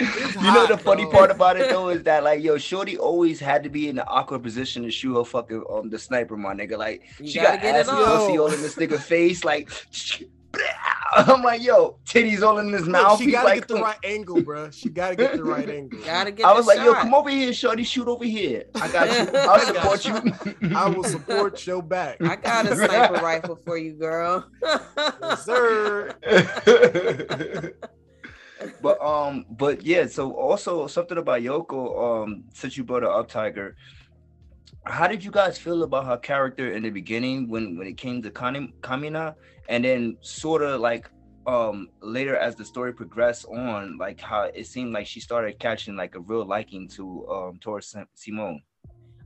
you 0.01 0.53
know 0.53 0.67
the 0.69 0.77
hot, 0.77 0.83
funny 0.83 1.03
bro. 1.05 1.11
part 1.13 1.31
about 1.33 1.57
it 1.57 1.71
though 1.71 1.89
is 1.89 2.05
that 2.05 2.23
like 2.23 2.41
yo, 2.41 2.57
Shorty 2.57 2.97
always 2.97 3.41
had 3.41 3.65
to 3.65 3.69
be 3.69 3.89
in 3.89 3.97
the 3.97 4.07
awkward 4.07 4.45
position 4.45 4.85
to 4.85 4.93
shoot 4.93 5.17
her 5.17 5.25
fucking 5.25 5.65
um 5.69 5.91
the 5.91 5.99
sniper, 5.99 6.37
my 6.37 6.55
nigga. 6.55 6.79
Like 6.79 7.03
You 7.19 7.27
she 7.29 7.41
gotta 7.41 7.57
got 7.57 7.63
get 7.63 7.75
it 7.75 7.79
ass 7.81 7.89
and 7.89 7.99
on. 7.99 8.05
pussy 8.05 8.39
all 8.39 8.53
in 8.53 8.63
this 8.63 8.77
nigga 8.77 8.99
face, 9.01 9.43
like 9.43 9.71
I'm 11.17 11.43
like, 11.43 11.63
yo, 11.63 11.99
titties 12.05 12.43
all 12.43 12.59
in 12.59 12.73
his 12.73 12.87
mouth. 12.87 13.19
she 13.19 13.27
He's 13.27 13.35
gotta 13.35 13.49
like, 13.49 13.61
get 13.61 13.69
the 13.69 13.81
right 13.83 13.99
angle, 14.05 14.43
bro. 14.43 14.71
She 14.71 14.89
gotta 14.89 15.15
get 15.15 15.37
the 15.37 15.45
right 15.45 15.69
angle. 15.79 16.01
Gotta 16.05 16.33
get. 16.33 16.45
I 16.47 16.53
was 16.53 16.67
like, 16.67 16.79
yo, 16.79 16.93
come 16.95 17.15
over 17.15 17.31
here, 17.31 17.53
Shorty, 17.53 17.85
shoot 17.85 18.09
over 18.09 18.25
here. 18.25 18.65
I 18.75 18.89
got 18.91 19.07
you. 19.09 19.39
I'll 19.39 19.61
support 19.61 20.05
you. 20.05 20.77
I 20.77 20.89
will 20.89 21.05
support 21.05 21.67
your 21.67 21.83
back. 21.83 22.21
I 22.23 22.37
got 22.37 22.67
a 22.67 22.75
sniper 22.77 23.15
rifle 23.15 23.59
for 23.65 23.77
you, 23.79 23.93
girl. 23.93 24.45
Yes, 24.63 25.45
sir. 25.45 26.15
but 28.83 29.01
um, 29.01 29.47
but 29.51 29.83
yeah. 29.85 30.07
So 30.07 30.33
also 30.33 30.87
something 30.87 31.19
about 31.19 31.43
Yoko. 31.43 32.25
Um, 32.25 32.45
since 32.53 32.77
you 32.77 32.85
brought 32.85 33.03
her 33.03 33.11
up, 33.11 33.29
Tiger. 33.29 33.77
How 34.87 35.07
did 35.07 35.25
you 35.25 35.31
guys 35.31 35.57
feel 35.59 35.83
about 35.83 36.05
her 36.05 36.19
character 36.19 36.73
in 36.73 36.83
the 36.83 36.91
beginning 36.91 37.49
when 37.49 37.79
when 37.79 37.87
it 37.87 37.97
came 37.97 38.23
to 38.23 38.31
Kamina, 38.31 39.35
and 39.69 39.85
then 39.85 40.17
sort 40.21 40.63
of 40.63 40.81
like 40.81 41.09
um 41.47 41.89
later 42.01 42.37
as 42.37 42.55
the 42.55 42.65
story 42.65 42.93
progressed 42.93 43.47
on, 43.47 43.97
like 43.99 44.21
how 44.21 44.43
it 44.43 44.67
seemed 44.67 44.93
like 44.93 45.07
she 45.07 45.21
started 45.21 45.59
catching 45.59 45.97
like 45.97 46.15
a 46.15 46.21
real 46.21 46.45
liking 46.45 46.89
to 46.89 47.27
um 47.29 47.59
towards 47.61 47.89
Sim- 47.89 48.09
Simone. 48.15 48.61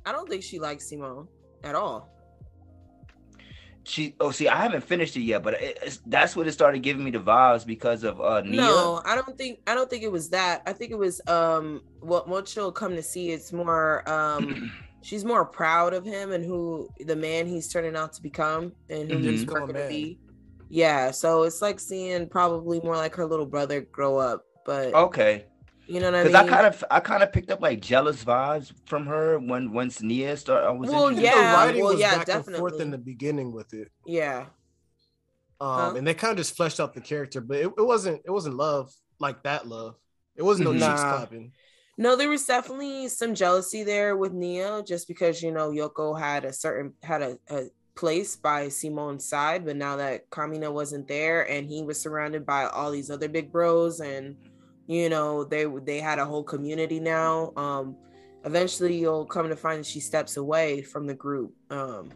I 0.07 0.13
don't 0.13 0.29
think 0.29 0.43
she 0.45 0.61
likes 0.61 0.89
Simone 0.89 1.27
at 1.65 1.75
all. 1.75 2.09
She 3.83 4.15
oh 4.21 4.31
see 4.31 4.49
I 4.49 4.63
haven't 4.63 4.85
finished 4.85 5.17
it 5.17 5.23
yet, 5.23 5.43
but 5.43 5.55
it, 5.55 5.79
it's, 5.83 6.01
that's 6.07 6.37
what 6.37 6.47
it 6.47 6.53
started 6.53 6.83
giving 6.83 7.03
me 7.03 7.11
the 7.11 7.19
vibes 7.19 7.67
because 7.67 8.05
of 8.05 8.21
uh 8.21 8.43
Nia. 8.43 8.63
No, 8.63 9.03
I 9.05 9.17
don't 9.17 9.37
think 9.37 9.61
I 9.67 9.75
don't 9.75 9.91
think 9.91 10.05
it 10.05 10.13
was 10.13 10.31
that. 10.31 10.63
I 10.67 10.73
think 10.73 10.93
it 10.93 10.99
was 10.99 11.21
um 11.27 11.83
what 12.01 12.29
what 12.29 12.47
she'll 12.47 12.71
come 12.71 12.95
to 12.95 13.03
see. 13.03 13.31
It's 13.31 13.53
more 13.53 14.09
um 14.09 14.71
she's 15.03 15.25
more 15.25 15.45
proud 15.45 15.95
of 15.95 16.05
him 16.05 16.33
and 16.33 16.45
who 16.45 16.89
the 17.01 17.17
man 17.17 17.47
he's 17.47 17.69
turning 17.69 17.97
out 17.97 18.13
to 18.15 18.23
become 18.23 18.73
and 18.91 19.09
who 19.11 19.19
Mhm. 19.19 19.31
he's 19.31 19.45
Become 19.45 19.67
going 19.67 19.75
to 19.83 19.89
be. 19.89 20.19
Yeah, 20.71 21.11
so 21.13 21.45
it's 21.45 21.63
like 21.63 21.81
seeing 21.81 22.29
probably 22.29 22.81
more 22.81 22.97
like 22.97 23.15
her 23.15 23.25
little 23.27 23.47
brother 23.47 23.81
grow 23.81 24.19
up, 24.19 24.45
but 24.67 24.93
Okay. 24.95 25.47
you 25.87 26.01
know 26.01 26.11
what 26.11 26.15
I 26.17 26.25
mean? 26.25 26.33
Because 26.33 26.43
mean. 26.45 26.53
I, 26.53 26.57
kind 26.57 26.67
of 26.67 26.85
I 26.91 27.01
kind 27.01 27.23
of 27.23 27.33
picked 27.33 27.51
up 27.51 27.61
like 27.63 27.81
jealous 27.81 28.23
vibes 28.23 28.73
from 28.87 29.07
her 29.07 29.39
when 29.39 29.73
once 29.73 30.03
Nia 30.03 30.37
started. 30.37 30.67
I 30.67 30.71
was 30.73 30.91
Well, 30.91 31.09
I 31.09 31.13
yeah, 31.13 31.35
the 31.51 31.57
writing 31.57 31.83
well, 31.83 31.93
was 31.95 32.01
yeah, 32.03 32.19
back 32.19 32.29
and 32.29 32.57
forth 32.57 32.81
in 32.81 32.91
the 32.91 32.99
beginning 32.99 33.53
with 33.53 33.73
it. 33.73 33.89
yeah, 34.05 34.47
Um, 35.61 35.69
Huh? 35.69 35.95
and 35.97 36.07
they 36.07 36.15
kind 36.15 36.33
of 36.33 36.37
just 36.39 36.57
fleshed 36.57 36.79
out 36.81 36.95
the 36.95 37.01
character, 37.01 37.41
but 37.41 37.57
it, 37.59 37.67
it 37.79 37.83
wasn't 37.85 38.23
it 38.25 38.31
wasn't 38.31 38.57
love 38.57 38.93
like 39.19 39.43
that 39.45 39.67
love. 39.67 39.97
It 40.37 40.43
wasn't 40.43 40.69
no 40.69 40.75
Mhm. 40.75 40.87
cheeks 40.87 41.03
clapping. 41.03 41.53
No, 42.01 42.15
there 42.15 42.29
was 42.29 42.47
definitely 42.47 43.09
some 43.09 43.35
jealousy 43.35 43.83
there 43.83 44.17
with 44.17 44.33
Nia, 44.33 44.83
just 44.87 45.09
because 45.09 45.43
you 45.43 45.51
know 45.51 45.71
Yoko 45.71 46.19
had 46.19 46.45
a 46.45 46.53
certain 46.53 46.95
had 47.03 47.23
a, 47.23 47.39
a 47.51 47.65
place 47.97 48.37
by 48.37 48.69
Simone's 48.69 49.25
side, 49.25 49.65
but 49.65 49.77
now 49.77 49.97
that 49.97 50.31
Kamina 50.31 50.73
wasn't 50.73 51.09
there 51.09 51.51
and 51.51 51.69
he 51.69 51.83
was 51.83 52.01
surrounded 52.01 52.47
by 52.47 52.67
all 52.67 52.93
these 52.93 53.11
other 53.11 53.29
big 53.29 53.51
bros, 53.51 53.99
and 54.01 54.37
you 54.87 55.09
know 55.09 55.43
they 55.43 55.67
they 55.85 55.99
had 55.99 56.21
a 56.21 56.25
whole 56.25 56.45
community 56.45 57.01
now. 57.01 57.53
Um, 57.57 57.97
eventually 58.45 58.97
you'll 58.97 59.27
come 59.27 59.49
to 59.49 59.57
find 59.57 59.81
that 59.81 59.87
she 59.87 59.99
steps 59.99 60.37
away 60.37 60.83
from 60.83 61.05
the 61.07 61.15
group. 61.15 61.53
Um, 61.71 62.11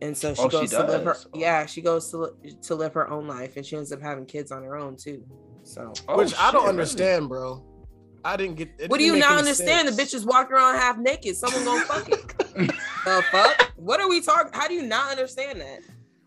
and 0.00 0.16
so 0.16 0.32
she 0.32 0.42
Oh, 0.42 0.48
she 0.48 0.56
goes 0.58 0.70
to 0.70 0.84
live 0.84 1.04
her 1.04 1.12
does? 1.12 1.26
yeah 1.34 1.66
she 1.66 1.82
goes 1.82 2.08
to 2.12 2.30
to 2.62 2.74
live 2.76 2.94
her 2.94 3.10
own 3.10 3.26
life, 3.26 3.56
and 3.56 3.66
she 3.66 3.76
ends 3.76 3.90
up 3.90 4.00
having 4.00 4.26
kids 4.26 4.52
on 4.52 4.62
her 4.62 4.76
own 4.76 4.96
too. 4.96 5.24
So. 5.64 5.92
Oh, 6.06 6.18
Which 6.18 6.34
I 6.38 6.52
don't 6.52 6.60
really? 6.62 6.68
understand, 6.68 7.28
bro. 7.28 7.60
I 8.24 8.36
didn't 8.36 8.56
get. 8.56 8.68
it 8.78 8.90
What 8.90 8.98
do 8.98 9.04
didn't 9.04 9.16
you 9.16 9.20
not 9.20 9.38
understand? 9.38 9.86
sense. 9.88 9.96
The 9.96 10.02
bitch 10.02 10.14
is 10.14 10.24
walking 10.24 10.54
around 10.54 10.76
half 10.76 10.96
naked. 10.98 11.36
Someone 11.36 11.64
gonna 11.64 11.84
fuck 11.84 12.08
it. 12.08 12.26
the 13.04 13.22
fuck? 13.30 13.72
What 13.76 14.00
are 14.00 14.08
we 14.08 14.20
talking? 14.20 14.50
How 14.52 14.66
do 14.68 14.74
you 14.74 14.82
not 14.82 15.10
understand 15.10 15.60
that? 15.60 15.80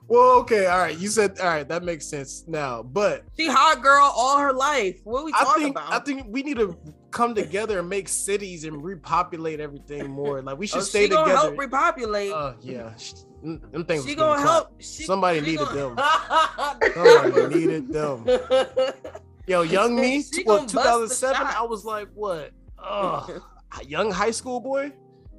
Well, 0.10 0.40
okay, 0.40 0.68
all 0.68 0.78
right. 0.80 0.98
You 0.98 1.10
said 1.10 1.38
all 1.40 1.48
right. 1.48 1.68
That 1.68 1.84
makes 1.84 2.06
sense 2.06 2.46
now, 2.48 2.82
but 2.82 3.26
She 3.36 3.48
hot 3.48 3.82
girl 3.84 4.10
all 4.16 4.38
her 4.40 4.54
life. 4.54 5.02
What 5.04 5.22
are 5.22 5.26
we 5.26 5.34
I 5.36 5.44
talking 5.44 5.64
think 5.64 5.76
about? 5.76 5.92
I 5.92 6.00
think 6.00 6.28
we 6.30 6.44
need 6.44 6.58
to 6.58 6.78
come 7.12 7.36
together 7.36 7.80
and 7.80 7.90
make 7.90 8.08
cities 8.08 8.64
and 8.64 8.82
repopulate 8.82 9.60
everything 9.60 10.10
more. 10.10 10.42
Like 10.42 10.58
we 10.58 10.66
should 10.68 10.78
Oh, 10.80 10.84
stay 10.84 11.04
she 11.04 11.10
gonna 11.10 11.26
together. 11.26 11.48
help 11.48 11.58
repopulate. 11.60 12.32
uh, 12.32 12.54
yeah, 12.62 12.96
sh- 12.96 13.14
them 13.44 13.60
them 13.72 13.84
things. 13.86 14.04
she 14.04 14.12
was 14.12 14.16
gonna 14.16 14.32
getting 14.36 14.48
help. 14.48 14.68
clapped. 14.70 14.84
She, 14.86 15.04
Somebody 15.04 15.40
she 15.40 15.46
needed 15.46 15.68
gonna- 15.68 16.78
Somebody 16.94 17.56
needed 17.60 17.88
them. 17.90 18.26
Yo, 19.48 19.62
young 19.62 19.96
me, 19.96 20.24
well, 20.46 20.58
gonna 20.66 20.74
bust 20.74 21.22
the 21.22 21.28
2007. 21.28 21.48
I 21.48 21.62
was 21.64 21.86
like, 21.86 22.10
what? 22.14 22.52
Oh, 22.78 23.42
young 23.88 24.12
high 24.12 24.32
school 24.32 24.60
boy. 24.60 24.92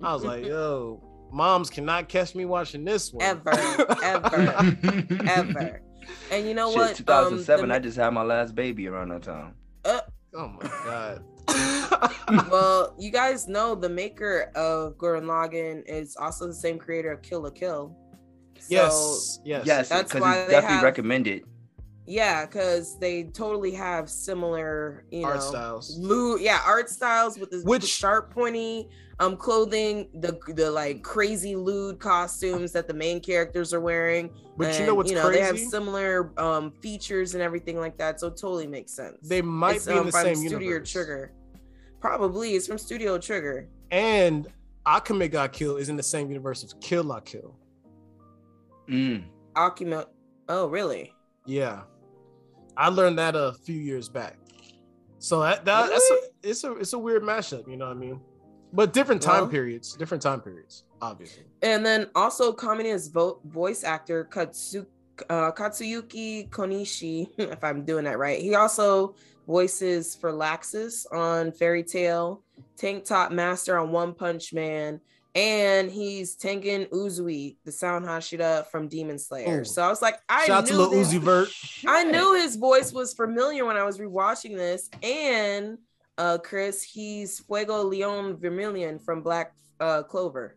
I 0.03 0.15
was 0.15 0.25
like, 0.25 0.47
yo, 0.47 1.03
moms 1.31 1.69
cannot 1.69 2.09
catch 2.09 2.35
me 2.35 2.45
watching 2.47 2.85
this 2.85 3.13
one 3.13 3.23
Ever, 3.23 3.51
ever, 4.03 4.37
ever. 5.29 5.83
And 6.31 6.47
you 6.47 6.55
know 6.55 6.71
Shit, 6.71 6.79
what? 6.79 6.97
2007. 6.97 7.65
Um, 7.67 7.71
I 7.73 7.79
just 7.79 7.99
had 7.99 8.11
my 8.15 8.23
last 8.23 8.55
baby 8.55 8.89
around 8.89 9.11
that 9.11 9.23
time. 9.23 9.55
Oh 9.85 10.01
my 10.35 10.69
god. 10.85 11.25
well, 12.51 12.95
you 12.99 13.11
guys 13.11 13.47
know 13.49 13.75
the 13.75 13.89
maker 13.89 14.51
of 14.55 14.97
Gurren 14.97 15.25
Lagann 15.25 15.83
is 15.87 16.17
also 16.17 16.47
the 16.47 16.55
same 16.55 16.79
creator 16.79 17.13
of 17.13 17.23
Kill 17.23 17.43
la 17.43 17.51
Kill. 17.51 17.97
So, 18.59 18.67
yes, 18.69 19.41
yes, 19.45 19.67
Yes, 19.67 19.89
That's 19.89 20.05
because 20.13 20.21
why 20.23 20.37
it's 20.39 20.47
they 20.49 20.53
definitely 20.53 20.75
have- 20.77 20.85
recommended. 20.85 21.43
Yeah, 22.11 22.47
because 22.47 22.99
they 22.99 23.25
totally 23.25 23.73
have 23.73 24.09
similar, 24.09 25.05
you 25.11 25.27
Art 25.27 25.37
know, 25.37 25.41
styles. 25.43 25.99
mood. 25.99 26.41
Yeah, 26.41 26.59
art 26.65 26.89
styles 26.89 27.39
with 27.39 27.51
the 27.51 27.59
Which- 27.59 27.83
Which, 27.83 27.91
sharp, 27.91 28.33
pointy 28.33 28.89
um 29.21 29.37
clothing, 29.37 30.09
the 30.15 30.39
the 30.55 30.71
like 30.71 31.03
crazy 31.03 31.55
lewd 31.57 31.99
costumes 31.99 32.73
that 32.73 32.87
the 32.89 32.95
main 32.95 33.21
characters 33.21 33.75
are 33.75 33.81
wearing. 33.81 34.31
But 34.57 34.79
you 34.81 34.87
know 34.87 34.95
what's 34.95 35.11
you 35.11 35.17
know, 35.17 35.29
They 35.31 35.41
have 35.43 35.59
similar 35.59 36.33
um 36.41 36.71
features 36.81 37.35
and 37.35 37.43
everything 37.43 37.79
like 37.79 37.99
that, 37.99 38.21
so 38.21 38.29
it 38.29 38.37
totally 38.39 38.67
makes 38.67 38.93
sense. 38.93 39.19
They 39.29 39.43
might 39.43 39.77
It's, 39.77 39.87
be 39.87 39.93
in 39.93 39.99
um, 39.99 40.07
the 40.07 40.13
from 40.13 40.23
same 40.23 40.37
Studio 40.37 40.59
universe. 40.61 40.91
Trigger. 40.93 41.33
Probably, 42.01 42.55
it's 42.55 42.67
from 42.69 42.79
Studio 42.79 43.19
Trigger. 43.19 43.69
And 43.91 44.47
Akame 44.87 45.31
ga 45.31 45.49
Kill 45.49 45.77
is 45.77 45.89
in 45.91 45.97
the 45.97 46.03
same 46.03 46.29
universe 46.29 46.65
as 46.65 46.75
Kill 46.81 47.03
La 47.05 47.21
Kill. 47.21 47.55
Mm. 48.89 49.25
Akima. 49.57 50.07
Oh, 50.49 50.69
really? 50.69 51.13
Yeah, 51.45 51.83
I 52.79 52.89
learned 52.89 53.19
that 53.19 53.35
a 53.35 53.53
few 53.65 53.75
years 53.79 54.09
back. 54.09 54.37
So 55.19 55.41
that, 55.41 55.65
that 55.65 55.91
that's 55.91 56.11
a, 56.11 56.49
it's 56.49 56.65
a 56.65 56.73
it's 56.77 56.93
a 56.93 56.99
weird 56.99 57.23
mashup, 57.25 57.69
you 57.69 57.77
know 57.77 57.87
what 57.89 57.97
I 57.97 58.01
mean? 58.01 58.21
But 58.73 58.93
different 58.93 59.21
time 59.21 59.43
Well- 59.43 59.51
periods, 59.51 59.95
different 59.95 60.23
time 60.23 60.41
periods, 60.41 60.85
obviously. 61.03 61.43
And 61.63 61.85
then 61.85 62.09
also 62.15 62.53
Kamina's 62.53 63.09
vo- 63.09 63.41
voice 63.45 63.83
actor 63.83 64.25
Katsu- 64.25 64.87
uh, 65.29 65.51
Katsuyuki 65.53 66.49
Konishi, 66.51 67.29
if 67.39 67.65
I'm 67.65 67.85
doing 67.85 68.05
that 68.05 68.19
right. 68.19 68.41
He 68.41 68.55
also 68.55 69.17
voices 69.49 70.15
for 70.15 70.31
Laxus 70.33 71.05
on 71.13 71.51
Fairy 71.51 71.83
Tail, 71.83 72.45
Tank 72.77 73.05
Top 73.05 73.33
Master 73.33 73.77
on 73.79 73.91
One 73.91 74.15
Punch 74.15 74.53
Man, 74.53 75.01
and 75.35 75.91
he's 75.91 76.37
Tengen 76.37 76.89
Uzui, 76.91 77.57
the 77.65 77.73
Sound 77.73 78.05
Hashira 78.05 78.67
from 78.67 78.89
Demon 78.89 79.19
Slayer. 79.19 79.61
Ooh. 79.61 79.65
So 79.65 79.83
I 79.83 79.89
was 79.89 80.03
like, 80.03 80.19
I 80.29 80.47
Shout 80.47 80.63
out 80.65 80.67
to 80.67 80.73
knew 80.75 80.91
this- 80.91 81.13
Uzi 81.13 81.19
Vert. 81.21 81.49
I 81.87 82.05
knew 82.05 82.35
his 82.35 82.57
voice 82.57 82.93
was 82.93 83.15
familiar 83.15 83.65
when 83.65 83.77
I 83.77 83.85
was 83.85 83.99
rewatching 83.99 84.57
this. 84.57 84.91
And 85.03 85.79
uh 86.19 86.39
Chris, 86.39 86.83
he's 86.83 87.39
Fuego 87.41 87.83
Leon 87.85 88.37
Vermilion 88.39 88.99
from 88.99 89.23
Black 89.23 89.55
uh 89.81 90.03
Clover. 90.03 90.57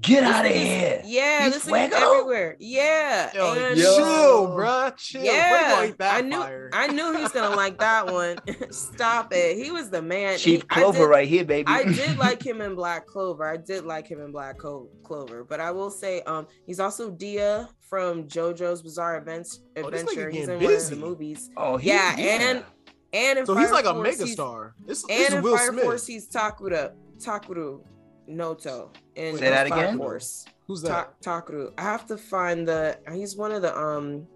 Get 0.00 0.22
This 0.22 0.30
out 0.30 0.44
of 0.44 0.50
nigga's- 0.50 0.58
here. 0.60 1.02
Yeah, 1.04 1.44
He's 1.44 1.52
this 1.54 1.62
is 1.62 1.68
Fuego? 1.68 1.96
everywhere. 1.96 2.56
Yeah. 2.58 3.30
Yo, 3.32 3.52
and- 3.52 3.76
chill, 3.78 4.48
bruh, 4.48 4.96
chill. 4.96 5.22
Yeah, 5.22 5.66
Fuego 5.68 5.82
ain't 5.82 5.98
that 5.98 6.16
I 6.16 6.20
knew 6.22 6.36
fire. 6.40 6.70
I 6.72 6.86
knew 6.88 7.16
he's 7.16 7.30
gonna 7.30 7.54
like 7.54 7.78
that 7.78 8.06
one. 8.12 8.38
Stop 8.72 9.32
it. 9.32 9.56
He 9.56 9.70
was 9.70 9.90
the 9.90 10.02
man. 10.02 10.36
Chief 10.36 10.62
He- 10.62 10.66
Clover 10.66 10.98
did- 10.98 11.04
right 11.10 11.28
here, 11.28 11.44
baby. 11.44 11.68
I 11.68 11.84
did 11.84 12.18
like 12.18 12.44
him 12.44 12.60
in 12.60 12.74
Black 12.74 13.06
Clover. 13.06 13.48
I 13.48 13.56
did 13.56 13.84
like 13.84 14.08
him 14.08 14.20
in 14.20 14.32
Black 14.32 14.58
Co- 14.58 14.88
Clover, 15.04 15.44
but 15.44 15.60
I 15.60 15.70
will 15.70 15.90
say, 15.90 16.22
um, 16.22 16.48
he's 16.66 16.80
also 16.80 17.10
Dio 17.12 17.68
from 17.88 18.24
JoJo's 18.24 18.82
Bizarre 18.82 19.16
Events 19.18 19.60
Oh, 19.76 19.90
this 19.90 20.00
Adventure. 20.02 20.28
he's 20.30 20.48
in 20.48 20.58
getting 20.58 20.64
one 20.64 20.74
of 20.74 20.90
the 20.90 20.96
movies, 20.96 21.50
Oh, 21.56 21.76
he, 21.76 21.90
Yeah, 21.90 22.16
and- 22.18 22.64
and 23.12 23.38
in 23.38 23.46
so 23.46 23.54
he's 23.54 23.66
Fire 23.66 23.74
like 23.74 23.84
a 23.84 23.94
Force, 23.94 24.02
mega 24.08 24.24
he's- 24.24 24.32
star. 24.32 24.74
This, 24.84 25.02
this 25.02 25.10
And 25.10 25.20
is 25.28 25.34
in 25.34 25.42
Will 25.42 25.56
Fire 25.56 25.68
Smith. 25.68 25.84
Force, 25.84 26.06
he's 26.06 26.28
Takura 26.28 26.94
Takuru 27.18 27.80
Noto. 28.26 28.90
In 29.16 29.36
Say 29.38 29.50
that 29.50 29.68
Fire 29.68 29.84
again? 29.84 29.98
Force. 29.98 30.46
Who's 30.66 30.82
Ta- 30.82 30.88
that? 30.88 31.20
Takuru. 31.22 31.72
I 31.78 31.82
have 31.82 32.06
to 32.06 32.16
find 32.16 32.66
the. 32.66 32.98
He's 33.12 33.36
one 33.36 33.52
of 33.52 33.62
the 33.62 33.76
um 33.78 34.26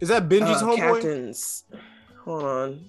Is 0.00 0.08
that 0.08 0.28
Benji's 0.28 0.62
uh, 0.62 0.66
homeboy? 0.66 0.76
captains. 0.76 1.64
Hold 2.24 2.44
on. 2.44 2.84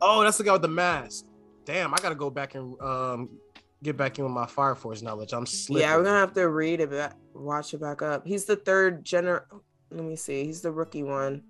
Oh, 0.00 0.22
that's 0.22 0.38
the 0.38 0.44
guy 0.44 0.52
with 0.52 0.62
the 0.62 0.68
mask. 0.68 1.24
Damn, 1.64 1.92
I 1.92 1.98
gotta 1.98 2.14
go 2.14 2.30
back 2.30 2.54
and 2.54 2.80
um 2.80 3.28
get 3.82 3.96
back 3.96 4.18
in 4.18 4.24
with 4.24 4.32
my 4.32 4.46
Fire 4.46 4.74
Force 4.74 5.02
knowledge. 5.02 5.32
I'm 5.32 5.46
slipping. 5.46 5.82
Yeah, 5.88 5.96
we're 5.96 6.04
gonna 6.04 6.18
have 6.18 6.32
to 6.34 6.48
read 6.48 6.80
it 6.80 6.90
back, 6.90 7.16
watch 7.34 7.74
it 7.74 7.80
back 7.80 8.02
up. 8.02 8.26
He's 8.26 8.44
the 8.44 8.56
third 8.56 9.04
gener. 9.04 9.42
Let 9.90 10.04
me 10.04 10.16
see. 10.16 10.44
He's 10.44 10.62
the 10.62 10.70
rookie 10.72 11.02
one. 11.02 11.42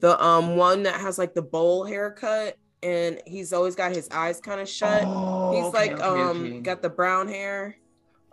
The 0.00 0.22
um 0.24 0.56
one 0.56 0.84
that 0.84 1.00
has 1.00 1.18
like 1.18 1.34
the 1.34 1.42
bowl 1.42 1.84
haircut, 1.84 2.56
and 2.82 3.20
he's 3.26 3.52
always 3.52 3.74
got 3.74 3.92
his 3.92 4.08
eyes 4.10 4.40
kind 4.40 4.60
of 4.60 4.68
shut. 4.68 5.04
Oh, 5.06 5.52
he's 5.52 5.64
okay, 5.66 5.78
like 5.78 6.00
okay, 6.00 6.22
um 6.22 6.44
okay. 6.44 6.60
got 6.60 6.82
the 6.82 6.90
brown 6.90 7.28
hair. 7.28 7.76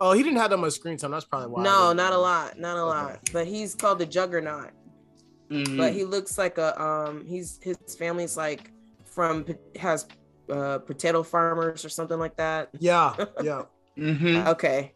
Oh, 0.00 0.12
he 0.12 0.22
didn't 0.22 0.38
have 0.38 0.50
that 0.50 0.58
much 0.58 0.74
screen 0.74 0.96
time. 0.96 1.10
That's 1.10 1.24
probably 1.24 1.48
why. 1.48 1.64
No, 1.64 1.92
didn't 1.92 2.12
a 2.12 2.18
lot, 2.18 2.58
not 2.58 2.76
a 2.76 2.84
lot. 2.84 3.30
But 3.32 3.46
he's 3.46 3.74
called 3.74 3.98
the 3.98 4.06
Juggernaut. 4.06 4.70
Mhm. 5.50 5.76
But 5.76 5.92
he 5.92 6.04
looks 6.04 6.38
like 6.38 6.58
a 6.58 6.80
um. 6.80 7.24
He's 7.26 7.58
his 7.62 7.78
family's 7.98 8.36
like 8.36 8.70
from 9.04 9.44
has 9.76 10.06
uh 10.50 10.78
potato 10.78 11.22
farmers 11.22 11.84
or 11.84 11.88
something 11.88 12.18
like 12.18 12.36
that. 12.36 12.70
Yeah, 12.78 13.14
yeah. 13.42 13.62
Mhm. 13.96 14.46
Okay. 14.48 14.92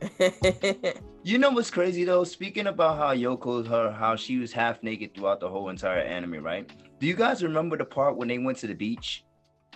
You 1.24 1.38
know 1.38 1.50
what's 1.50 1.70
crazy 1.70 2.02
though? 2.04 2.24
Speaking 2.24 2.66
about 2.66 2.98
how 2.98 3.14
Yoko, 3.14 3.64
her, 3.68 3.92
how 3.92 4.16
she 4.16 4.38
was 4.38 4.52
half 4.52 4.82
naked 4.82 5.14
throughout 5.14 5.38
the 5.38 5.48
whole 5.48 5.68
entire 5.68 6.00
anime, 6.00 6.42
right? 6.42 6.68
Do 7.02 7.08
you 7.08 7.14
guys 7.16 7.42
remember 7.42 7.76
the 7.76 7.84
part 7.84 8.16
when 8.16 8.28
they 8.28 8.38
went 8.38 8.58
to 8.58 8.68
the 8.68 8.74
beach, 8.74 9.24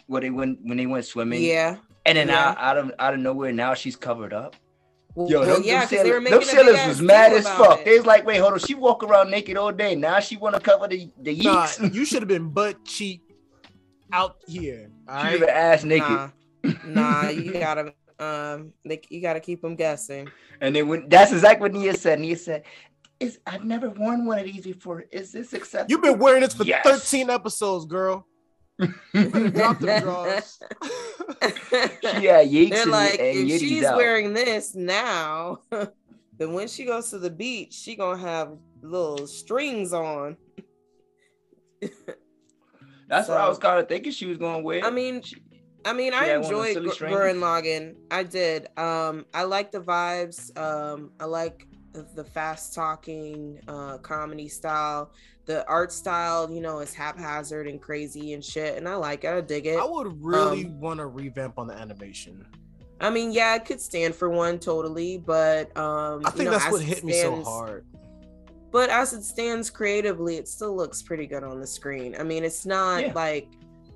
where 0.06 0.20
they 0.20 0.30
went 0.30 0.60
when 0.62 0.76
they 0.76 0.86
went 0.86 1.04
swimming? 1.06 1.42
yeah. 1.42 1.74
And 2.04 2.16
then 2.16 2.28
yeah. 2.28 2.50
out, 2.50 2.56
out 2.58 2.78
of 2.78 2.92
out 3.00 3.14
of 3.14 3.18
nowhere, 3.20 3.50
now 3.50 3.74
she's 3.74 3.96
covered 3.96 4.32
up. 4.32 4.54
Well, 5.16 5.28
Yo, 5.28 5.40
well, 5.40 5.54
them, 5.56 5.64
yeah, 5.64 5.86
them 5.86 5.88
because 5.90 6.04
they 6.04 6.12
were 6.12 6.24
sailors, 6.24 6.30
them 6.30 6.56
sailors 6.56 6.86
was 6.86 7.02
mad 7.02 7.32
as 7.32 7.42
fuck. 7.48 7.80
it. 7.80 7.84
They 7.84 7.96
was 7.96 8.06
like, 8.06 8.24
wait, 8.24 8.36
hold 8.36 8.52
on, 8.52 8.60
she 8.60 8.74
walk 8.74 9.02
around 9.02 9.28
naked 9.32 9.56
all 9.56 9.72
day. 9.72 9.96
Now 9.96 10.20
she 10.20 10.36
want 10.36 10.54
to 10.54 10.60
cover 10.60 10.86
the 10.86 11.10
the 11.20 11.34
Nah, 11.34 11.66
yeeks. 11.66 11.92
you 11.92 12.04
should 12.04 12.22
have 12.22 12.28
been 12.28 12.50
butt 12.50 12.84
cheek 12.84 13.22
out 14.12 14.36
here. 14.46 14.88
All 15.08 15.18
She 15.22 15.26
right. 15.26 15.40
been 15.40 15.48
ass 15.48 15.82
naked. 15.82 16.08
Nah, 16.08 17.22
nah, 17.22 17.28
you 17.28 17.52
gotta 17.54 17.92
um, 18.20 18.72
they, 18.84 19.00
you 19.10 19.20
gotta 19.20 19.40
keep 19.40 19.62
them 19.62 19.74
guessing. 19.74 20.28
And 20.60 20.76
then 20.76 20.86
when 20.86 21.08
that's 21.08 21.32
exactly 21.32 21.62
what 21.62 21.72
Nia 21.72 21.94
said. 21.94 22.20
Nia 22.20 22.36
said, 22.36 22.62
"Is 23.20 23.38
I've 23.46 23.64
never 23.64 23.88
worn 23.90 24.26
one 24.26 24.38
of 24.38 24.44
these 24.44 24.64
before. 24.64 25.04
Is 25.10 25.32
this 25.32 25.52
acceptable?" 25.52 25.90
You've 25.90 26.02
been 26.02 26.18
wearing 26.18 26.42
this 26.42 26.54
for 26.54 26.64
Yes. 26.64 26.84
13 26.86 27.30
episodes, 27.30 27.84
girl. 27.86 28.26
Drop 28.78 29.78
them 29.80 30.02
drawers. 30.02 30.58
she 31.42 32.26
had 32.26 32.48
yeeks 32.50 32.70
They're 32.70 32.82
and, 32.82 32.90
like, 32.90 33.18
and 33.18 33.50
if 33.50 33.60
she's 33.60 33.84
out. 33.84 33.96
wearing 33.96 34.34
this 34.34 34.74
now, 34.74 35.60
then 35.70 36.52
when 36.52 36.68
she 36.68 36.84
goes 36.84 37.08
to 37.10 37.18
the 37.18 37.30
beach, 37.30 37.72
she 37.72 37.96
gonna 37.96 38.18
have 38.18 38.50
little 38.82 39.26
strings 39.26 39.92
on. 39.94 40.36
That's 43.08 43.28
what 43.28 43.38
I 43.38 43.48
was 43.48 43.58
kind 43.58 43.78
of 43.78 43.88
thinking 43.88 44.12
she 44.12 44.26
was 44.26 44.36
going 44.38 44.58
to 44.58 44.62
wear. 44.64 44.84
I 44.84 44.90
mean, 44.90 45.22
She- 45.22 45.42
I 45.84 45.92
mean, 45.92 46.12
I 46.12 46.24
had 46.24 46.40
one 46.42 46.46
of 46.46 46.48
the 46.50 46.56
enjoyed 46.56 46.72
silly 46.74 46.86
Gu- 46.88 46.94
strings. 46.94 47.16
Gurren 47.16 47.36
Lagann. 47.38 47.94
I 48.10 48.24
did. 48.24 48.66
Um, 48.76 49.24
I 49.32 49.44
like 49.44 49.70
the 49.70 49.78
vibes. 49.78 50.56
Um, 50.58 51.12
I 51.20 51.26
like 51.26 51.68
the 52.02 52.24
fast 52.24 52.74
talking 52.74 53.60
uh 53.68 53.98
comedy 53.98 54.48
style. 54.48 55.12
The 55.46 55.64
art 55.68 55.92
style, 55.92 56.50
you 56.50 56.60
know, 56.60 56.80
is 56.80 56.92
haphazard 56.92 57.68
and 57.68 57.80
crazy 57.80 58.32
and 58.32 58.44
shit, 58.44 58.76
and 58.76 58.88
I 58.88 58.96
like 58.96 59.22
it. 59.24 59.30
I 59.30 59.40
dig 59.40 59.66
it. 59.66 59.78
I 59.78 59.84
would 59.84 60.22
really 60.24 60.64
Um, 60.64 60.80
want 60.80 60.98
to 60.98 61.06
revamp 61.06 61.58
on 61.58 61.68
the 61.68 61.74
animation. 61.74 62.44
I 63.00 63.10
mean, 63.10 63.30
yeah, 63.30 63.54
it 63.54 63.64
could 63.64 63.80
stand 63.80 64.14
for 64.14 64.28
one 64.28 64.58
totally, 64.58 65.18
but 65.18 65.76
um, 65.76 66.22
I 66.24 66.30
you 66.30 66.36
think 66.36 66.44
know, 66.46 66.50
that's 66.52 66.72
what 66.72 66.80
it 66.80 66.84
hit 66.86 67.04
me 67.04 67.12
so 67.12 67.42
hard. 67.44 67.84
But 68.72 68.90
as 68.90 69.12
it 69.12 69.22
stands 69.22 69.70
creatively, 69.70 70.36
it 70.36 70.48
still 70.48 70.74
looks 70.74 71.00
pretty 71.02 71.26
good 71.26 71.44
on 71.44 71.60
the 71.60 71.66
screen. 71.66 72.16
I 72.18 72.22
mean, 72.24 72.42
it's 72.42 72.66
not 72.66 73.02
Yeah. 73.02 73.12
like 73.14 73.48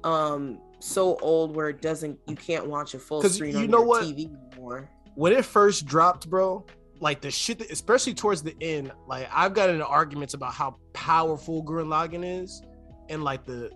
um 0.04 0.58
so 0.78 1.16
old 1.16 1.54
where 1.54 1.68
it 1.68 1.82
doesn't 1.82 2.18
you 2.26 2.34
can't 2.36 2.66
watch 2.66 2.94
a 2.94 2.98
full 2.98 3.22
screen 3.22 3.52
you 3.52 3.58
on 3.64 3.70
know 3.70 3.78
your 3.78 3.86
what? 3.86 4.02
TV 4.04 4.30
anymore. 4.52 4.88
When 5.14 5.32
it 5.32 5.44
first 5.44 5.84
dropped, 5.84 6.30
bro, 6.30 6.64
like 7.00 7.20
the 7.20 7.30
shit, 7.30 7.58
that, 7.58 7.70
especially 7.70 8.14
towards 8.14 8.42
the 8.42 8.54
end, 8.60 8.92
like 9.08 9.28
I've 9.32 9.54
gotten 9.54 9.76
into 9.76 9.86
arguments 9.86 10.34
about 10.34 10.52
how 10.52 10.76
powerful 10.92 11.64
Gurren 11.64 11.86
Lagann 11.86 12.42
is, 12.42 12.62
and 13.08 13.24
like 13.24 13.44
the 13.44 13.70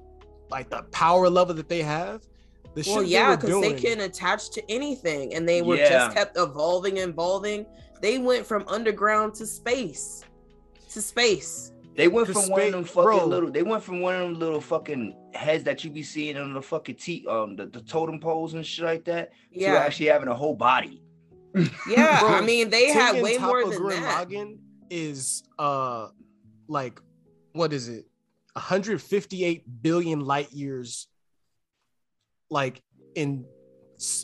like 0.51 0.71
the 0.71 0.83
power 0.93 1.29
level 1.29 1.55
that 1.55 1.69
they 1.69 1.83
have. 1.83 2.23
The 2.75 2.85
Well, 2.87 3.01
shit 3.03 3.09
yeah, 3.09 3.23
they 3.25 3.31
were 3.31 3.37
because 3.37 3.61
they 3.63 3.69
doing, 3.81 3.97
can 3.99 4.01
attach 4.01 4.51
to 4.51 4.71
anything, 4.71 5.35
and 5.35 5.49
they 5.49 5.63
were 5.63 5.77
Yeah. 5.77 5.89
just 5.89 6.17
kept 6.17 6.37
evolving, 6.37 6.99
and 6.99 7.13
evolving. 7.13 7.67
They 8.03 8.19
went 8.19 8.45
from 8.45 8.65
underground 8.69 9.35
to 9.37 9.47
space, 9.47 10.25
to 10.91 11.01
space. 11.01 11.73
they 11.97 12.09
went 12.09 12.27
the 12.27 12.35
from 12.35 12.51
one 12.51 12.61
of 12.63 12.73
them 12.73 12.85
fucking 12.85 13.03
bro. 13.05 13.25
little. 13.27 13.51
They 13.51 13.63
went 13.63 13.83
from 13.83 14.01
one 14.01 14.17
of 14.17 14.21
them 14.23 14.35
little 14.41 14.61
fucking 14.61 15.15
heads 15.33 15.63
that 15.65 15.85
you 15.85 15.91
be 15.91 16.03
seeing 16.03 16.37
on 16.37 16.53
the 16.53 16.61
fucking 16.61 16.97
t 16.97 17.25
um 17.29 17.55
the, 17.57 17.67
the 17.67 17.81
totem 17.83 18.19
poles 18.21 18.55
and 18.55 18.67
shit 18.67 18.85
like 18.85 19.05
that 19.05 19.31
to 19.53 19.61
Yeah, 19.61 19.75
actually 19.77 20.07
having 20.07 20.29
a 20.29 20.35
whole 20.35 20.55
body. 20.57 21.01
Yeah. 21.89 22.21
Bro, 22.21 22.29
I 22.35 22.41
mean, 22.41 22.71
they 22.71 22.89
had 22.93 23.23
way 23.23 23.39
more 23.39 23.65
than 23.69 23.79
Gurren 23.79 24.01
that. 24.01 24.29
Lagann 24.29 24.59
is 24.91 25.43
uh 25.59 26.09
like 26.69 27.01
what 27.53 27.73
is 27.73 27.89
it? 27.89 28.07
158 28.55 29.63
billion 29.83 30.21
light 30.21 30.53
years 30.53 31.09
like 32.51 32.83
in 33.15 33.45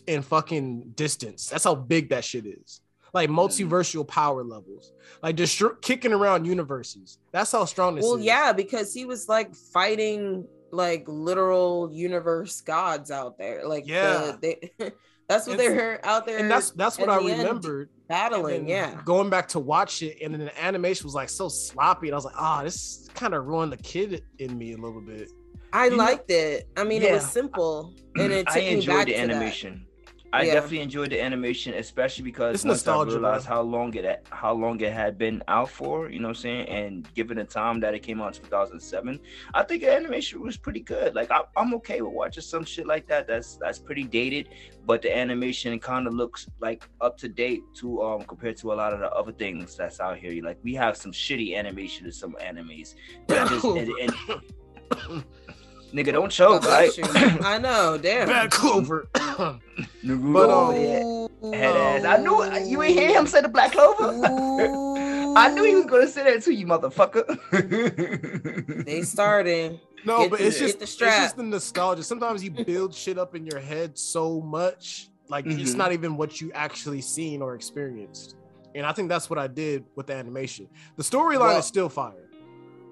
in 0.07 0.23
fucking 0.23 0.93
distance. 0.95 1.49
That's 1.49 1.65
how 1.65 1.75
big 1.75 2.11
that 2.11 2.25
shit 2.25 2.47
is. 2.47 2.81
Like 3.13 3.29
Mm. 3.31 3.35
multiversal 3.37 4.07
power 4.07 4.45
levels. 4.45 4.93
Like 5.23 5.37
just 5.37 5.61
kicking 5.83 6.13
around 6.13 6.45
universes. 6.45 7.19
That's 7.33 7.51
how 7.53 7.65
strong 7.65 7.97
this 7.97 8.05
Well, 8.05 8.17
is. 8.17 8.25
yeah, 8.25 8.53
because 8.53 8.93
he 8.95 9.05
was 9.05 9.29
like 9.29 9.55
fighting 9.55 10.47
like 10.73 11.05
literal 11.09 11.91
universe 11.93 12.61
gods 12.61 13.11
out 13.11 13.37
there. 13.39 13.67
Like, 13.67 13.89
Yeah. 13.89 14.37
the, 14.41 14.71
they, 14.79 14.93
that's 15.31 15.47
what 15.47 15.55
It's- 15.61 15.69
they're 15.73 16.05
out 16.05 16.27
there. 16.27 16.39
And 16.39 16.51
that's 16.51 16.71
that's 16.73 16.99
what 16.99 17.09
I 17.09 17.19
the 17.23 17.31
end 17.31 17.39
remembered. 17.39 17.89
battling. 18.09 18.69
Yeah, 18.69 19.01
Going 19.05 19.31
back 19.31 19.47
to 19.49 19.61
watch 19.61 20.03
it, 20.03 20.19
and 20.23 20.35
then 20.35 20.41
the 20.47 20.63
animation 20.63 21.07
was 21.07 21.15
like 21.15 21.29
so 21.31 21.49
sloppy, 21.49 22.09
and 22.09 22.15
I 22.15 22.17
was 22.17 22.25
like, 22.25 22.35
ah, 22.37 22.63
this 22.65 23.09
kind 23.15 23.33
of 23.35 23.47
ruined 23.47 23.73
the 23.73 23.77
kid 23.79 24.23
in 24.39 24.59
me 24.59 24.73
a 24.73 24.77
little 24.77 25.01
bit. 25.01 25.31
I 25.73 25.85
You 25.85 25.91
know- 25.93 25.97
liked 25.99 26.31
it. 26.31 26.69
I 26.77 26.83
mean, 26.85 27.03
it 27.03 27.13
was 27.13 27.25
simple, 27.25 27.95
and 28.17 28.33
it 28.33 28.47
took 28.49 28.57
I 28.57 28.61
me 28.61 28.69
enjoyed 28.75 28.95
back 28.97 29.07
the 29.07 29.13
to 29.13 29.27
that. 29.29 29.87
I 30.33 30.43
Yeah. 30.45 30.55
definitely 30.55 30.81
enjoyed 30.81 31.11
the 31.11 31.21
animation, 31.21 31.75
especially 31.75 32.23
because 32.25 32.55
It's 32.55 32.65
once 32.65 32.79
nostalgia, 32.87 33.11
I 33.13 33.15
realized 33.15 33.47
bro. 33.49 33.57
how 33.57 33.63
long 33.63 33.95
it 33.97 34.27
how 34.31 34.53
long 34.53 34.81
it 34.81 34.93
had 34.93 35.19
been 35.19 35.43
out 35.49 35.69
for, 35.71 36.09
you 36.09 36.21
know 36.21 36.29
what 36.29 36.37
I'm 36.37 36.43
saying, 36.43 36.69
and 36.69 37.15
given 37.15 37.37
the 37.39 37.45
time 37.45 37.81
that 37.81 37.95
it 37.95 38.01
came 38.01 38.21
out 38.21 38.37
in 38.37 38.43
2007, 38.45 39.19
I 39.55 39.65
think 39.65 39.83
the 39.83 39.93
animation 39.93 40.41
was 40.41 40.57
pretty 40.57 40.81
good. 40.81 41.15
Like 41.17 41.31
I, 41.33 41.41
I'm 41.57 41.75
okay 41.75 42.01
with 42.01 42.13
watching 42.13 42.43
some 42.45 42.65
shit 42.65 42.87
like 42.87 43.09
that. 43.09 43.27
That's 43.27 43.57
that's 43.57 43.81
pretty 43.81 44.05
dated, 44.05 44.51
but 44.87 45.03
the 45.03 45.17
animation 45.17 45.79
kind 45.81 46.07
of 46.07 46.15
looks 46.15 46.49
like 46.61 46.89
up 47.01 47.19
to 47.19 47.29
date 47.29 47.63
to 47.81 48.01
um 48.03 48.23
compared 48.23 48.57
to 48.59 48.73
a 48.73 48.75
lot 48.75 48.93
of 48.93 49.01
the 49.01 49.11
other 49.11 49.33
things 49.33 49.77
that's 49.77 49.99
out 49.99 50.17
here. 50.17 50.43
Like 50.45 50.59
we 50.63 50.75
have 50.75 50.97
some 50.97 51.11
shitty 51.13 51.57
animation 51.57 52.07
in 52.07 52.13
some 52.13 52.37
animes. 52.41 52.95
that 53.27 53.49
just- 53.49 53.65
and- 53.81 53.93
and- 54.01 55.25
nigga, 55.93 56.13
don't 56.13 56.31
choke, 56.31 56.65
right? 56.65 56.91
bless 56.95 56.99
you. 56.99 57.05
I 57.45 57.59
know, 57.59 57.99
damn. 57.99 58.29
Bad 58.29 58.51
Clover. 58.51 59.09
Naruto 59.15 60.33
But, 60.33 60.51
over 60.51 60.73
um, 60.73 60.75
there. 60.75 61.55
Head 61.61 61.77
ass. 61.77 62.05
I 62.05 62.23
knew 62.23 62.43
it. 62.43 62.67
You 62.67 62.83
ain't 62.83 62.99
hear 62.99 63.13
him 63.19 63.27
say 63.27 63.41
the 63.41 63.49
black 63.49 63.73
clover. 63.73 64.21
I 65.37 65.51
knew 65.55 65.63
he 65.65 65.75
was 65.77 65.87
gonna 65.87 66.09
say 66.09 66.25
that 66.25 66.43
to 66.43 66.53
you, 66.55 66.67
motherfucker. 66.67 67.25
They 68.85 69.03
starting. 69.03 69.81
No, 70.05 70.21
Get 70.23 70.31
but 70.31 70.39
the- 70.41 70.47
it's 70.47 70.59
just 70.59 70.79
the 70.79 70.85
it's 70.85 70.93
strap. 70.93 71.23
just 71.23 71.37
the 71.37 71.43
nostalgia. 71.43 72.03
Sometimes 72.03 72.43
you 72.43 72.51
build 72.51 72.95
shit 72.95 73.19
up 73.19 73.35
in 73.35 73.45
your 73.47 73.61
head 73.61 73.99
so 73.99 74.41
much, 74.41 75.11
like 75.29 75.47
it's 75.47 75.73
Mhm. 75.73 75.77
not 75.77 75.93
even 75.93 76.17
what 76.17 76.41
you 76.41 76.51
actually 76.55 77.01
seen 77.03 77.43
or 77.43 77.55
experienced. 77.55 78.37
And 78.75 78.87
I 78.87 78.93
think 78.93 79.09
that's 79.09 79.29
what 79.29 79.39
I 79.39 79.47
did 79.47 79.85
with 79.97 80.07
the 80.07 80.15
animation. 80.15 80.69
The 80.97 81.03
storyline 81.03 81.41
Well- 81.41 81.59
is 81.59 81.67
still 81.67 81.89
fire, 81.89 82.29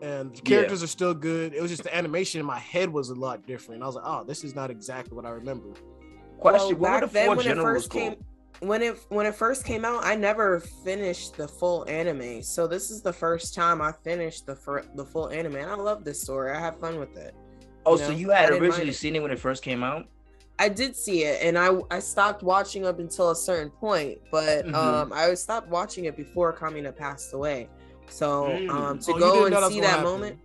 and 0.03 0.35
the 0.35 0.41
characters 0.43 0.83
are 0.83 0.87
still 0.89 1.15
good. 1.15 1.55
It 1.55 1.61
was 1.63 1.71
just 1.71 1.83
the 1.85 1.95
animation 1.97 2.41
in 2.41 2.47
my 2.47 2.59
head 2.59 2.89
was 2.91 3.11
a 3.11 3.15
lot 3.15 3.47
different. 3.47 3.83
I 3.83 3.87
was 3.87 3.95
like, 3.97 4.05
oh, 4.07 4.25
this 4.25 4.45
is 4.45 4.55
not 4.55 4.71
exactly 4.71 5.15
what 5.17 5.27
I 5.27 5.31
remember. 5.31 5.69
Question: 6.39 6.79
Well, 6.79 6.93
What 6.93 7.01
were 7.03 7.07
back 7.07 7.11
the 7.11 7.15
then 7.15 7.27
four 7.27 7.37
when 7.37 7.47
it 7.47 7.49
generals 7.49 7.75
first 7.85 7.91
came 7.91 8.13
called? 8.15 8.25
when 8.61 8.83
it 8.83 8.99
when 9.11 9.25
it 9.25 9.35
first 9.37 9.65
came 9.65 9.85
out 9.85 10.05
i 10.05 10.17
never 10.17 10.59
finished 10.59 11.37
the 11.37 11.47
full 11.47 11.85
anime 11.89 12.43
so 12.43 12.67
this 12.67 12.91
is 12.91 13.01
the 13.03 13.13
first 13.13 13.55
time 13.55 13.81
i 13.81 13.93
finished 14.03 14.47
the 14.47 14.57
fir- 14.57 14.85
the 14.97 15.05
full 15.05 15.29
anime 15.29 15.55
and 15.55 15.71
i 15.71 15.75
love 15.77 16.03
this 16.05 16.21
story 16.21 16.51
i 16.51 16.59
have 16.59 16.77
fun 16.81 16.99
with 16.99 17.17
it 17.17 17.37
Oh, 17.87 17.93
you 17.93 17.99
so 17.99 18.09
know, 18.11 18.17
you 18.17 18.31
had 18.31 18.51
originally 18.51 18.91
seen 18.93 19.15
it 19.15 19.23
when 19.23 19.31
it 19.31 19.39
first 19.39 19.63
came 19.63 19.85
out? 19.85 20.09
i 20.59 20.69
did 20.69 20.97
see 20.97 21.23
it 21.23 21.41
and 21.41 21.57
i 21.57 21.71
i 21.93 22.01
stopped 22.01 22.43
watching 22.43 22.85
up 22.85 22.99
until 22.99 23.31
a 23.31 23.37
certain 23.37 23.71
point 23.71 24.19
but 24.33 24.67
Mhm. 24.67 24.75
um 24.75 25.13
i 25.15 25.33
stopped 25.35 25.69
watching 25.69 26.07
it 26.07 26.17
before 26.17 26.53
kamina 26.53 26.91
passed 26.97 27.33
away 27.35 27.69
so 28.09 28.45
Mm. 28.45 28.71
um 28.71 28.99
to 29.01 29.13
Oh, 29.13 29.19
go 29.19 29.45
and 29.47 29.57
see 29.73 29.81
that 29.81 29.87
happened. 29.89 30.05
moment 30.05 30.39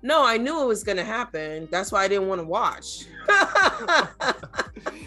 No, 0.00 0.24
I 0.24 0.36
knew 0.36 0.62
it 0.62 0.66
was 0.66 0.84
gonna 0.84 1.04
happen. 1.04 1.66
That's 1.72 1.90
why 1.90 2.04
I 2.04 2.08
didn't 2.08 2.28
want 2.28 2.40
to 2.40 2.46
watch. 2.46 3.06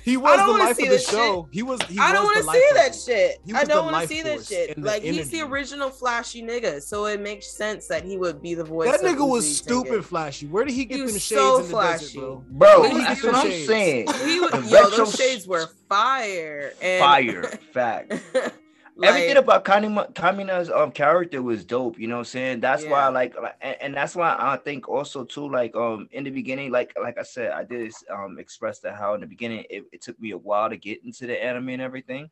He 0.03 0.17
was 0.17 0.35
don't 0.37 0.47
the 0.47 0.51
wanna 0.53 0.63
life 0.63 0.77
see 0.77 0.83
of 0.83 0.89
the 0.89 0.95
this 0.95 1.07
show. 1.07 1.47
He 1.51 1.61
was. 1.63 1.79
He 1.83 1.99
I 1.99 2.11
don't 2.11 2.25
want 2.25 2.43
want 2.45 2.47
to 2.47 2.53
see 2.53 2.67
that 2.73 2.95
shit. 2.95 3.37
I 3.55 3.63
don't 3.63 3.91
want 3.91 4.01
to 4.01 4.07
see 4.07 4.21
that 4.23 4.43
shit. 4.45 4.75
and 4.75 4.83
the 4.83 4.87
Like 4.89 5.03
he's 5.03 5.29
the 5.29 5.41
original 5.41 5.89
flashy 5.89 6.41
nigga, 6.41 6.81
so 6.81 7.05
it 7.05 7.21
makes 7.21 7.47
sense 7.55 7.87
that 7.87 8.03
he 8.03 8.17
would 8.17 8.41
be 8.41 8.55
the 8.55 8.63
voice. 8.63 8.91
That 8.91 9.05
of 9.05 9.15
nigga 9.15 9.27
was 9.29 9.57
stupid 9.57 9.89
Ticket. 9.91 10.05
flashy. 10.05 10.47
Where 10.47 10.65
did 10.65 10.73
he 10.73 10.85
get 10.85 10.97
He 10.99 11.05
them 11.05 11.11
shades 11.13 11.21
so 11.21 11.57
in 11.57 11.63
the 11.63 11.69
flashy. 11.69 12.05
desert, 12.05 12.19
bro? 12.19 12.43
Bro, 12.49 12.79
Where 12.81 12.89
did 12.89 12.97
he 12.97 13.03
that's 13.03 13.21
get 13.21 13.27
what 13.27 13.35
them 13.35 13.45
I'm 13.45 13.51
shades? 13.51 13.67
saying. 13.67 14.07
He 14.25 14.39
was, 14.39 14.51
The 14.51 14.61
yo, 14.69 14.89
those 14.89 15.15
shades 15.15 15.47
were 15.47 15.67
fire. 15.87 16.73
And 16.81 16.99
Fire, 16.99 17.43
fact. 17.73 18.13
Everything 19.03 19.37
about 19.37 19.65
Kamina, 19.65 20.13
Kamina's 20.13 20.69
um 20.69 20.91
character 20.91 21.41
was 21.41 21.65
dope. 21.65 21.99
You 21.99 22.07
know 22.07 22.15
what 22.15 22.19
I'm 22.19 22.25
saying? 22.25 22.59
That's 22.59 22.85
why 22.85 23.01
I 23.03 23.07
like, 23.07 23.35
like 23.41 23.55
and, 23.61 23.77
and 23.81 23.95
that's 23.95 24.15
why 24.15 24.35
I 24.37 24.57
think 24.57 24.89
also 24.89 25.23
too, 25.23 25.49
like 25.49 25.75
um 25.75 26.07
in 26.11 26.23
the 26.23 26.29
beginning, 26.29 26.71
like 26.71 26.93
like 27.01 27.17
I 27.17 27.23
said, 27.23 27.51
I 27.51 27.63
did 27.63 27.91
um 28.09 28.37
express 28.37 28.79
that 28.79 28.95
how 28.95 29.13
in 29.13 29.21
the 29.21 29.27
beginning 29.27 29.65
it, 29.69 29.85
it 29.91 30.01
took 30.01 30.19
me 30.19 30.31
a 30.31 30.37
while 30.37 30.69
to 30.69 30.77
get 30.77 31.03
into 31.03 31.25
the 31.25 31.41
anime 31.41 31.69
and 31.69 31.81
everything. 31.81 32.29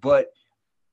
But 0.00 0.32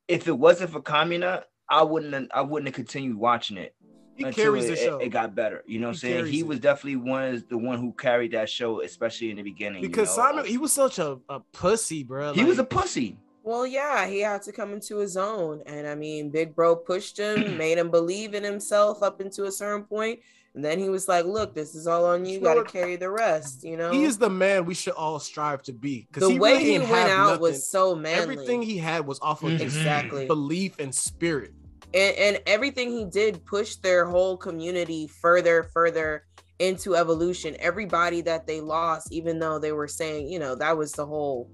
if 0.07 0.28
it 0.28 0.38
wasn't 0.38 0.72
for 0.72 0.82
Kamina, 0.82 1.43
I 1.70 1.84
wouldn't 1.84 2.14
have, 2.14 2.28
I 2.34 2.41
wouldn't 2.41 2.68
have 2.68 2.76
continued 2.76 3.18
watching 3.18 3.57
it. 3.57 3.76
He 4.16 4.26
until 4.26 4.43
carries 4.43 4.66
it, 4.66 4.68
the 4.68 4.74
it- 4.74 4.86
show 4.86 4.97
It, 4.99 5.09
got 5.09 5.36
better. 5.36 5.64
You 5.66 5.80
know 5.80 5.88
what 5.88 5.93
I'm 5.93 5.97
saying? 5.97 6.26
He 6.28 6.41
it. 6.41 6.47
was 6.47 6.59
definitely 6.59 6.97
one 6.97 7.24
of 7.24 7.49
the 7.49 7.57
one 7.57 7.80
who 7.80 7.93
carried 7.93 8.32
that 8.34 8.49
show, 8.49 8.82
especially 8.82 9.32
in 9.32 9.38
the 9.38 9.43
beginning. 9.43 9.84
you 9.84 9.89
because 9.89 10.16
know? 10.18 10.24
Simon, 10.24 10.45
he 10.45 10.57
was 10.57 10.74
such 10.74 10.99
a, 10.99 11.18
a 11.30 11.39
pussy, 11.53 12.03
bro. 12.03 12.34
he 12.34 12.43
was 12.43 12.59
a 12.59 12.64
pussy. 12.64 13.18
Well, 13.43 13.65
yeah, 13.65 14.05
he 14.07 14.19
had 14.19 14.41
to 14.43 14.51
come 14.51 14.71
into 14.73 14.97
his 14.97 15.17
own. 15.17 15.61
And 15.65 15.87
I 15.87 15.95
mean, 15.95 16.29
Big 16.29 16.55
Bro 16.55 16.77
pushed 16.77 17.17
him, 17.17 17.57
made 17.57 17.77
him 17.77 17.89
believe 17.89 18.33
in 18.33 18.43
himself 18.43 19.01
up 19.01 19.19
into 19.21 19.45
a 19.45 19.51
certain 19.51 19.83
point, 19.83 20.19
And 20.53 20.63
then 20.63 20.77
he 20.79 20.89
was 20.89 21.07
like, 21.07 21.25
Look, 21.25 21.53
this 21.55 21.73
is 21.75 21.87
all 21.87 22.05
on 22.05 22.25
you. 22.25 22.33
You 22.33 22.37
You 22.39 22.43
got 22.43 22.53
to 22.55 22.63
carry 22.63 22.97
the 22.97 23.09
rest, 23.09 23.63
you 23.63 23.77
know? 23.77 23.91
He 23.91 24.03
is 24.03 24.17
the 24.17 24.29
man 24.29 24.65
we 24.65 24.73
should 24.73 24.93
all 24.93 25.17
strive 25.19 25.63
to 25.63 25.73
be. 25.73 26.07
Because 26.11 26.27
the 26.27 26.33
he 26.33 26.39
way 26.39 26.53
really 26.53 26.71
he 26.73 26.79
went 26.79 27.09
out 27.09 27.27
nothing. 27.27 27.41
was 27.41 27.67
so 27.67 27.95
manly. 27.95 28.33
Everything 28.35 28.61
he 28.61 28.77
had 28.77 29.07
was 29.07 29.19
off 29.21 29.43
of 29.43 29.51
Mhm. 29.51 29.61
exactly. 29.61 30.27
belief 30.27 30.77
and 30.79 30.93
spirit. 30.93 31.51
and, 31.93 32.15
and 32.17 32.39
everything 32.45 32.89
he 32.91 33.05
did 33.05 33.43
pushed 33.45 33.81
their 33.83 34.05
whole 34.05 34.37
community 34.37 35.07
further 35.07 35.63
further 35.73 36.23
into 36.59 36.95
evolution 36.95 37.55
everybody 37.59 38.21
that 38.21 38.45
they 38.47 38.61
lost 38.61 39.11
even 39.11 39.39
though 39.39 39.57
they 39.59 39.71
were 39.73 39.87
saying 39.89 40.29
you 40.29 40.39
know 40.39 40.53
that 40.55 40.77
was 40.77 40.91
the 40.93 41.05
whole 41.05 41.49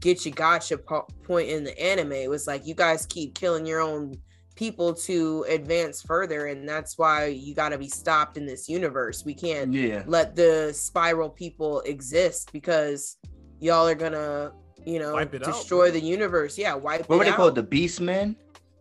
get 0.00 0.24
you 0.24 0.32
gotcha 0.32 0.78
po- 0.78 1.06
point 1.24 1.48
in 1.48 1.64
the 1.64 1.78
anime 1.80 2.12
it 2.12 2.30
was 2.30 2.46
like 2.46 2.66
you 2.66 2.74
guys 2.74 3.06
keep 3.06 3.34
killing 3.34 3.66
your 3.66 3.80
own 3.80 4.14
people 4.54 4.92
to 4.92 5.44
advance 5.48 6.02
further 6.02 6.46
and 6.46 6.68
that's 6.68 6.98
why 6.98 7.26
you 7.26 7.54
got 7.54 7.68
to 7.70 7.78
be 7.78 7.88
stopped 7.88 8.36
in 8.36 8.44
this 8.46 8.68
universe 8.68 9.24
we 9.24 9.34
can't 9.34 9.72
Yeah. 9.72 10.02
let 10.06 10.34
the 10.34 10.72
spiral 10.74 11.30
people 11.30 11.80
exist 11.82 12.50
because 12.52 13.16
y'all 13.60 13.86
are 13.86 13.94
gonna 13.94 14.52
you 14.84 14.98
know 14.98 15.12
Wipe 15.14 15.34
it 15.34 15.42
out, 15.46 15.52
destroy 15.54 15.90
the 15.90 16.00
universe 16.00 16.56
yeah 16.58 16.74
wipe 16.74 17.08
What 17.08 17.16
it 17.16 17.18
were 17.18 17.24
they 17.24 17.30
out 17.30 17.36
called? 17.36 17.54
The 17.54 17.62
Beastmen? 17.62 18.36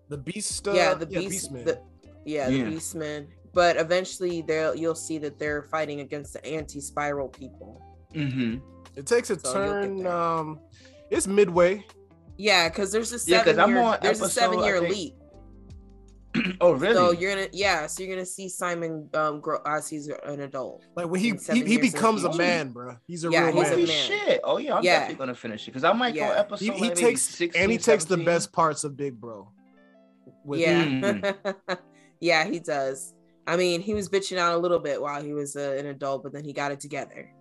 The 0.09 0.17
beast. 0.17 0.67
Uh, 0.67 0.71
yeah, 0.73 0.93
the 0.93 1.05
beast, 1.05 1.51
Beastman. 1.51 1.65
the, 1.65 1.81
yeah, 2.25 2.47
Yeah. 2.47 2.63
the 2.63 2.71
beastmen. 2.77 3.27
But 3.53 3.75
eventually, 3.75 4.41
they'll 4.41 4.73
you'll 4.73 4.95
see 4.95 5.17
that 5.17 5.37
they're 5.37 5.63
fighting 5.63 5.99
against 5.99 6.31
the 6.33 6.45
anti-spiral 6.45 7.27
people. 7.29 7.81
Mm-hmm. 8.15 8.57
it 8.95 9.05
takes 9.05 9.29
a 9.31 9.37
So 9.39 9.51
turn. 9.53 10.07
Um, 10.07 10.59
it's 11.09 11.27
midway. 11.27 11.85
Yeah, 12.37 12.69
because 12.69 12.91
there's 12.91 13.11
a 13.11 13.29
Yeah, 13.29 13.37
'cause 13.43 13.55
seven 13.55 13.59
I'm 13.61 13.69
year 13.71 13.79
on 13.83 13.97
there's 14.01 14.21
a 14.21 14.29
seven 14.29 14.59
year 14.63 14.79
think- 14.79 14.93
leap. 14.95 15.13
Oh, 16.61 16.73
really? 16.73 16.93
So 16.93 17.11
you're 17.11 17.33
gonna 17.33 17.47
yeah, 17.51 17.87
so 17.87 18.03
you're 18.03 18.15
gonna 18.15 18.25
see 18.25 18.47
Simon 18.47 19.09
um 19.15 19.39
grow 19.41 19.59
as 19.65 19.89
he's 19.89 20.07
an 20.07 20.41
adult. 20.41 20.83
Like 20.95 21.07
when 21.07 21.19
he 21.19 21.29
he, 21.31 21.31
he 21.31 21.35
years 21.35 21.49
in 21.51 21.67
the 21.69 21.77
becomes 21.79 22.23
a 22.25 22.33
man, 22.37 22.69
bro. 22.69 22.95
He's 23.07 23.23
a 23.25 23.29
Yeah, 23.31 23.45
real 23.47 23.53
he's 23.55 23.63
man. 23.63 23.73
a 23.73 23.77
man. 23.77 23.87
shit! 23.87 24.41
Oh 24.43 24.57
yeah, 24.59 24.75
I'm 24.75 24.83
Yeah. 24.83 24.99
definitely 24.99 25.15
gonna 25.15 25.35
finish 25.35 25.63
it 25.63 25.71
because 25.71 25.83
I 25.83 25.93
might 25.93 26.13
Yeah. 26.13 26.29
go 26.29 26.33
episode. 26.35 26.65
He, 26.65 26.71
he 26.71 26.89
takes 26.91 27.21
16, 27.21 27.59
and 27.61 27.71
he 27.71 27.77
takes 27.79 28.05
the 28.05 28.17
best 28.17 28.51
parts 28.51 28.83
of 28.83 28.95
Big 28.95 29.19
Bro. 29.19 29.51
With 30.45 30.59
yeah, 30.59 30.83
Mm. 30.85 31.35
yeah, 32.21 32.45
he 32.45 32.59
does. 32.59 33.13
I 33.47 33.57
mean, 33.57 33.81
he 33.81 33.93
was 33.95 34.07
bitching 34.09 34.37
out 34.37 34.53
a 34.53 34.57
little 34.57 34.79
bit 34.79 35.01
while 35.01 35.23
he 35.23 35.33
was 35.33 35.55
uh, 35.55 35.75
an 35.79 35.87
adult, 35.87 36.21
but 36.21 36.33
then 36.33 36.43
he 36.43 36.53
got 36.53 36.71
it 36.71 36.79
together. 36.79 37.31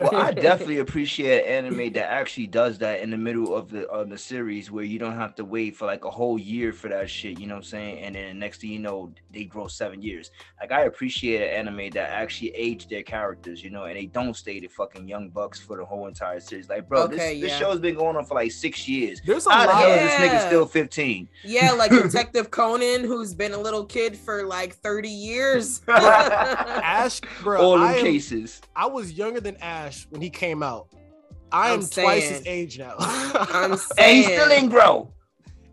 Well, 0.00 0.14
I 0.14 0.32
definitely 0.48 0.78
appreciate 0.78 1.44
anime 1.46 1.92
that 1.94 2.10
actually 2.10 2.46
does 2.46 2.78
that 2.78 3.00
in 3.00 3.10
the 3.10 3.16
middle 3.16 3.54
of 3.54 3.70
the 3.70 3.86
of 3.88 4.08
the 4.08 4.18
series 4.18 4.70
where 4.70 4.84
you 4.84 4.98
don't 4.98 5.16
have 5.16 5.34
to 5.36 5.44
wait 5.44 5.76
for 5.76 5.86
like 5.86 6.04
a 6.04 6.10
whole 6.10 6.38
year 6.38 6.72
for 6.72 6.88
that 6.88 7.10
shit. 7.10 7.38
You 7.40 7.46
know 7.46 7.54
what 7.54 7.64
I'm 7.64 7.64
saying? 7.64 7.98
And 8.04 8.14
then 8.14 8.38
next 8.38 8.60
thing 8.60 8.70
you 8.70 8.78
know, 8.78 9.12
they 9.32 9.44
grow 9.44 9.66
seven 9.66 10.00
years. 10.02 10.30
Like 10.60 10.72
I 10.72 10.82
appreciate 10.82 11.42
an 11.42 11.66
anime 11.66 11.90
that 11.90 12.10
actually 12.10 12.50
age 12.50 12.88
their 12.88 13.02
characters, 13.02 13.62
you 13.62 13.70
know, 13.70 13.84
and 13.84 13.96
they 13.96 14.06
don't 14.06 14.36
stay 14.36 14.60
the 14.60 14.68
fucking 14.68 15.08
young 15.08 15.28
bucks 15.30 15.58
for 15.58 15.76
the 15.76 15.84
whole 15.84 16.06
entire 16.06 16.40
series. 16.40 16.68
Like, 16.68 16.88
bro, 16.88 17.02
Okay, 17.04 17.40
this, 17.40 17.50
this 17.50 17.58
show's 17.58 17.80
been 17.80 17.94
going 17.94 18.16
on 18.16 18.24
for 18.24 18.34
like 18.34 18.52
six 18.52 18.86
years. 18.88 19.20
There's 19.26 19.46
a 19.46 19.50
How 19.50 19.66
lot 19.66 19.76
hell 19.76 19.90
of 19.92 19.96
is 19.96 20.02
this 20.02 20.14
nigga 20.20 20.32
Yeah. 20.32 20.46
still 20.46 20.66
15? 20.66 21.28
Yeah, 21.44 21.72
like 21.72 21.90
Detective 22.02 22.50
Conan, 22.50 23.04
who's 23.04 23.34
been 23.34 23.52
a 23.52 23.58
little 23.58 23.84
kid 23.84 24.16
for 24.16 24.44
like 24.44 24.74
30 24.74 25.08
years. 25.08 25.82
Ash, 25.88 27.20
bro. 27.42 27.60
All 27.60 27.72
them 27.78 27.82
I, 27.82 28.00
cases. 28.00 28.60
I 28.76 28.86
was 28.86 29.12
younger 29.12 29.40
than 29.40 29.56
Ash 29.56 29.71
when 30.10 30.20
he 30.20 30.30
came 30.30 30.62
out. 30.62 30.88
I 31.50 31.72
I'm 31.72 31.80
am 31.80 31.86
twice 31.86 32.28
his 32.28 32.46
age 32.46 32.78
now. 32.78 32.94
I'm 32.98 33.72
And 33.72 33.80
saying. 33.80 34.16
he 34.16 34.22
still 34.34 34.50
ain't 34.50 34.70
grow. 34.70 35.12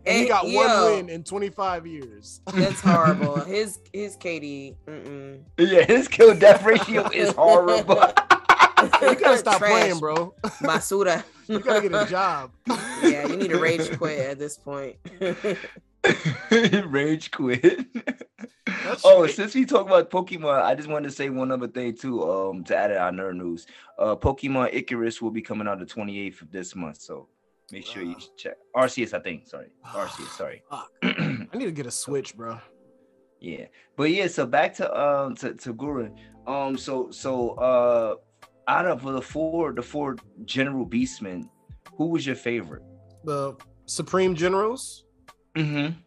and 0.04 0.14
he 0.16 0.20
And- 0.22 0.28
got 0.28 0.44
one 0.46 0.84
win 0.96 1.08
in 1.08 1.24
25 1.24 1.86
years. 1.86 2.40
That's 2.52 2.80
horrible. 2.80 3.40
His 3.56 3.78
his 3.92 4.16
KD. 4.16 4.76
Mm-mm. 4.86 5.40
Yeah, 5.58 5.84
his 5.84 6.06
kill 6.08 6.34
death 6.34 6.64
ratio 6.64 7.08
is 7.10 7.32
horrible. 7.36 7.94
you 7.96 9.14
gotta 9.16 9.38
stop 9.38 9.58
Trash. 9.58 9.70
playing, 9.70 9.98
bro. 9.98 10.34
Masuda. 10.62 11.22
You 11.48 11.58
gotta 11.60 11.88
get 11.88 11.94
a 11.94 12.06
job. 12.10 12.50
yeah, 13.02 13.26
you 13.26 13.36
need 13.36 13.50
to 13.50 13.58
rage 13.58 13.96
quit 13.98 14.18
at 14.20 14.38
this 14.38 14.56
point. 14.58 14.96
Rage 16.86 17.30
quit. 17.30 17.86
That's 18.84 19.02
oh, 19.04 19.26
since 19.26 19.54
we 19.54 19.64
talk 19.64 19.86
about 19.86 20.10
Pokemon, 20.10 20.62
I 20.62 20.74
just 20.74 20.88
wanted 20.88 21.08
to 21.08 21.14
say 21.14 21.28
one 21.28 21.50
other 21.50 21.68
thing 21.68 21.94
too. 21.94 22.28
Um, 22.28 22.64
to 22.64 22.76
add 22.76 22.90
it 22.90 22.96
on 22.96 23.16
nerd 23.16 23.36
news, 23.36 23.66
uh, 23.98 24.16
Pokemon 24.16 24.70
Icarus 24.72 25.20
will 25.20 25.30
be 25.30 25.42
coming 25.42 25.68
out 25.68 25.78
the 25.78 25.86
28th 25.86 26.42
of 26.42 26.50
this 26.50 26.74
month, 26.74 27.00
so 27.00 27.28
make 27.70 27.86
sure 27.86 28.02
you 28.02 28.16
check. 28.36 28.54
Arceus, 28.74 29.12
I 29.12 29.20
think. 29.20 29.46
Sorry, 29.46 29.68
Arceus. 29.86 30.36
Sorry. 30.36 30.62
I 31.02 31.48
need 31.54 31.66
to 31.66 31.72
get 31.72 31.86
a 31.86 31.90
switch, 31.90 32.36
bro. 32.36 32.58
yeah, 33.40 33.66
but 33.96 34.10
yeah. 34.10 34.26
So 34.26 34.46
back 34.46 34.74
to 34.74 35.00
um 35.00 35.34
to 35.36 35.54
to 35.54 35.74
Gurren. 35.74 36.16
Um, 36.46 36.76
so 36.76 37.10
so 37.10 37.50
uh, 37.50 38.14
out 38.68 38.86
of 38.86 39.02
the 39.02 39.22
four 39.22 39.72
the 39.72 39.82
four 39.82 40.16
General 40.44 40.86
Beastmen, 40.86 41.48
who 41.96 42.06
was 42.06 42.26
your 42.26 42.36
favorite? 42.36 42.82
The 43.24 43.56
Supreme 43.86 44.34
Generals. 44.34 45.04
Mm-hmm. 45.56 45.98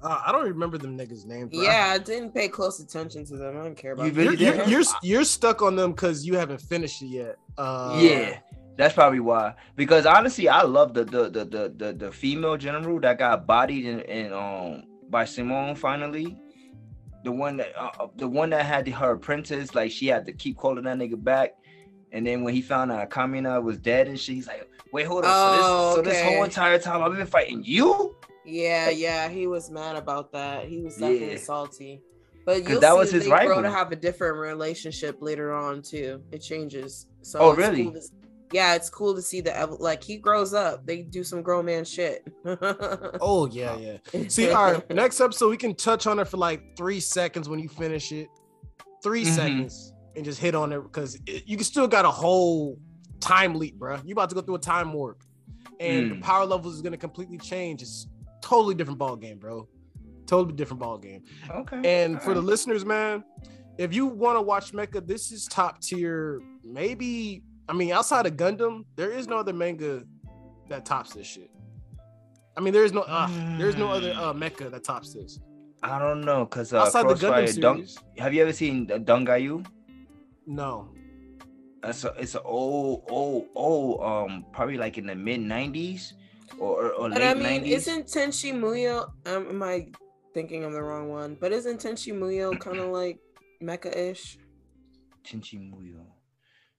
Uh, 0.00 0.22
I 0.26 0.30
don't 0.30 0.44
remember 0.44 0.78
them 0.78 0.96
niggas' 0.96 1.26
names. 1.26 1.50
Bro. 1.50 1.62
yeah, 1.62 1.90
I 1.92 1.98
didn't 1.98 2.32
pay 2.32 2.48
close 2.48 2.78
attention 2.78 3.24
to 3.26 3.36
them. 3.36 3.58
I 3.58 3.64
don't 3.64 3.76
care 3.76 3.92
about 3.92 4.06
You 4.06 4.12
them. 4.12 4.24
You're, 4.24 4.34
you're, 4.34 4.68
you're, 4.68 4.82
you're 5.02 5.24
stuck 5.24 5.60
on 5.60 5.74
them 5.74 5.90
because 5.92 6.24
you 6.24 6.36
haven't 6.36 6.60
finished 6.60 7.02
it 7.02 7.06
yet. 7.06 7.36
Uh, 7.56 7.98
yeah, 8.00 8.38
that's 8.76 8.94
probably 8.94 9.18
why. 9.18 9.54
Because 9.74 10.06
honestly, 10.06 10.48
I 10.48 10.62
love 10.62 10.94
the 10.94 11.04
the 11.04 11.28
the 11.28 11.44
the 11.44 11.74
the, 11.76 11.92
the 11.94 12.12
female 12.12 12.56
general 12.56 13.00
that 13.00 13.18
got 13.18 13.44
bodied 13.46 13.86
in, 13.86 14.00
in 14.02 14.32
um 14.32 14.84
by 15.10 15.24
Simone 15.24 15.74
finally. 15.74 16.38
The 17.24 17.32
one 17.32 17.56
that 17.56 17.76
uh, 17.76 17.90
uh, 17.98 18.06
the 18.16 18.28
one 18.28 18.50
that 18.50 18.64
had 18.64 18.86
her 18.88 19.12
apprentice, 19.12 19.74
like 19.74 19.90
she 19.90 20.06
had 20.06 20.24
to 20.26 20.32
keep 20.32 20.56
calling 20.56 20.84
that 20.84 20.96
nigga 20.96 21.22
back. 21.22 21.56
And 22.12 22.26
then 22.26 22.42
when 22.42 22.54
he 22.54 22.62
found 22.62 22.90
out 22.90 23.10
Kamina 23.10 23.62
was 23.62 23.76
dead 23.78 24.08
and 24.08 24.18
shit, 24.18 24.34
he's 24.36 24.46
like, 24.46 24.68
wait, 24.92 25.06
hold 25.06 25.24
on. 25.24 25.30
Oh, 25.32 25.94
so 25.96 26.02
this 26.02 26.18
so 26.18 26.24
this 26.24 26.34
whole 26.34 26.44
entire 26.44 26.78
time 26.78 27.02
I've 27.02 27.16
been 27.16 27.26
fighting 27.26 27.62
you? 27.64 28.16
Yeah, 28.46 28.88
yeah, 28.88 29.28
he 29.28 29.46
was 29.46 29.70
mad 29.70 29.96
about 29.96 30.32
that. 30.32 30.66
He 30.66 30.80
was 30.80 30.94
definitely 30.96 31.32
Yeah. 31.32 31.38
salty. 31.38 32.02
But 32.46 32.66
you'll 32.66 32.80
that 32.80 32.92
see 32.92 32.98
was 32.98 33.10
his 33.12 33.24
they 33.24 33.28
grow 33.28 33.38
rival. 33.56 33.62
to 33.64 33.70
have 33.70 33.92
a 33.92 33.96
different 33.96 34.38
relationship 34.38 35.18
later 35.20 35.52
on 35.52 35.82
too. 35.82 36.22
It 36.32 36.38
changes. 36.38 37.06
So 37.20 37.40
Oh, 37.40 37.50
it's 37.50 37.58
really? 37.58 37.84
cool 37.84 37.92
to- 37.92 38.00
yeah, 38.52 38.74
it's 38.74 38.88
cool 38.88 39.14
to 39.14 39.20
see 39.20 39.42
the 39.42 39.76
like 39.78 40.02
he 40.02 40.16
grows 40.16 40.54
up. 40.54 40.86
They 40.86 41.02
do 41.02 41.22
some 41.22 41.42
grown 41.42 41.66
man 41.66 41.84
shit. 41.84 42.26
Oh 43.20 43.46
yeah, 43.52 43.76
yeah. 43.76 44.28
See, 44.28 44.50
all 44.50 44.72
right. 44.72 44.90
Next 44.94 45.20
episode, 45.20 45.50
we 45.50 45.58
can 45.58 45.74
touch 45.74 46.06
on 46.06 46.18
it 46.18 46.26
for 46.28 46.38
like 46.38 46.74
three 46.74 47.00
seconds 47.00 47.50
when 47.50 47.58
you 47.58 47.68
finish 47.68 48.10
it. 48.12 48.28
3 49.02 49.24
Mhm. 49.24 49.26
seconds 49.34 49.92
and 50.18 50.24
just 50.24 50.38
hit 50.40 50.54
on 50.54 50.72
it 50.72 50.80
because 50.82 51.18
you 51.46 51.56
can 51.56 51.64
still 51.64 51.88
got 51.88 52.04
a 52.04 52.10
whole 52.10 52.78
time 53.20 53.54
leap, 53.54 53.76
bro. 53.78 53.98
You 54.04 54.12
about 54.12 54.28
to 54.28 54.34
go 54.34 54.42
through 54.42 54.56
a 54.56 54.60
time 54.60 54.92
warp, 54.92 55.22
and 55.80 56.10
the 56.10 56.14
Mm. 56.16 56.20
power 56.22 56.44
levels 56.44 56.74
is 56.74 56.82
gonna 56.82 56.96
completely 56.98 57.38
change. 57.38 57.80
It's 57.82 58.06
totally 58.42 58.74
different 58.74 58.98
ball 58.98 59.16
game, 59.16 59.38
bro. 59.38 59.66
Totally 60.26 60.54
different 60.54 60.80
ball 60.80 60.98
game. 60.98 61.22
Okay. 61.50 61.80
And 62.02 62.20
for 62.20 62.34
the 62.34 62.42
listeners, 62.42 62.84
man, 62.84 63.24
if 63.78 63.94
you 63.94 64.06
want 64.06 64.36
to 64.36 64.42
watch 64.42 64.72
Mecha, 64.72 65.06
this 65.06 65.32
is 65.32 65.46
top 65.46 65.80
tier. 65.80 66.42
Maybe 66.64 67.42
I 67.68 67.72
mean 67.72 67.92
outside 67.92 68.26
of 68.26 68.34
Gundam, 68.36 68.84
there 68.96 69.10
is 69.12 69.26
no 69.26 69.38
other 69.38 69.52
manga 69.54 70.02
that 70.68 70.84
tops 70.84 71.14
this 71.14 71.26
shit. 71.26 71.50
I 72.56 72.60
mean, 72.60 72.72
there 72.74 72.84
is 72.84 72.92
no 72.92 73.02
uh, 73.02 73.28
there 73.56 73.68
is 73.68 73.76
no 73.76 73.88
other 73.88 74.12
uh, 74.12 74.32
Mecha 74.34 74.70
that 74.70 74.82
tops 74.84 75.14
this. 75.14 75.38
I 75.82 75.98
don't 76.00 76.22
know, 76.22 76.44
cause 76.44 76.72
uh, 76.72 76.80
Outside 76.80 77.08
the 77.08 77.14
Gundam 77.14 77.60
Dunk. 77.60 77.76
series. 77.86 77.98
Have 78.18 78.34
you 78.34 78.42
ever 78.42 78.52
seen 78.52 78.90
uh, 78.90 78.98
Dungayu? 78.98 79.64
No. 80.48 80.88
It's 81.84 82.02
a, 82.04 82.08
it's 82.18 82.34
an 82.34 82.40
old, 82.44 83.04
old, 83.08 83.46
old, 83.54 84.02
um, 84.02 84.46
probably 84.52 84.76
like 84.78 84.98
in 84.98 85.06
the 85.06 85.14
mid 85.14 85.40
'90s 85.40 86.14
or, 86.58 86.86
or, 86.86 86.92
or 86.94 87.08
But 87.10 87.20
late 87.20 87.30
I 87.30 87.34
mean, 87.34 87.62
'90s. 87.62 87.66
isn't 87.76 88.06
Tenchi 88.06 88.52
Muyo? 88.52 89.10
Um, 89.26 89.46
am 89.48 89.62
I 89.62 89.86
thinking 90.34 90.64
of 90.64 90.72
the 90.72 90.82
wrong 90.82 91.08
one? 91.10 91.36
But 91.38 91.52
isn't 91.52 91.78
Tenchi 91.80 92.12
Muyo 92.12 92.58
kind 92.64 92.78
of 92.78 92.88
like 92.90 93.20
mecha-ish? 93.62 94.38
Tenchi 95.24 95.60
Muyo. 95.60 96.02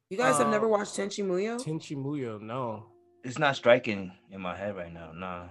You 0.10 0.18
guys 0.18 0.38
have 0.40 0.50
never 0.50 0.66
Uh, 0.66 0.70
watched 0.70 0.98
Tenchi 0.98 1.24
Muyo? 1.24 1.64
Tenchi 1.64 1.96
Muyo, 1.96 2.42
no. 2.42 2.88
It's 3.24 3.38
not 3.38 3.56
striking 3.56 4.12
in 4.32 4.42
my 4.42 4.58
head 4.58 4.76
right 4.76 4.92
now. 4.92 5.12
Nah. 5.14 5.48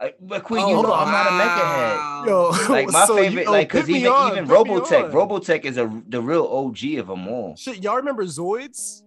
I, 0.00 0.08
Queen, 0.40 0.62
Oh, 0.64 0.68
you 0.68 0.74
know 0.82 0.88
wow. 0.90 1.04
I'm 1.04 1.12
not 1.12 1.26
a 1.26 1.30
mecha 1.30 1.74
head. 1.74 2.28
Yo, 2.28 2.72
Like 2.72 2.90
my 2.90 3.06
so 3.06 3.16
you- 3.16 3.22
favorite, 3.28 3.46
oh, 3.46 3.52
like 3.52 3.68
because 3.72 3.88
even 3.88 4.10
on, 4.12 4.32
even 4.32 4.46
Robotech. 4.48 5.10
Robotech 5.12 5.64
is 5.64 5.76
a 5.78 6.02
the 6.08 6.20
real 6.20 6.46
OG 6.46 6.98
of 6.98 7.06
them 7.06 7.28
all. 7.28 7.54
Shit, 7.56 7.82
y'all 7.82 7.96
remember 7.96 8.24
Zoids? 8.24 9.02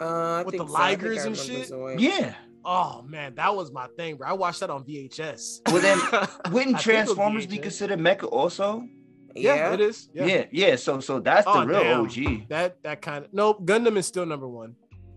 Uh, 0.00 0.04
I 0.04 0.42
With 0.42 0.54
think 0.54 0.66
the 0.66 0.72
so. 0.72 0.76
I 0.76 0.88
I 0.90 0.96
Ligers 0.96 1.26
and 1.26 1.36
shit? 1.36 1.70
Zoid. 1.70 2.00
Yeah. 2.00 2.34
Oh 2.64 3.02
man, 3.06 3.34
that 3.34 3.54
was 3.54 3.70
my 3.72 3.86
thing, 3.96 4.16
bro. 4.16 4.26
I 4.28 4.32
watched 4.32 4.60
that 4.60 4.70
on 4.70 4.84
VHS. 4.84 5.60
Well, 5.70 5.82
then, 5.82 5.98
Wouldn't 6.52 6.52
think 6.52 6.66
it 6.68 6.72
was 6.74 6.82
Transformers 6.82 7.46
be 7.46 7.58
considered 7.58 7.98
mecha 7.98 8.24
also? 8.24 8.88
Yeah, 9.36 9.54
Yeah. 9.54 9.74
it 9.74 9.80
is. 9.80 10.08
Yeah, 10.14 10.24
Yeah. 10.26 10.44
yeah. 10.50 10.76
So 10.76 10.98
so 11.00 11.20
that's 11.20 11.44
the 11.44 11.50
Oh, 11.52 11.64
real 11.66 11.80
damn. 11.82 12.00
OG. 12.00 12.48
That 12.48 12.82
that 12.82 13.02
kind 13.02 13.24
of 13.26 13.32
nope. 13.34 13.64
Gundam 13.66 13.96
is 13.96 14.06
still 14.06 14.24
number 14.26 14.48
one. 14.48 14.74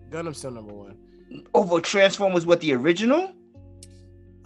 Gundam's 0.09 0.38
still 0.39 0.51
number 0.51 0.74
one. 0.74 0.97
Over 1.53 1.80
Transformers, 1.82 2.45
what 2.45 2.59
the 2.61 2.74
original? 2.74 3.34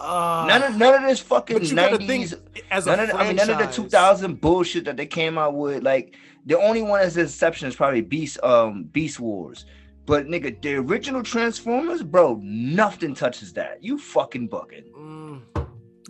Uh, 0.02 0.46
none 0.48 0.64
of 0.64 0.78
none 0.78 1.04
of 1.04 1.10
this 1.10 1.20
fucking 1.20 1.58
but 1.58 1.68
you 1.68 1.76
gotta 1.76 1.98
nineties. 2.00 2.32
think 2.32 2.64
as 2.72 2.88
a 2.88 2.92
None 2.92 3.00
of 3.02 3.08
the, 3.10 3.16
I 3.18 3.28
mean, 3.28 3.36
none 3.36 3.50
of 3.50 3.58
the 3.60 3.66
two 3.68 3.88
thousand 3.88 4.42
bullshit 4.42 4.86
that 4.86 4.98
they 4.98 5.06
came 5.06 5.38
out 5.38 5.56
with. 5.56 5.84
Like 5.84 6.16
the 6.46 6.58
only 6.60 6.82
one 6.82 7.02
that's 7.02 7.16
an 7.16 7.24
exception 7.24 7.68
is 7.68 7.76
probably 7.76 8.02
Beast 8.02 8.40
um 8.44 8.86
Beast 8.86 9.20
Wars. 9.20 9.66
But 10.08 10.26
nigga, 10.26 10.60
the 10.62 10.76
original 10.76 11.22
Transformers, 11.24 12.02
bro, 12.02 12.40
nothing 12.42 13.14
touches 13.14 13.54
that. 13.54 13.84
You 13.84 13.98
fucking 14.00 14.50
bugging. 14.50 14.90
Mm, 14.98 15.42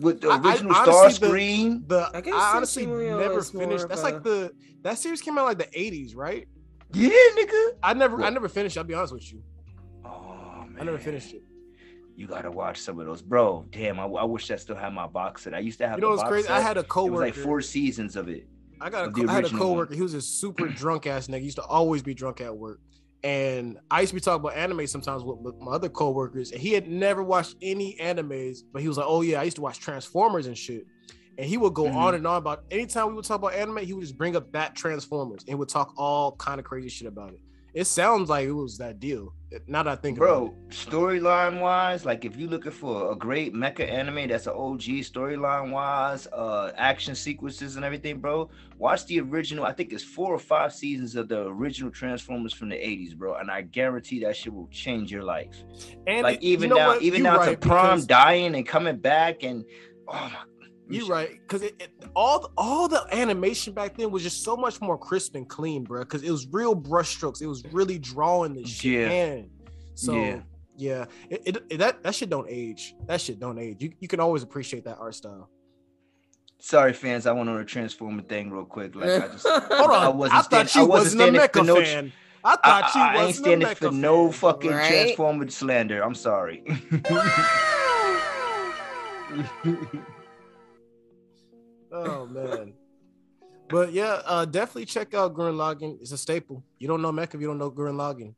With 0.00 0.22
the 0.22 0.28
I- 0.30 0.36
I- 0.36 0.40
original 0.40 0.74
honestly, 0.74 1.28
the- 1.28 1.34
Starscream, 1.34 1.88
the 1.88 1.98
I 2.14 2.18
I, 2.18 2.20
guess 2.22 2.34
honestly 2.34 2.86
never 2.86 3.42
finished. 3.42 3.88
That's 3.88 4.00
a- 4.00 4.04
like 4.04 4.22
the 4.22 4.52
that 4.82 4.96
series 4.98 5.20
came 5.20 5.36
out 5.38 5.44
like 5.44 5.58
the 5.58 5.68
eighties, 5.78 6.14
right? 6.14 6.48
yeah, 6.94 7.10
nigga. 7.36 7.70
I 7.82 7.92
never 7.94 8.22
I 8.22 8.30
never 8.30 8.48
finished. 8.48 8.76
I'll 8.78 8.84
be 8.84 8.94
honest 8.94 9.12
with 9.12 9.30
you. 9.32 9.42
Oh 10.04 10.64
man, 10.68 10.76
I 10.80 10.84
never 10.84 10.98
finished 10.98 11.34
it. 11.34 11.42
You 12.16 12.26
gotta 12.26 12.50
watch 12.50 12.78
some 12.78 12.98
of 13.00 13.06
those, 13.06 13.22
bro. 13.22 13.66
Damn, 13.70 13.98
I, 13.98 14.04
I 14.04 14.24
wish 14.24 14.50
I 14.50 14.56
still 14.56 14.76
had 14.76 14.92
my 14.92 15.06
box 15.06 15.42
set. 15.42 15.54
I 15.54 15.58
used 15.60 15.78
to 15.78 15.88
have. 15.88 15.96
You 15.98 16.02
know 16.02 16.10
what's 16.10 16.22
crazy? 16.22 16.46
Set. 16.46 16.56
I 16.56 16.60
had 16.60 16.76
a 16.76 16.82
coworker. 16.84 17.24
It 17.24 17.28
was 17.30 17.36
like 17.38 17.44
four 17.44 17.60
seasons 17.62 18.16
of 18.16 18.28
it. 18.28 18.46
I 18.80 18.90
got 18.90 19.08
a, 19.08 19.10
co- 19.12 19.28
I 19.28 19.32
had 19.32 19.44
a 19.44 19.46
original 19.46 19.60
one. 19.60 19.68
coworker. 19.70 19.94
He 19.94 20.02
was 20.02 20.14
a 20.14 20.20
super 20.20 20.68
drunk 20.68 21.06
ass 21.06 21.28
nigga. 21.28 21.38
He 21.38 21.44
used 21.46 21.56
to 21.56 21.64
always 21.64 22.02
be 22.02 22.14
drunk 22.14 22.40
at 22.40 22.54
work. 22.56 22.80
And 23.24 23.78
I 23.90 24.00
used 24.00 24.10
to 24.10 24.14
be 24.16 24.20
talking 24.20 24.40
about 24.40 24.56
anime 24.56 24.86
sometimes 24.88 25.22
with, 25.22 25.54
my 25.60 25.72
other 25.72 25.88
coworkers. 25.88 26.50
And 26.50 26.60
he 26.60 26.72
had 26.72 26.88
never 26.88 27.22
watched 27.22 27.54
any 27.62 27.96
animes, 28.00 28.58
but 28.72 28.82
he 28.82 28.88
was 28.88 28.96
like, 28.98 29.06
"Oh 29.08 29.20
yeah, 29.22 29.40
I 29.40 29.44
used 29.44 29.56
to 29.56 29.62
watch 29.62 29.78
Transformers 29.78 30.46
and 30.46 30.58
shit." 30.58 30.86
And 31.38 31.46
he 31.46 31.56
would 31.56 31.72
go 31.72 31.84
Mhm. 31.84 31.94
on 31.94 32.14
and 32.16 32.26
on 32.26 32.36
about 32.38 32.64
anytime 32.70 33.06
we 33.08 33.14
would 33.14 33.24
talk 33.24 33.38
about 33.38 33.54
anime, 33.54 33.78
he 33.78 33.92
would 33.94 34.02
just 34.02 34.18
bring 34.18 34.34
up 34.36 34.50
that 34.52 34.74
Transformers 34.74 35.44
and 35.48 35.58
would 35.58 35.68
talk 35.68 35.94
all 35.96 36.32
kind 36.36 36.58
of 36.58 36.66
crazy 36.66 36.88
shit 36.88 37.06
about 37.08 37.32
it. 37.32 37.40
It 37.74 37.84
sounds 37.86 38.28
like 38.28 38.46
it 38.46 38.52
was 38.52 38.76
that 38.78 39.00
deal. 39.00 39.32
Now 39.66 39.82
that 39.82 39.90
I 39.92 39.96
think 39.96 40.18
Bro, 40.18 40.54
storyline 40.68 41.60
wise, 41.60 42.04
like 42.06 42.24
if 42.24 42.36
you're 42.36 42.48
looking 42.50 42.72
for 42.72 43.12
a 43.12 43.16
great 43.16 43.54
mecha 43.54 43.90
anime 43.90 44.28
that's 44.28 44.46
an 44.46 44.52
OG 44.54 44.80
storyline 45.04 45.70
wise, 45.70 46.26
uh, 46.28 46.72
action 46.76 47.14
sequences 47.14 47.76
and 47.76 47.84
everything, 47.84 48.18
bro, 48.18 48.50
watch 48.78 49.04
the 49.06 49.20
original. 49.20 49.64
I 49.64 49.72
think 49.72 49.92
it's 49.92 50.04
four 50.04 50.32
or 50.34 50.38
five 50.38 50.72
seasons 50.74 51.16
of 51.16 51.28
the 51.28 51.46
original 51.48 51.90
Transformers 51.90 52.52
from 52.54 52.68
the 52.70 52.76
80s, 52.76 53.14
bro. 53.16 53.34
And 53.36 53.50
I 53.50 53.62
guarantee 53.62 54.20
that 54.24 54.36
shit 54.36 54.52
will 54.54 54.68
change 54.70 55.10
your 55.12 55.22
life. 55.22 55.54
And 56.06 56.22
like 56.22 56.38
it- 56.38 56.44
you 56.44 56.52
even 56.52 56.70
know 56.70 56.76
down, 56.76 56.88
what? 56.88 57.02
even 57.02 57.24
You 57.24 57.30
to 57.30 57.36
right, 57.36 57.60
prom 57.60 57.86
because- 57.96 58.06
dying 58.06 58.54
and 58.54 58.66
coming 58.66 58.96
back 58.98 59.42
and 59.44 59.64
oh 60.08 60.12
my 60.32 60.44
You're 60.92 61.06
right, 61.06 61.30
because 61.40 61.62
it, 61.62 61.74
it- 61.80 61.90
all 62.14 62.40
the, 62.40 62.48
all 62.58 62.88
the 62.88 63.06
animation 63.12 63.72
back 63.72 63.96
then 63.96 64.10
was 64.10 64.22
just 64.22 64.44
so 64.44 64.56
much 64.56 64.80
more 64.80 64.98
crisp 64.98 65.34
and 65.34 65.48
clean, 65.48 65.84
bro. 65.84 66.00
Because 66.00 66.22
it 66.22 66.30
was 66.30 66.46
real 66.48 66.76
brushstrokes. 66.76 67.40
It 67.42 67.46
was 67.46 67.64
really 67.72 67.98
drawing 67.98 68.54
the 68.54 68.64
shit 68.66 69.10
Yeah. 69.10 69.10
in. 69.10 69.50
So 69.94 70.14
Yeah. 70.14 70.40
yeah, 70.76 71.04
it, 71.30 71.42
it, 71.46 71.56
it- 71.70 71.78
that 71.78 72.02
that 72.02 72.14
shit 72.14 72.30
don't 72.30 72.48
age. 72.48 72.94
That 73.06 73.20
shit 73.20 73.40
don't 73.40 73.58
age. 73.58 73.82
You 73.82 73.92
you 74.00 74.08
can 74.08 74.20
always 74.20 74.42
appreciate 74.42 74.84
that 74.84 74.98
art 74.98 75.14
style. 75.14 75.48
Sorry, 76.58 76.92
fans. 76.92 77.26
I 77.26 77.32
went 77.32 77.48
on 77.48 77.58
a 77.58 77.64
Transformer 77.64 78.22
thing 78.22 78.50
real 78.50 78.64
quick. 78.64 78.94
Like 78.94 79.08
I 79.22 79.28
just 79.28 79.46
Hold 79.46 79.90
I 79.90 80.06
on, 80.06 80.18
wasn't 80.18 80.38
I, 80.38 80.42
thought 80.42 80.68
stand- 80.68 80.70
I 80.74 80.80
you 80.82 80.86
wasn't 80.88 80.90
wasn't 80.90 81.06
a 81.06 81.24
standing 81.24 81.40
for 81.40 81.48
mecha 81.60 81.66
no- 81.66 81.82
fan. 81.82 82.12
I 82.44 82.52
I, 82.52 82.56
thought 82.56 82.94
you 82.94 83.00
I, 83.00 83.04
I 83.04 83.08
ain't 83.08 83.16
wasn't 83.26 83.30
a 83.30 83.34
standing 83.48 83.68
mecha 83.68 83.76
for 83.76 83.90
no 83.92 84.32
fucking 84.32 84.70
Right? 84.70 84.88
Transformer 84.88 85.48
slander. 85.50 86.02
I'm 86.02 86.14
sorry. 86.14 86.64
Oh 91.92 92.26
man. 92.26 92.72
But 93.68 93.92
yeah, 93.92 94.20
uh, 94.24 94.44
definitely 94.44 94.84
check 94.86 95.14
out 95.14 95.34
Gurren 95.34 95.54
Lagann. 95.56 96.00
It's 96.00 96.12
a 96.12 96.18
staple. 96.18 96.62
You 96.78 96.88
don't 96.88 97.00
know 97.02 97.12
Mecha 97.12 97.34
if 97.34 97.40
you 97.40 97.46
don't 97.46 97.58
know 97.58 97.70
Gurren 97.70 97.94
Lagann. 97.96 98.34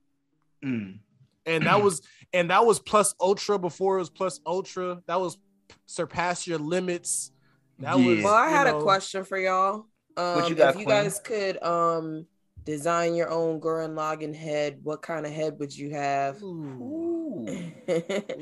Mm. 0.64 0.98
and 1.44 1.66
that 1.66 1.82
was 1.82 2.00
and 2.32 2.48
that 2.50 2.64
was 2.64 2.78
plus 2.78 3.14
ultra 3.20 3.58
before 3.58 3.96
it 3.96 3.98
was 3.98 4.08
plus 4.10 4.40
ultra 4.46 5.02
that 5.06 5.20
was 5.20 5.36
surpass 5.84 6.46
your 6.46 6.58
limits 6.58 7.32
that 7.80 7.98
was 7.98 8.22
Well, 8.24 8.32
I 8.32 8.48
had 8.48 8.66
know, 8.66 8.78
a 8.78 8.82
question 8.82 9.24
for 9.24 9.36
y'all. 9.36 9.86
Um, 10.16 10.48
you 10.48 10.54
got, 10.54 10.70
if 10.74 10.80
you 10.80 10.86
Queen? 10.86 11.02
guys 11.02 11.20
could 11.20 11.62
um 11.62 12.26
design 12.64 13.14
your 13.14 13.28
own 13.28 13.60
Gurren 13.60 13.94
Lagann 13.94 14.34
head, 14.34 14.78
what 14.82 15.02
kind 15.02 15.26
of 15.26 15.32
head 15.32 15.58
would 15.58 15.76
you 15.76 15.90
have? 15.90 16.36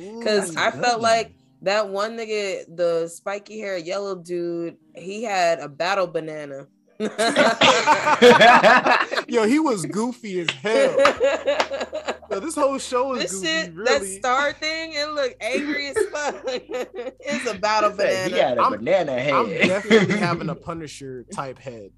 Because 0.04 0.54
I 0.56 0.70
felt 0.70 1.00
one. 1.00 1.02
like 1.02 1.32
that 1.62 1.88
one 1.88 2.16
nigga, 2.16 2.64
the 2.76 3.08
spiky 3.08 3.58
hair 3.60 3.76
yellow 3.78 4.16
dude, 4.16 4.76
he 4.94 5.22
had 5.22 5.58
a 5.60 5.68
battle 5.68 6.06
banana. 6.06 6.66
yo 9.28 9.44
he 9.46 9.58
was 9.58 9.84
goofy 9.90 10.40
as 10.40 10.50
hell 10.50 10.96
yo, 12.30 12.38
this 12.40 12.54
whole 12.54 12.78
show 12.78 13.14
is 13.14 13.22
this 13.22 13.32
goofy 13.32 13.46
shit, 13.46 13.74
that 13.86 14.02
star 14.04 14.52
thing, 14.52 14.92
it 14.94 15.08
looked 15.10 15.34
angry 15.42 15.88
as 15.88 15.96
fuck. 16.12 16.36
it's 16.46 17.50
a 17.50 17.54
battle 17.58 17.90
He 17.90 17.96
banana. 17.96 18.36
had 18.36 18.58
a 18.58 18.62
I'm- 18.62 18.70
banana 18.72 19.18
head. 19.18 19.32
i'm 19.34 19.48
definitely 19.48 20.18
having 20.18 20.48
a 20.50 20.54
punisher 20.54 21.24
type 21.32 21.58
head 21.58 21.90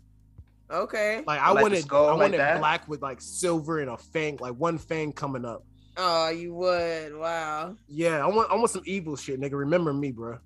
Okay. 0.71 1.23
like 1.27 1.41
i 1.41 1.49
Like 1.51 1.57
the 1.59 1.63
wanted 1.63 1.83
skull 1.83 2.07
i 2.07 2.11
like 2.13 2.19
wanted 2.21 2.39
that? 2.41 2.59
black 2.59 2.89
with 2.89 3.03
like 3.03 3.21
silver 3.21 3.81
and 3.81 3.91
a 3.91 3.97
fang 3.99 4.39
like 4.41 4.55
one 4.55 4.79
fang 4.79 5.13
coming 5.13 5.45
up 5.45 5.65
Oh, 5.97 6.29
you 6.29 6.53
would. 6.55 7.15
Wow. 7.17 7.77
yeah 7.89 8.23
i 8.23 8.27
want 8.27 8.51
i 8.51 8.55
want 8.57 8.71
some 8.71 8.83
evil 8.85 9.17
shit 9.17 9.41
nigga 9.41 9.53
remember 9.59 9.93
me 9.93 10.11
bro 10.13 10.39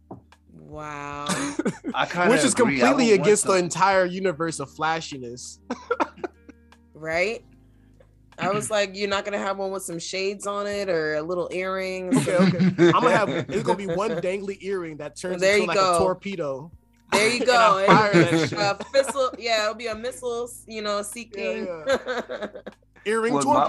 Wow. 0.60 1.24
I 1.94 2.04
kind 2.04 2.30
of 2.30 2.36
which 2.36 2.44
is 2.44 2.52
completely 2.54 3.12
against 3.12 3.46
the 3.46 3.54
entire 3.54 4.04
universe 4.04 4.60
of 4.60 4.70
flashiness 4.70 5.60
right? 6.94 7.44
I 8.38 8.50
was 8.50 8.70
like, 8.76 8.94
you're 8.96 9.08
not 9.08 9.24
gonna 9.24 9.38
have 9.38 9.56
one 9.58 9.70
with 9.70 9.82
some 9.84 9.98
shades 9.98 10.46
on 10.46 10.66
it 10.66 10.88
or 10.88 11.14
a 11.14 11.22
little 11.22 11.48
earring. 11.52 12.14
okay 12.18 12.34
okay 12.36 12.58
i'm 12.88 13.02
gonna 13.02 13.10
have 13.16 13.28
it's 13.30 13.62
gonna 13.62 13.78
be 13.78 13.86
one 13.86 14.10
dangly 14.20 14.58
earring 14.62 14.96
that 14.98 15.16
turns 15.16 15.40
There 15.40 15.52
into 15.52 15.62
you 15.62 15.68
like 15.68 15.76
go. 15.78 15.96
a 15.96 15.98
torpedo 15.98 16.70
There 17.12 17.30
you 17.32 17.46
go. 17.46 17.78
I 17.78 17.86
fire 17.86 18.12
that 18.12 18.48
shit. 18.50 18.58
a 18.58 18.78
missile, 18.92 19.30
yeah, 19.38 19.62
it'll 19.62 19.74
be 19.74 19.86
a 19.86 19.94
missile, 19.94 20.50
you 20.66 20.82
know, 20.82 21.00
seeking. 21.02 21.66
earring 23.06 23.32
Well, 23.34 23.44
my- 23.44 23.66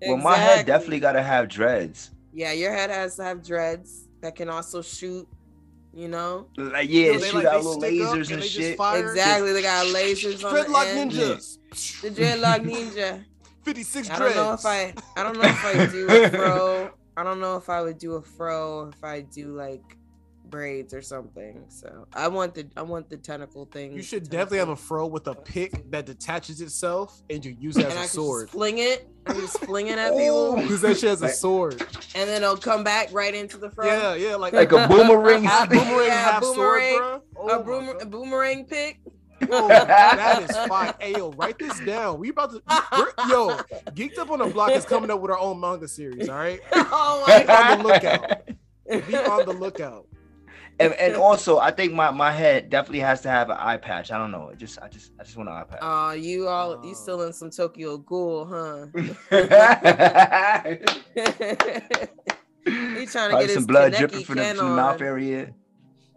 torpedo 0.00 0.14
Well, 0.14 0.22
my 0.22 0.36
head 0.36 0.66
definitely 0.66 1.00
got 1.00 1.12
to 1.12 1.22
have 1.22 1.48
dreads. 1.48 2.10
Yeah, 2.32 2.52
your 2.52 2.72
head 2.72 2.90
has 2.90 3.16
to 3.16 3.24
have 3.24 3.44
dreads 3.44 4.08
that 4.20 4.36
can 4.36 4.48
also 4.48 4.82
shoot. 4.82 5.26
You 5.94 6.06
know, 6.06 6.46
Like 6.56 6.88
yeah, 6.90 7.06
Yo, 7.12 7.18
they, 7.18 7.28
shoot 7.28 7.36
like, 7.36 7.46
out 7.46 7.56
little 7.64 7.80
stick 7.80 8.00
up 8.02 8.14
lasers 8.16 8.30
and, 8.32 8.44
shit. 8.44 8.76
fire. 8.76 9.00
exactly. 9.10 9.52
They 9.52 9.62
got 9.62 9.86
lasers 9.86 10.44
on 10.44 10.54
dreadlock 10.54 10.84
the 10.84 11.00
end. 11.00 11.10
ninjas 11.12 12.00
The 12.02 12.10
dreadlock 12.10 12.60
ninja. 12.60 13.24
56 13.64 14.08
I 14.10 14.18
don't 14.18 14.36
know 14.36 14.52
if 14.52 14.64
I. 14.64 14.94
I 15.16 15.22
don't 15.24 15.36
know 15.36 15.48
if 15.48 15.64
I 15.64 15.86
do 15.86 16.06
a 16.08 16.30
fro. 16.30 16.90
I 17.16 17.24
don't 17.24 17.40
know 17.40 17.56
if 17.56 17.68
I 17.68 17.82
would 17.82 17.98
do 17.98 18.14
a 18.14 18.22
fro 18.22 18.90
if 18.94 19.02
I 19.02 19.22
do 19.22 19.56
like 19.56 19.97
braids 20.50 20.92
or 20.94 21.02
something. 21.02 21.64
So 21.68 22.06
I 22.12 22.28
want 22.28 22.54
the 22.54 22.66
I 22.76 22.82
want 22.82 23.08
the 23.10 23.16
tentacle 23.16 23.66
thing. 23.66 23.92
you 23.92 24.02
should 24.02 24.28
definitely 24.30 24.58
have 24.58 24.68
a 24.70 24.76
fro 24.76 25.06
with 25.06 25.26
a 25.28 25.34
pick 25.34 25.90
that 25.90 26.06
detaches 26.06 26.60
itself 26.60 27.22
and 27.30 27.44
you 27.44 27.56
use 27.58 27.76
it 27.76 27.84
and 27.84 27.92
as 27.92 27.96
I 27.98 28.00
a 28.00 28.02
can 28.04 28.08
sword 28.08 28.46
just 28.46 28.52
fling 28.52 28.78
it. 28.78 29.08
I 29.26 29.32
can 29.32 29.40
just 29.42 29.58
fling 29.60 29.88
it 29.88 29.98
at 29.98 30.12
people, 30.16 30.60
use 30.62 30.80
that 30.80 30.96
shit 30.98 31.10
as 31.10 31.22
a 31.22 31.28
sword 31.28 31.80
and 32.14 32.28
then 32.28 32.42
it'll 32.42 32.56
come 32.56 32.82
back 32.84 33.12
right 33.12 33.34
into 33.34 33.58
the 33.58 33.70
fro. 33.70 33.86
yeah 33.86 34.14
yeah 34.14 34.36
like 34.36 34.52
Like 34.54 34.72
a 34.72 34.86
boomerang. 34.88 35.44
half 35.44 35.68
boomerang 35.68 36.06
Yeah, 36.06 36.14
half 36.14 36.42
boomerang, 36.42 36.54
sword 36.98 37.22
bro 37.34 37.48
a, 37.48 37.52
oh 37.58 37.62
boom, 37.62 37.96
a 38.00 38.06
boomerang 38.06 38.64
pick. 38.64 39.00
Oh, 39.50 39.68
that 39.86 40.42
is 40.50 40.56
fine. 40.66 40.92
Hey, 40.98 41.12
yo, 41.12 41.30
write 41.30 41.60
this 41.60 41.78
down. 41.80 42.18
We 42.18 42.30
about 42.30 42.50
to, 42.50 42.62
we're, 42.98 43.28
yo, 43.28 43.56
Geeked 43.92 44.18
Up 44.18 44.32
on 44.32 44.40
the 44.40 44.46
Block 44.46 44.72
is 44.72 44.84
coming 44.84 45.12
up 45.12 45.20
with 45.20 45.30
our 45.30 45.38
own 45.38 45.60
manga 45.60 45.86
series. 45.86 46.28
All 46.28 46.34
right, 46.34 46.58
oh 46.72 47.24
my 47.24 47.44
Be 47.44 47.48
on 47.48 47.78
the 47.78 47.84
lookout. 47.84 49.06
Be 49.06 49.16
on 49.16 49.46
the 49.46 49.52
lookout. 49.52 50.06
And, 50.80 50.92
and 50.94 51.16
also 51.16 51.58
I 51.58 51.70
think 51.72 51.92
my, 51.92 52.10
my 52.12 52.30
head 52.30 52.70
definitely 52.70 53.00
has 53.00 53.20
to 53.22 53.28
have 53.28 53.50
an 53.50 53.56
eye 53.58 53.76
patch. 53.78 54.12
I 54.12 54.18
don't 54.18 54.30
know. 54.30 54.48
It 54.50 54.58
just 54.58 54.78
I 54.80 54.88
just 54.88 55.10
I 55.18 55.24
just 55.24 55.36
want 55.36 55.48
an 55.48 55.56
eye 55.56 55.64
patch. 55.64 55.80
Uh, 55.82 56.12
you 56.12 56.46
all 56.48 56.78
you 56.84 56.90
Oh. 56.90 56.94
still 56.94 57.22
in 57.22 57.32
some 57.32 57.50
Tokyo 57.50 57.98
Ghoul, 57.98 58.44
huh? 58.46 58.86
he 62.94 63.06
trying 63.06 63.30
to 63.30 63.36
Probably 63.36 63.46
get 63.46 63.50
some 63.50 63.54
his 63.54 63.66
blood 63.66 63.92
Kaneki 63.92 63.98
dripping 63.98 64.24
from 64.24 64.36
the, 64.36 64.44
from 64.44 64.56
the 64.56 64.74
mouth 64.76 65.00
on. 65.00 65.06
area. 65.06 65.54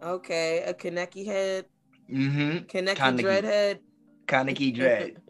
Okay, 0.02 0.62
a 0.66 0.74
Kaneki 0.74 1.24
head, 1.26 1.64
Mm-hmm. 2.10 2.58
Kaneki 2.66 2.96
Kaneki. 2.96 3.22
dreadhead. 3.22 3.78
Kaneki 4.26 4.74
dread. 4.74 5.22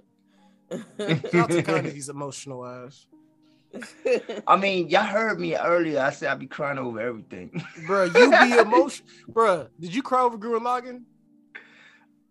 Shout 1.30 1.34
out 1.34 1.50
to 1.50 1.62
Kaneki's 1.62 2.08
emotional 2.08 2.64
ass. 2.66 3.06
I 4.46 4.56
mean, 4.56 4.88
y'all 4.88 5.04
heard 5.04 5.40
me 5.40 5.56
earlier. 5.56 6.00
I 6.00 6.10
said 6.10 6.30
I'd 6.30 6.38
be 6.38 6.46
crying 6.46 6.78
over 6.78 7.00
everything. 7.00 7.50
Bruh, 7.86 8.14
you 8.16 8.30
be 8.38 8.56
emotional. 8.58 9.08
Bruh, 9.30 9.68
did 9.80 9.94
you 9.94 10.02
cry 10.02 10.22
over 10.22 10.36
Gurren 10.38 10.60
Lagann? 10.62 11.02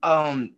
um, 0.04 0.54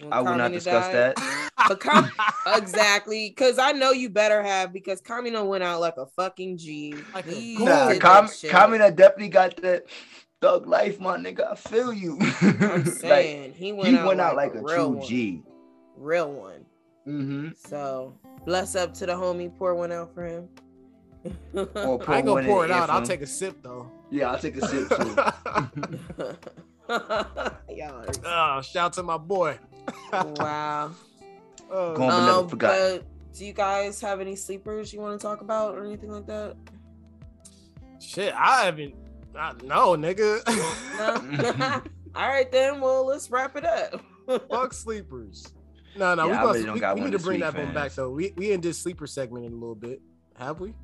When 0.00 0.12
I 0.12 0.20
will 0.20 0.36
not 0.36 0.52
discuss 0.52 0.86
died. 0.86 1.16
that. 1.16 1.50
But 1.68 1.80
Kam- 1.80 2.10
exactly, 2.56 3.30
because 3.30 3.58
I 3.58 3.72
know 3.72 3.90
you 3.92 4.10
better 4.10 4.42
have 4.42 4.70
because 4.70 5.00
Kamina 5.00 5.46
went 5.46 5.64
out 5.64 5.80
like 5.80 5.96
a 5.96 6.04
fucking 6.04 6.58
G. 6.58 6.94
Like 7.14 7.26
a 7.26 7.30
He 7.30 7.56
goat. 7.56 7.64
Nah, 7.66 7.88
did 7.88 8.02
Kam- 8.02 8.26
Kamina 8.26 8.94
definitely 8.94 9.28
got 9.28 9.56
that 9.62 9.86
thug 10.42 10.66
life, 10.66 11.00
my 11.00 11.16
nigga. 11.16 11.52
I 11.52 11.54
feel 11.54 11.90
you. 11.90 12.18
I'm 12.20 12.84
like 13.02 13.54
he 13.54 13.72
went 13.72 13.88
he 13.88 13.96
out 13.96 14.06
went 14.06 14.20
out 14.20 14.36
like, 14.36 14.52
like 14.54 14.62
a 14.62 14.66
real 14.66 14.74
true 14.74 14.88
one, 14.98 15.06
G. 15.08 15.42
real 15.96 16.32
one. 16.32 16.66
Mm-hmm. 17.08 17.48
So 17.56 18.14
bless 18.44 18.74
up 18.76 18.92
to 18.94 19.06
the 19.06 19.12
homie. 19.12 19.54
Pour 19.56 19.74
one 19.74 19.92
out 19.92 20.12
for 20.14 20.24
him. 20.26 20.48
Or 21.54 22.10
I 22.10 22.18
ain't 22.18 22.26
gonna 22.26 22.44
pour 22.46 22.66
it 22.66 22.70
out. 22.70 22.90
I'll 22.90 22.98
info. 22.98 23.08
take 23.12 23.22
a 23.22 23.26
sip 23.26 23.62
though. 23.62 23.90
Yeah, 24.10 24.30
I'll 24.32 24.38
take 24.38 24.56
a 24.56 24.66
sip 24.68 24.88
too. 24.90 25.16
Y'all 27.74 28.04
oh, 28.26 28.60
shout 28.60 28.76
out 28.76 28.92
to 28.94 29.02
my 29.02 29.16
boy. 29.16 29.58
wow. 30.12 30.90
Oh, 31.70 31.94
Going- 31.96 32.10
but 32.10 32.26
never 32.26 32.38
Um, 32.40 32.48
forgot. 32.48 32.68
but 32.76 33.04
do 33.34 33.46
you 33.46 33.52
guys 33.54 34.00
have 34.02 34.20
any 34.20 34.36
sleepers 34.36 34.92
you 34.92 35.00
want 35.00 35.18
to 35.18 35.26
talk 35.26 35.40
about 35.40 35.74
or 35.76 35.84
anything 35.86 36.10
like 36.10 36.26
that? 36.26 36.56
shit, 38.00 38.34
I 38.34 38.64
haven't. 38.66 38.94
I, 39.34 39.52
no, 39.64 39.96
nigga. 39.96 40.42
No. 40.98 41.80
All 42.14 42.28
right 42.28 42.52
then. 42.52 42.80
Well, 42.82 43.06
let's 43.06 43.30
wrap 43.30 43.56
it 43.56 43.64
up. 43.64 44.00
Fuck 44.50 44.72
sleepers. 44.74 45.52
No, 45.96 46.14
no, 46.14 46.26
Yeah, 46.26 46.32
we, 46.42 46.46
really 46.48 46.66
must, 46.66 46.80
don't 46.82 46.94
we, 46.96 47.00
we 47.02 47.10
need 47.10 47.12
to 47.18 47.22
bring 47.24 47.40
week, 47.40 47.52
that 47.52 47.56
one 47.64 47.74
back 47.74 47.92
though. 47.92 48.10
We 48.10 48.32
we 48.36 48.52
in 48.52 48.60
this 48.60 48.78
sleeper 48.78 49.06
segment 49.06 49.46
in 49.46 49.52
a 49.52 49.56
little 49.56 49.74
bit. 49.74 50.00
Have 50.38 50.60
we? 50.60 50.74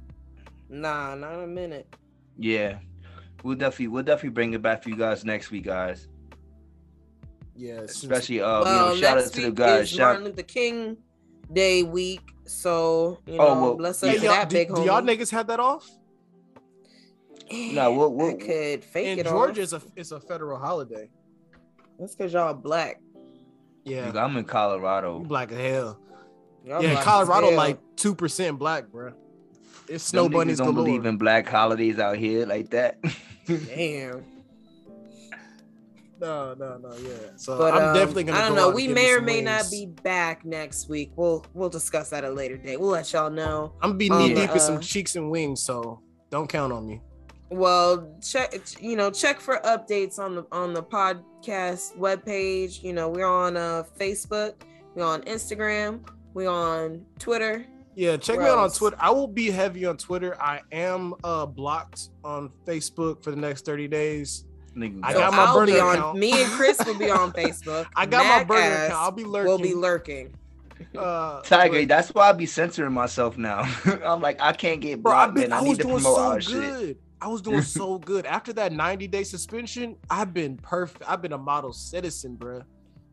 nah, 0.68 1.14
not 1.16 1.34
in 1.34 1.40
a 1.40 1.46
minute. 1.48 1.92
yeah, 2.38 2.78
we'll 3.42 3.56
definitely 3.56 3.88
we'll 3.88 4.04
definitely 4.04 4.30
bring 4.30 4.52
it 4.54 4.62
back 4.62 4.82
for 4.84 4.88
you 4.90 4.96
guys 4.96 5.24
next 5.24 5.50
week, 5.50 5.64
guys. 5.64 6.06
Yeah, 7.56 7.80
Especially 7.80 8.40
uh, 8.40 8.62
well, 8.62 8.94
you 8.94 9.00
know, 9.02 9.06
shout 9.08 9.18
out 9.18 9.32
to 9.32 9.40
the 9.42 9.50
guys. 9.50 9.82
is 9.82 9.88
Shout 9.90 9.98
Martin 10.14 10.24
Luther 10.24 10.42
King 10.44 10.96
Day 11.52 11.82
week, 11.82 12.22
so 12.46 13.18
you 13.26 13.36
know, 13.36 13.46
Oh, 13.48 13.60
well, 13.62 13.74
bless 13.76 14.00
Hey, 14.00 14.10
up 14.10 14.14
yeah. 14.14 14.20
to 14.20 14.26
y'all, 14.26 14.34
that 14.36 14.48
do, 14.48 14.56
big 14.56 14.68
do 14.68 14.74
homie. 14.74 14.86
y'all 14.86 15.02
niggas 15.02 15.30
have 15.32 15.46
that 15.48 15.60
off? 15.60 15.90
No, 17.52 17.92
we'll- 17.92 18.14
we'll- 18.14 18.36
could 18.36 18.84
fake 18.84 19.08
In 19.08 19.18
it. 19.18 19.26
Georgia, 19.26 19.62
off. 19.62 19.64
it's 19.64 19.72
a 19.72 19.82
it's 19.96 20.12
a 20.12 20.20
federal 20.20 20.58
holiday. 20.58 21.10
That's 21.98 22.14
because 22.14 22.32
y'all 22.32 22.54
black. 22.54 23.00
Yeah, 23.90 24.12
I'm 24.14 24.36
in 24.36 24.44
Colorado. 24.44 25.18
you 25.18 25.26
black 25.26 25.50
as 25.52 25.58
hell. 25.58 25.98
Y'all 26.64 26.82
yeah, 26.82 27.02
Colorado 27.02 27.48
hell. 27.48 27.56
like 27.56 27.78
two 27.96 28.14
percent 28.14 28.58
black, 28.58 28.86
bro. 28.88 29.12
It's 29.88 30.04
snow 30.04 30.24
Them 30.24 30.32
niggas 30.32 30.34
bunnies 30.36 30.58
don't 30.58 30.74
galore. 30.74 30.84
believe 30.84 31.06
in 31.06 31.16
black 31.16 31.48
holidays 31.48 31.98
out 31.98 32.16
here 32.16 32.46
like 32.46 32.70
that. 32.70 32.98
damn. 33.46 34.24
No, 36.20 36.54
no, 36.54 36.76
no, 36.76 36.94
yeah. 36.98 37.30
So 37.36 37.56
But 37.56 37.74
I'm 37.74 37.88
um, 37.88 37.94
definitely 37.94 38.24
gonna. 38.24 38.38
I 38.38 38.42
don't 38.42 38.50
go 38.50 38.56
know. 38.56 38.68
out 38.68 38.74
We 38.74 38.86
may 38.88 39.10
or 39.10 39.16
some 39.16 39.24
may 39.24 39.40
not 39.40 39.64
be 39.70 39.86
back 39.86 40.44
next 40.44 40.88
week. 40.88 41.12
We'll 41.16 41.44
we'll 41.54 41.70
discuss 41.70 42.10
that 42.10 42.24
at 42.24 42.30
a 42.30 42.32
later 42.32 42.58
date. 42.58 42.78
We'll 42.78 42.90
let 42.90 43.10
y'all 43.12 43.30
know. 43.30 43.72
I'm 43.80 43.90
gonna 43.90 43.98
be 43.98 44.10
um, 44.10 44.18
knee 44.18 44.34
deep 44.34 44.50
in 44.50 44.56
uh, 44.56 44.58
some 44.58 44.80
cheeks 44.80 45.16
and 45.16 45.30
wings, 45.30 45.62
so 45.62 46.00
don't 46.30 46.48
count 46.48 46.72
on 46.72 46.86
me. 46.86 47.00
Well, 47.50 48.14
check 48.22 48.54
you 48.80 48.94
know 48.96 49.10
check 49.10 49.40
for 49.40 49.58
updates 49.64 50.18
on 50.18 50.36
the 50.36 50.46
on 50.52 50.72
the 50.72 50.82
podcast 50.82 51.96
webpage. 51.98 52.82
You 52.82 52.92
know 52.92 53.08
we're 53.08 53.26
on 53.26 53.56
uh, 53.56 53.82
Facebook, 53.98 54.54
we're 54.94 55.04
on 55.04 55.22
Instagram, 55.22 56.00
we're 56.32 56.48
on 56.48 57.04
Twitter. 57.18 57.66
Yeah, 57.96 58.16
check 58.16 58.36
me 58.38 58.44
Where 58.44 58.52
out 58.52 58.58
on? 58.58 58.70
Twitter. 58.70 58.96
I 59.00 59.10
will 59.10 59.26
be 59.26 59.50
heavy 59.50 59.84
on 59.84 59.96
Twitter. 59.96 60.40
I 60.40 60.60
am 60.70 61.12
uh 61.24 61.44
blocked 61.46 62.10
on 62.22 62.50
Facebook 62.66 63.22
for 63.24 63.32
the 63.32 63.36
next 63.36 63.64
30 63.66 63.88
days. 63.88 64.44
Nigga, 64.76 65.00
I 65.02 65.12
So 65.12 65.18
got 65.18 65.32
my 65.32 65.44
I'll 65.46 65.54
burner 65.54 65.72
be 65.72 65.80
on. 65.80 65.96
account. 65.96 66.18
Me 66.18 66.30
and 66.42 66.50
Chris 66.52 66.80
will 66.86 66.96
be 66.96 67.10
on 67.10 67.32
Facebook. 67.34 67.86
I 67.96 68.06
got 68.06 68.24
my 68.24 68.38
Mac 68.38 68.46
burner 68.48 68.60
ass 68.60 68.86
account. 68.86 69.02
I'll 69.02 69.10
be 69.10 69.24
lurking. 69.24 69.48
We'll 69.48 69.58
be 69.58 69.74
lurking. 69.74 70.32
uh, 70.96 71.40
Tiger, 71.42 71.80
but- 71.80 71.88
that's 71.88 72.10
why 72.14 72.28
I 72.28 72.32
be 72.32 72.46
censoring 72.46 72.92
myself 72.92 73.36
now. 73.36 73.68
I'm 74.04 74.20
like, 74.20 74.40
I 74.40 74.52
can't 74.52 74.80
get 74.80 75.02
bro, 75.02 75.12
I've 75.12 75.34
blocked, 75.34 75.40
been. 75.40 75.52
I, 75.52 75.58
I 75.58 75.62
need 75.62 75.68
was 75.70 75.78
to 75.78 75.82
doing 75.84 75.94
promote 75.96 76.16
so 76.16 76.22
our 76.22 76.40
shit. 76.40 76.96
Good. 77.20 77.26
I 77.26 77.28
was 77.30 77.42
doing 77.42 77.62
so 77.80 77.98
good. 77.98 78.26
After 78.26 78.52
that 78.54 78.72
90 78.72 79.08
day 79.08 79.24
suspension, 79.24 79.96
I've 80.10 80.34
been 80.34 80.56
perfect. 80.56 81.04
I've 81.08 81.22
been 81.22 81.32
a 81.32 81.38
model 81.38 81.72
citizen, 81.72 82.36
bro. 82.36 82.62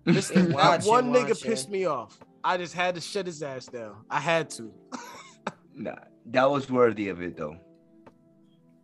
This 0.05 0.30
that 0.32 0.49
watching, 0.49 0.89
one 0.89 1.14
nigga 1.14 1.30
watching. 1.30 1.51
pissed 1.51 1.70
me 1.70 1.86
off. 1.86 2.20
I 2.43 2.58
just 2.58 2.74
had 2.74 2.95
to 2.95 3.01
shut 3.01 3.26
his 3.26 3.43
ass 3.43 3.66
down. 3.68 4.05
I 4.10 4.20
had 4.20 4.49
to. 4.51 4.74
Nah, 5.80 5.93
that 6.26 6.49
was 6.49 6.72
worthy 6.72 7.10
of 7.10 7.22
it 7.22 7.38
though. 7.38 7.55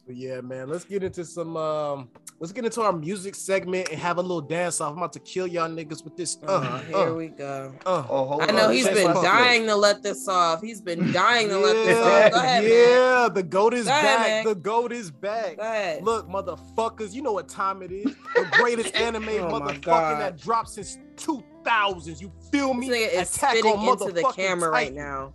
But 0.06 0.18
yeah, 0.18 0.41
man, 0.41 0.70
let's 0.70 0.84
get 0.84 1.01
into 1.01 1.24
some 1.24 1.56
um 1.56 2.10
let's 2.41 2.51
get 2.51 2.66
into 2.66 2.82
our 2.82 2.91
music 2.91 3.36
segment 3.36 3.88
and 3.89 3.97
have 3.97 4.18
a 4.18 4.22
little 4.22 4.41
dance 4.41 4.82
off. 4.82 4.91
I'm 4.91 4.97
about 4.97 5.14
to 5.14 5.20
kill 5.20 5.47
y'all 5.47 5.70
niggas 5.70 6.04
with 6.04 6.18
this. 6.18 6.38
Uh, 6.45 6.51
Uh, 6.51 6.80
here 6.80 6.97
uh, 6.97 7.14
we 7.14 7.28
go. 7.30 7.74
uh. 7.86 8.04
Oh, 8.10 8.26
hold 8.26 8.41
I 8.41 8.47
know 8.47 8.68
on. 8.68 8.74
he's 8.74 8.84
Chance 8.84 8.97
been 8.97 9.08
Buffalo. 9.08 9.24
dying 9.24 9.66
to 9.68 9.76
let 9.78 10.04
this 10.04 10.28
off. 10.28 10.62
He's 10.62 10.82
been 10.82 11.12
dying 11.14 11.47
to 11.47 11.58
let 11.58 11.74
this 11.86 11.97
off. 11.97 12.32
Go 12.34 12.38
ahead, 12.39 12.64
man. 12.64 12.72
yeah, 12.74 13.30
the 13.34 13.43
goat 13.43 13.74
is 13.74 13.86
Go 13.86 13.91
back. 13.91 14.28
man. 14.28 14.45
The 14.45 14.56
goat 14.56 14.91
is 14.91 15.10
back. 15.10 15.56
Go. 15.56 15.99
Look, 16.01 16.28
motherfuckers, 16.30 17.14
you 17.14 17.22
know 17.22 17.32
what 17.32 17.47
time 17.47 17.82
it 17.82 17.93
is. 17.93 18.14
The 18.36 18.45
greatest 18.51 18.93
anime 18.99 19.30
Oh 19.30 19.58
my 19.60 19.72
motherfucking 19.74 20.20
that 20.20 20.38
dropped 20.38 20.70
since 20.72 20.97
2000s. 21.16 22.20
You 22.20 22.30
feel 22.51 22.74
me? 22.74 22.89
This 22.89 22.97
nigga 22.97 23.22
is 23.22 23.36
Attack 23.38 23.51
spitting 23.58 23.72
on 23.72 23.88
into 23.88 24.12
the 24.12 24.22
motherfucking 24.22 24.36
camera 24.36 24.70
right 24.70 24.93
now. 24.93 25.34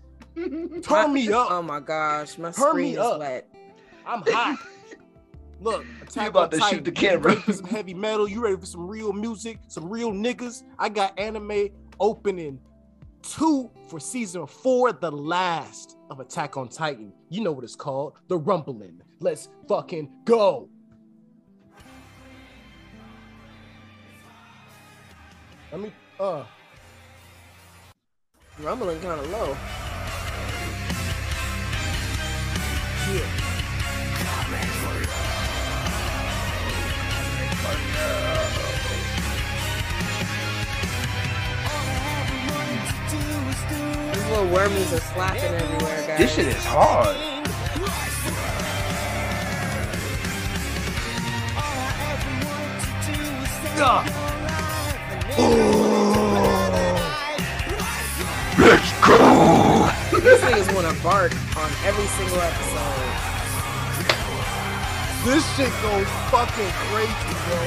Turn 0.82 1.12
me 1.14 1.32
up. 1.32 1.50
Oh 1.50 1.62
my 1.62 1.80
gosh, 1.80 2.36
my 2.36 2.50
Turn 2.52 2.68
screen 2.68 2.84
me 2.84 2.92
is 2.92 2.98
up. 2.98 3.18
wet. 3.18 3.48
I'm 4.08 4.22
hot. 4.22 4.58
Look, 5.60 5.84
Attack 6.02 6.30
about 6.30 6.54
on 6.54 6.60
to 6.60 6.66
shoot 6.66 6.84
the 6.84 6.90
You 6.90 6.94
camera. 6.94 7.30
ready 7.30 7.40
for 7.40 7.52
some 7.52 7.66
heavy 7.66 7.92
metal? 7.92 8.28
You 8.28 8.40
ready 8.42 8.56
for 8.56 8.64
some 8.66 8.86
real 8.86 9.12
music? 9.12 9.58
Some 9.68 9.88
real 9.88 10.12
niggas? 10.12 10.62
I 10.78 10.88
got 10.88 11.18
anime 11.18 11.68
opening 12.00 12.58
two 13.22 13.70
for 13.88 13.98
season 14.00 14.46
four, 14.46 14.92
the 14.92 15.10
last 15.10 15.96
of 16.10 16.20
Attack 16.20 16.56
on 16.56 16.68
Titan. 16.68 17.12
You 17.28 17.42
know 17.42 17.52
what 17.52 17.64
it's 17.64 17.76
called? 17.76 18.14
The 18.28 18.38
Rumbling. 18.38 19.00
Let's 19.20 19.48
fucking 19.68 20.10
go. 20.24 20.68
Let 25.72 25.80
me 25.80 25.92
uh 26.18 26.44
Rumbling 28.60 29.00
kind 29.00 29.20
of 29.20 29.30
low. 29.30 29.56
yeah. 33.14 33.37
Little 44.30 44.46
wormies 44.48 44.92
are 44.92 45.00
slapping 45.00 45.54
everywhere, 45.54 46.06
guys. 46.06 46.18
This 46.18 46.34
shit 46.34 46.48
is 46.48 46.64
hard. 46.64 47.16
Yeah. 53.78 54.02
These 60.18 60.40
niggas 60.42 60.74
want 60.74 60.86
to 60.88 61.02
bark 61.02 61.32
on 61.56 61.70
every 61.86 62.06
single 62.18 62.40
episode. 62.40 63.38
This 65.24 65.44
shit 65.56 65.72
goes 65.80 66.08
fucking 66.28 66.72
crazy, 66.90 67.34
bro. 67.46 67.60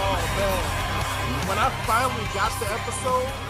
Oh 0.00 0.18
man. 0.36 1.48
When 1.48 1.58
I 1.58 1.70
finally 1.86 2.26
got 2.34 2.52
the 2.60 2.66
episode, 2.72 3.47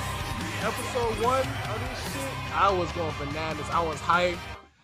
episode 0.63 1.23
one 1.23 1.41
of 1.41 1.81
this 1.81 2.13
shit, 2.13 2.55
I 2.55 2.71
was 2.77 2.91
going 2.93 3.15
bananas. 3.19 3.67
I 3.71 3.83
was 3.87 3.99
hyped. 4.01 4.39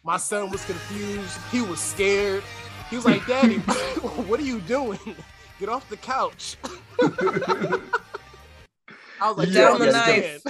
My 0.05 0.17
son 0.17 0.51
was 0.51 0.65
confused. 0.65 1.39
He 1.51 1.63
was 1.63 1.81
scared. 1.81 2.43
He 2.91 2.97
was 2.97 3.05
like, 3.05 3.27
Daddy, 3.29 3.57
what 4.29 4.39
are 4.39 4.45
you 4.45 4.61
doing? 4.61 4.99
Get 5.61 5.69
off 5.69 5.89
the 5.89 5.97
couch. 5.97 6.57
I 9.21 9.29
was 9.29 9.39
like, 9.39 9.49
Yeah, 9.49 9.73
"You 9.73 9.79
don't 9.79 9.81
yeah, 9.81 9.87
understand." 9.87 10.43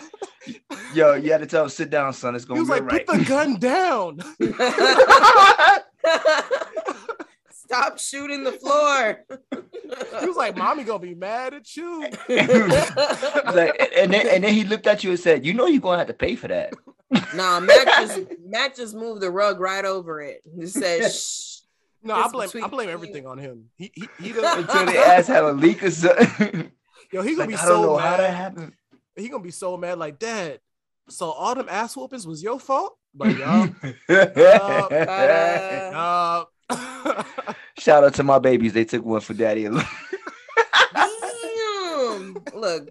Yo, 0.95 1.15
you 1.15 1.33
had 1.33 1.41
to 1.41 1.47
tell 1.47 1.65
him 1.65 1.69
sit 1.69 1.91
down, 1.91 2.13
son. 2.13 2.35
It's 2.35 2.45
gonna 2.45 2.63
be 2.63 2.69
right." 2.69 2.79
he 2.79 2.85
was 2.85 2.91
be 2.91 2.97
like, 2.97 3.07
right. 3.07 3.07
put 3.07 3.19
the 3.19 3.25
gun 3.25 3.59
down. 3.59 4.21
Stop 7.65 7.85
Stop 7.85 7.99
shooting 7.99 8.45
the 8.45 8.53
floor. 8.53 9.25
He 10.21 10.27
was 10.27 10.37
like, 10.37 10.57
"Mommy 10.57 10.83
gonna 10.83 10.99
be 10.99 11.15
mad 11.15 11.55
at 11.55 11.77
you." 11.77 12.01
like, 12.29 13.93
and 13.97 14.13
then 14.13 14.27
and 14.29 14.43
then 14.43 14.53
he 14.55 14.65
looked 14.65 14.87
at 14.87 15.05
you 15.05 15.11
and 15.11 15.21
said, 15.21 15.45
"You 15.45 15.53
know 15.55 15.67
you're 15.67 15.81
gonna 15.81 15.99
have 15.99 16.07
to 16.09 16.15
pay 16.15 16.35
for 16.37 16.49
that." 16.49 16.73
nah, 17.35 17.61
Mac 17.61 17.87
just 17.87 18.21
Mac 18.45 18.75
just 18.75 18.95
moved 18.95 19.21
the 19.21 19.31
rug 19.31 19.61
right 19.61 19.85
over 19.85 20.21
it. 20.23 20.41
He 20.59 20.67
said, 20.67 21.13
Shh. 21.13 21.59
No, 22.03 22.15
I 22.15 22.29
blame 22.29 22.49
I 22.49 22.53
between 22.53 22.71
blame 22.71 22.89
you. 22.89 22.95
everything 22.95 23.27
on 23.27 23.39
him. 23.39 23.67
He 23.77 23.93
he, 23.95 24.09
he 24.21 24.33
done, 24.33 24.61
Until 24.61 24.87
the 24.87 24.97
ass 24.99 25.27
had 25.27 25.45
a 25.45 25.53
leak 25.53 25.83
or 25.85 25.91
something. 25.91 26.73
yo, 27.13 27.23
he 27.23 27.33
gonna 27.37 27.41
Like, 27.41 27.49
be 27.51 27.55
I 27.57 27.67
don't 27.67 27.69
so 27.69 27.83
know 27.83 27.97
how 27.99 28.17
that 28.17 28.35
happened. 28.35 28.73
He 29.17 29.29
gonna 29.29 29.45
be 29.45 29.51
so 29.53 29.77
mad, 29.77 29.99
like, 29.99 30.19
Dad. 30.19 30.61
So 31.09 31.31
all 31.31 31.55
them 31.55 31.69
ass 31.69 31.95
whoopings 31.97 32.27
was 32.27 32.43
your 32.43 32.59
fault, 32.59 32.97
but 33.15 33.37
y'all. 33.37 33.69
Ta-da. 34.09 36.47
Uh, 36.71 37.25
Shout 37.85 38.03
out 38.03 38.15
to 38.15 38.23
my 38.23 38.39
babies. 38.39 38.73
They 38.73 38.87
took 38.87 39.05
one 39.05 39.21
for 39.21 39.35
daddy. 39.35 39.65
Damn. 39.65 39.85
Look, 42.55 42.89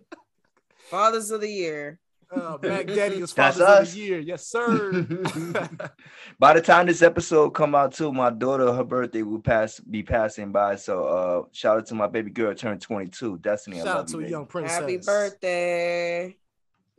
Fathers 0.91 1.31
of 1.31 1.41
the 1.41 1.49
Year. 1.49 1.99
Oh, 2.31 2.59
Mac 2.61 2.85
Daddy 2.85 3.15
is 3.15 3.33
That's 3.33 3.57
Father's 3.57 3.89
of 3.89 3.95
the 3.95 3.99
Year. 3.99 4.19
Yes, 4.19 4.45
sir. 4.45 4.91
by 6.39 6.53
the 6.53 6.61
time 6.61 6.85
this 6.85 7.01
episode 7.01 7.49
come 7.55 7.73
out 7.73 7.93
too, 7.93 8.13
my 8.13 8.29
daughter, 8.29 8.71
her 8.71 8.83
birthday 8.83 9.23
will 9.23 9.39
pass 9.41 9.79
be 9.79 10.03
passing 10.03 10.51
by. 10.51 10.75
So 10.75 11.03
uh 11.05 11.41
shout 11.53 11.77
out 11.77 11.87
to 11.87 11.95
my 11.95 12.05
baby 12.05 12.29
girl 12.29 12.53
turned 12.53 12.79
22. 12.79 13.39
Destiny. 13.39 13.81
I 13.81 13.85
Shout 13.85 13.87
out 13.87 13.95
love 13.97 14.05
to 14.07 14.11
you, 14.11 14.17
a 14.17 14.21
baby. 14.21 14.31
young 14.31 14.45
princess. 14.45 14.77
Happy 14.79 14.97
birthday. 14.97 16.37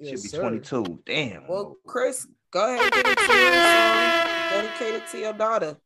Should 0.01 0.11
Yes, 0.11 0.23
be 0.23 0.29
sir. 0.31 0.41
22. 0.41 0.99
Damn. 1.07 1.47
Well, 1.47 1.77
Chris, 1.87 2.27
go 2.51 2.75
ahead 2.75 2.93
and 2.93 2.93
give 2.93 3.07
it 3.07 3.19
to 3.19 3.33
your 3.33 3.53
song 3.53 4.27
dedicated 4.51 5.03
to 5.13 5.19
your 5.19 5.33
daughter. 5.33 5.77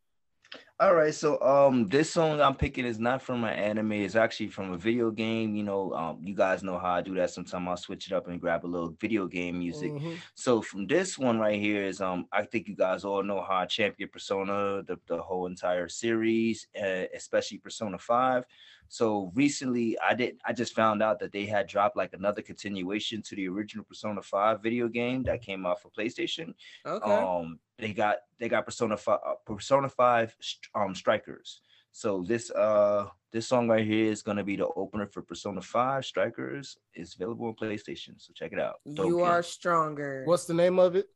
All 0.81 0.95
right, 0.95 1.13
so 1.13 1.41
um, 1.41 1.89
this 1.89 2.09
song 2.09 2.39
I'm 2.39 2.55
picking 2.55 2.85
is 2.85 2.99
not 2.99 3.21
from 3.21 3.43
an 3.43 3.49
anime. 3.53 3.91
It's 3.91 4.15
actually 4.15 4.47
from 4.47 4.71
a 4.71 4.77
video 4.77 5.11
game. 5.11 5.53
You 5.53 5.63
know, 5.63 5.91
um, 5.93 6.21
you 6.23 6.33
guys 6.33 6.63
know 6.63 6.79
how 6.79 6.91
I 6.93 7.01
do 7.01 7.13
that. 7.15 7.31
Sometimes 7.31 7.67
I'll 7.67 7.75
switch 7.75 8.07
it 8.07 8.13
up 8.13 8.29
and 8.29 8.39
grab 8.39 8.65
a 8.65 8.67
little 8.67 8.91
video 8.91 9.27
game 9.27 9.59
music. 9.59 9.97
Mhm. 9.97 10.21
So 10.35 10.61
from 10.61 10.87
this 10.87 11.17
one 11.17 11.37
right 11.37 11.59
here 11.59 11.83
is 11.83 11.99
um, 11.99 12.27
I 12.31 12.45
think 12.45 12.69
you 12.69 12.77
guys 12.77 13.03
all 13.03 13.23
know 13.23 13.41
how 13.41 13.55
I 13.57 13.65
champion 13.65 14.07
Persona, 14.07 14.81
the 14.83 14.97
the 15.05 15.21
whole 15.21 15.47
entire 15.47 15.89
series, 15.89 16.67
uh, 16.81 17.07
especially 17.13 17.57
Persona 17.57 17.97
Five. 17.97 18.45
So 18.87 19.31
recently, 19.35 19.97
I 19.99 20.13
did. 20.15 20.39
I 20.45 20.53
just 20.53 20.73
found 20.73 21.03
out 21.03 21.19
that 21.19 21.33
they 21.33 21.45
had 21.45 21.67
dropped 21.67 21.97
like 21.97 22.13
another 22.13 22.41
continuation 22.41 23.21
to 23.23 23.35
the 23.35 23.49
original 23.49 23.83
Persona 23.83 24.21
Five 24.21 24.63
video 24.63 24.87
game 24.87 25.23
that 25.23 25.41
came 25.41 25.65
out 25.65 25.81
for 25.81 25.89
PlayStation 25.89 26.53
Okay. 26.85 27.11
um 27.11 27.59
they 27.79 27.93
got 27.93 28.17
they 28.39 28.49
got 28.49 28.65
persona 28.65 28.97
5 28.97 29.19
uh, 29.25 29.33
persona 29.45 29.89
5 29.89 30.35
um 30.75 30.93
strikers 30.95 31.61
so 31.91 32.23
this 32.27 32.51
uh 32.51 33.07
this 33.31 33.47
song 33.47 33.67
right 33.67 33.85
here 33.85 34.11
is 34.11 34.21
going 34.21 34.37
to 34.37 34.43
be 34.43 34.55
the 34.55 34.67
opener 34.75 35.05
for 35.07 35.21
persona 35.21 35.61
5 35.61 36.05
strikers 36.05 36.77
it's 36.93 37.15
available 37.15 37.47
on 37.47 37.55
playstation 37.55 38.13
so 38.17 38.33
check 38.35 38.51
it 38.53 38.59
out 38.59 38.75
Dope 38.93 39.07
you 39.07 39.17
game. 39.17 39.25
are 39.25 39.43
stronger. 39.43 40.23
What's 40.25 40.45
the 40.45 40.53
name 40.53 40.79
of 40.79 40.95
it? 40.95 41.07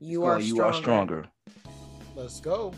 you 0.00 0.24
are 0.24 0.38
you 0.40 0.54
stronger. 0.56 0.64
are 0.64 0.72
stronger 0.82 1.24
Let's 2.14 2.40
go. 2.40 2.72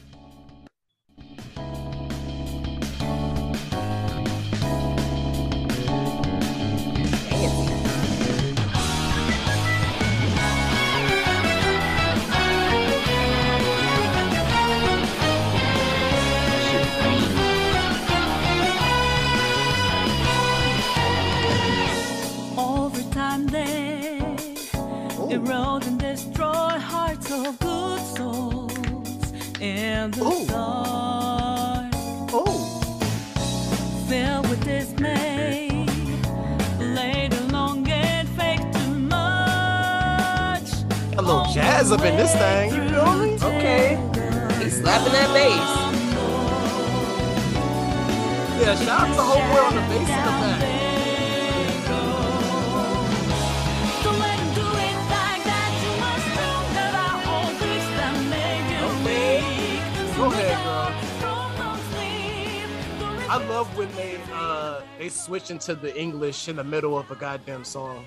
Erode 25.39 25.87
and 25.87 25.99
destroy 26.01 26.71
hearts 26.93 27.31
of 27.31 27.59
good 27.61 28.01
souls 28.17 28.73
in 29.61 30.11
the 30.11 30.25
Ooh. 30.25 30.47
dark. 30.47 31.93
Oh, 32.33 32.59
Filled 34.09 34.49
with 34.49 34.65
dismay, 34.65 35.87
later 36.81 37.41
long 37.53 37.87
and 37.89 38.29
fake 38.31 38.65
too 38.73 38.95
much. 38.99 40.69
a 41.17 41.23
little 41.23 41.47
jazz 41.53 41.93
up 41.93 42.03
in 42.03 42.17
this 42.17 42.33
thing. 42.33 42.75
You 42.75 42.89
feel 42.89 43.15
me? 43.19 43.35
Okay. 43.35 43.87
He's 44.63 44.81
slapping 44.81 45.13
that 45.13 45.31
bass. 45.35 45.71
Yeah, 48.61 48.75
shout 48.75 49.09
out 49.09 49.15
to 49.15 49.23
world 49.55 49.67
on 49.69 49.75
the 49.77 49.83
bass 49.83 50.09
in 50.09 50.25
the 50.25 50.33
back. 50.43 50.88
Go 60.19 60.25
ahead, 60.25 60.65
girl. 60.65 60.91
From 61.21 61.59
no 61.59 61.77
sleep, 61.91 62.99
don't 62.99 63.17
let 63.19 63.31
I 63.31 63.49
love 63.49 63.77
when 63.79 63.89
they 63.95 64.19
uh 64.33 64.81
they 64.99 65.09
switch 65.09 65.51
into 65.53 65.75
the 65.77 65.97
English 65.99 66.49
in 66.49 66.57
the 66.57 66.65
middle 66.65 66.99
of 66.99 67.09
a 67.11 67.15
goddamn 67.15 67.65
song. 67.65 68.05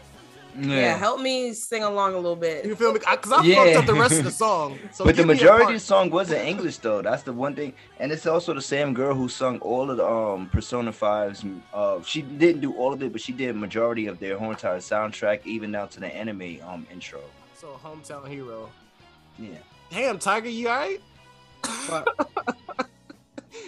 Yeah. 0.59 0.97
help 0.97 1.21
me 1.21 1.53
sing 1.53 1.83
along 1.83 2.13
a 2.13 2.17
little 2.17 2.35
bit. 2.35 2.65
You 2.65 2.75
feel 2.75 2.91
me? 2.91 2.99
Because 2.99 3.31
I, 3.31 3.41
Yeah. 3.43 3.55
fucked 3.55 3.77
up 3.77 3.85
the 3.85 3.93
rest 3.93 4.17
of 4.19 4.25
the 4.25 4.31
song. 4.45 4.77
So 4.91 5.05
but 5.05 5.15
the 5.15 5.21
give 5.21 5.27
me 5.27 5.33
a 5.33 5.35
majority 5.37 5.75
of 5.75 5.79
the 5.79 5.85
song 5.85 6.09
was 6.09 6.29
in 6.31 6.41
English 6.45 6.77
though. 6.79 7.01
That's 7.01 7.23
the 7.23 7.31
one 7.31 7.55
thing, 7.55 7.71
and 7.99 8.11
it's 8.11 8.25
also 8.27 8.53
the 8.53 8.61
same 8.61 8.93
girl 8.93 9.15
who 9.15 9.29
sung 9.29 9.59
all 9.59 9.89
of 9.89 9.95
the 9.95 10.05
um 10.05 10.49
Persona 10.49 10.91
5's. 10.91 11.45
Uh, 11.73 12.01
she 12.03 12.21
didn't 12.23 12.59
do 12.59 12.73
all 12.73 12.91
of 12.91 13.01
it, 13.01 13.13
but 13.13 13.21
she 13.21 13.31
did 13.31 13.55
majority 13.55 14.07
of 14.07 14.19
their 14.19 14.37
whole 14.37 14.51
entire 14.51 14.79
soundtrack, 14.79 15.39
even 15.45 15.71
down 15.71 15.87
to 15.89 16.01
the 16.01 16.07
anime 16.13 16.57
um 16.67 16.85
intro. 16.91 17.21
So 17.55 17.79
hometown 17.81 18.27
hero. 18.27 18.69
Yeah, 19.39 19.51
Damn, 19.89 20.19
Tiger, 20.19 20.49
you 20.49 20.67
alright? 20.67 20.99
she 20.99 21.10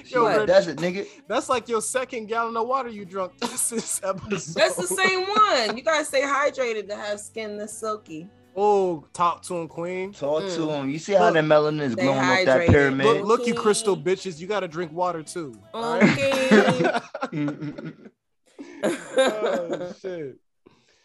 Yo, 0.06 0.24
like, 0.24 0.48
that's 0.48 0.68
it, 0.68 0.78
nigga. 0.78 1.08
That's 1.28 1.50
like 1.50 1.68
your 1.68 1.82
second 1.82 2.28
gallon 2.28 2.56
of 2.58 2.68
water 2.68 2.90
you 2.90 3.04
drunk 3.06 3.38
this 3.40 4.02
episode. 4.04 4.54
That's 4.56 4.76
the 4.76 4.88
same 4.88 5.22
one. 5.24 5.76
You 5.78 5.84
gotta 5.84 6.06
stay 6.06 6.22
hydrated 6.22 6.88
to 6.90 6.96
have 6.96 7.20
skin 7.20 7.58
this 7.58 7.74
silky. 7.74 8.30
Oh, 8.56 9.06
talk 9.14 9.42
to 9.44 9.58
him, 9.58 9.68
Queen. 9.68 10.14
Talk 10.14 10.44
to 10.44 10.48
Mm. 10.48 10.76
him. 10.84 10.90
You 10.92 11.00
see 11.00 11.14
how 11.14 11.26
Look, 11.26 11.34
the 11.34 11.40
melanin 11.40 11.82
is 11.82 11.96
they 11.96 12.04
glowing 12.04 12.20
off 12.20 12.46
that 12.46 12.68
pyramid? 12.70 13.06
Look, 13.08 13.26
look, 13.40 13.48
you 13.48 13.56
crystal 13.56 13.98
bitches. 13.98 14.40
You 14.40 14.46
gotta 14.46 14.68
drink 14.68 14.92
water 14.94 15.24
too. 15.24 15.56
all 15.74 16.00
right? 16.00 16.04
Okay. 16.12 17.00
oh 18.84 19.94
shit. 20.02 20.38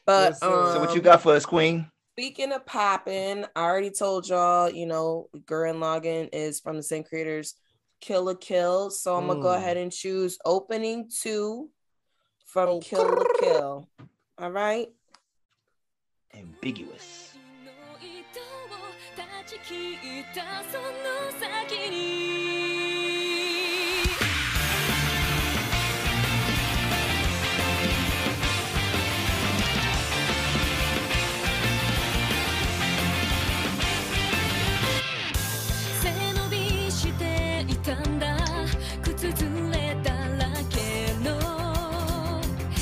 but 0.05 0.31
Yes, 0.33 0.43
um, 0.43 0.51
so 0.73 0.81
what 0.81 0.95
you 0.95 1.01
got 1.01 1.23
for 1.23 1.35
us, 1.35 1.47
Queen? 1.47 1.91
Speaking 2.19 2.51
of 2.51 2.67
popping, 2.67 3.45
I 3.55 3.63
already 3.63 3.91
told 3.91 4.29
y'all, 4.29 4.69
you 4.69 4.87
know, 4.87 5.29
Gurren 5.45 5.77
Lagann 5.77 6.29
is 6.33 6.59
from 6.59 6.77
the 6.77 6.83
same 6.83 7.05
creators, 7.05 7.55
Kill 8.01 8.25
la 8.25 8.35
Kill. 8.35 8.91
So 8.91 9.15
I'm 9.15 9.29
gonna 9.29 9.39
go 9.41 9.51
Mm. 9.51 9.57
ahead 9.59 9.77
and 9.77 9.93
choose 9.93 10.37
opening 10.45 11.09
two 11.17 11.71
from 12.45 12.69
Oh, 12.71 12.81
Kill 12.81 13.05
la 13.05 13.25
Kill. 13.39 13.89
All 14.37 14.51
right. 14.51 14.89
Ambiguous. 16.35 17.29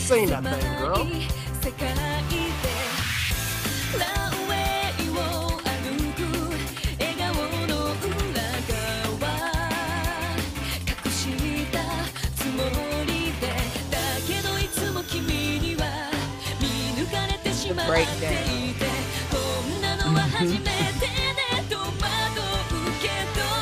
Sing 0.06 0.28
that 0.28 0.44
thing, 0.44 0.78
girl. 0.78 1.02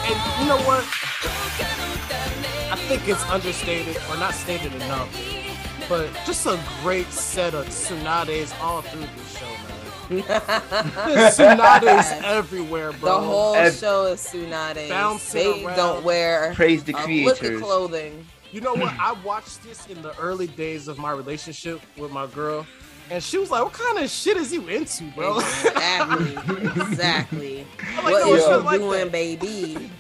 and 0.07 0.21
you 0.41 0.47
know 0.47 0.59
what? 0.67 0.85
I 2.71 2.77
think 2.87 3.09
it's 3.09 3.23
understated 3.31 3.97
or 4.11 4.19
not 4.19 4.35
stated 4.35 4.75
enough 4.75 5.34
but 5.89 6.09
just 6.27 6.47
a 6.47 6.59
great 6.83 7.11
set 7.13 7.55
of 7.55 7.67
tsunades 7.69 8.53
all 8.63 8.83
through 8.83 9.01
this 9.17 9.39
show, 9.39 9.47
man. 9.47 10.23
Tsunade 11.31 11.99
is 11.99 12.25
everywhere, 12.25 12.93
bro. 12.93 13.21
The 13.21 13.27
whole 13.27 13.55
Ev- 13.55 13.75
show 13.75 14.07
is 14.07 14.21
Tsunade. 14.21 14.89
Bouncing 14.89 15.43
They 15.43 15.65
around. 15.65 15.77
don't 15.77 16.05
wear 16.05 16.53
Praise 16.55 16.85
the 16.85 16.93
a 16.93 17.07
lick 17.07 17.33
of 17.35 17.39
creators. 17.39 17.63
clothing. 17.63 18.27
You 18.53 18.61
know 18.61 18.75
what? 18.75 18.93
I 19.01 19.13
watched 19.25 19.63
this 19.63 19.87
in 19.87 20.01
the 20.03 20.17
early 20.19 20.47
days 20.47 20.89
of 20.89 20.99
my 20.99 21.11
relationship 21.13 21.81
with 21.97 22.11
my 22.13 22.27
girl, 22.27 22.67
and 23.11 23.23
she 23.23 23.39
was 23.39 23.51
like, 23.51 23.63
"What 23.65 23.73
kind 23.73 23.99
of 23.99 24.11
shit 24.11 24.37
is 24.37 24.53
you 24.53 24.67
into, 24.69 25.05
bro?" 25.13 25.39
Exactly. 25.39 26.37
exactly. 26.83 27.67
I'm 27.97 28.05
like, 28.05 28.13
what 28.15 28.27
"No, 28.27 28.35
is 28.35 28.43
you 28.43 28.51
not 28.51 28.65
like 28.65 28.81
doing, 28.81 29.05
that." 29.05 29.13
baby? 29.13 29.91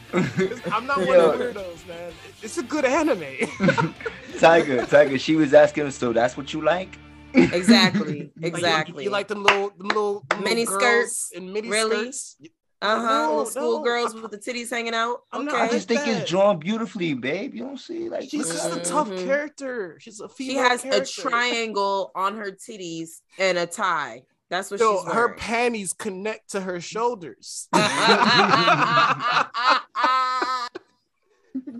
I'm 0.72 0.86
not 0.86 0.98
one 1.06 1.18
of 1.20 1.38
the 1.38 1.44
weirdos, 1.44 1.88
man. 1.88 2.12
It's 2.42 2.58
a 2.58 2.62
good 2.62 2.84
anime. 2.84 3.24
Tiger, 4.38 4.84
Tiger. 4.86 5.18
She 5.18 5.36
was 5.36 5.52
asking, 5.54 5.90
so 5.90 6.12
that's 6.12 6.36
what 6.36 6.52
you 6.52 6.60
like? 6.60 6.98
Exactly. 7.34 8.02
Like, 8.02 8.32
you- 8.36 8.46
Exactly. 8.46 9.04
you, 9.04 9.10
like 9.10 9.26
them 9.28 9.42
little, 9.42 9.70
them 9.70 9.88
little 9.88 10.24
them 10.30 10.44
Mini 10.44 10.64
little 10.64 10.78
girls 10.78 11.16
skirts? 11.16 11.32
and 11.34 11.52
mini 11.52 11.68
Really? 11.68 12.12
skirts. 12.12 12.36
Uh 12.82 13.00
huh. 13.00 13.06
No, 13.06 13.28
Little 13.30 13.46
schoolgirls 13.46 14.14
no. 14.14 14.22
with 14.22 14.30
the 14.32 14.38
titties 14.38 14.70
hanging 14.70 14.94
out. 14.94 15.22
I'm 15.32 15.44
not- 15.44 15.54
I 15.54 15.64
Okay. 15.66 15.76
just 15.76 15.88
think 15.88 16.00
that. 16.04 16.22
it's 16.22 16.30
drawn 16.30 16.58
beautifully, 16.58 17.14
babe. 17.14 17.54
You 17.54 17.64
don't 17.64 17.78
see 17.78 18.08
like 18.08 18.28
She's 18.30 18.40
look 18.46 18.48
just 18.52 18.64
at 18.66 18.72
a 18.72 18.74
her. 18.76 18.80
tough 18.84 19.08
Mhm. 19.08 19.24
character. 19.26 19.96
She's 20.00 20.20
a 20.20 20.28
She 20.36 20.54
has 20.56 20.82
character. 20.82 21.02
a 21.02 21.06
triangle 21.06 22.10
on 22.14 22.36
her 22.36 22.50
titties 22.52 23.20
and 23.38 23.56
a 23.58 23.66
tie. 23.66 24.24
That's 24.50 24.70
what 24.70 24.78
Yo, 24.80 25.02
she's 25.02 25.12
her 25.12 25.34
panties 25.34 25.92
connect 25.94 26.50
to 26.50 26.60
her 26.60 26.80
shoulders. 26.80 27.68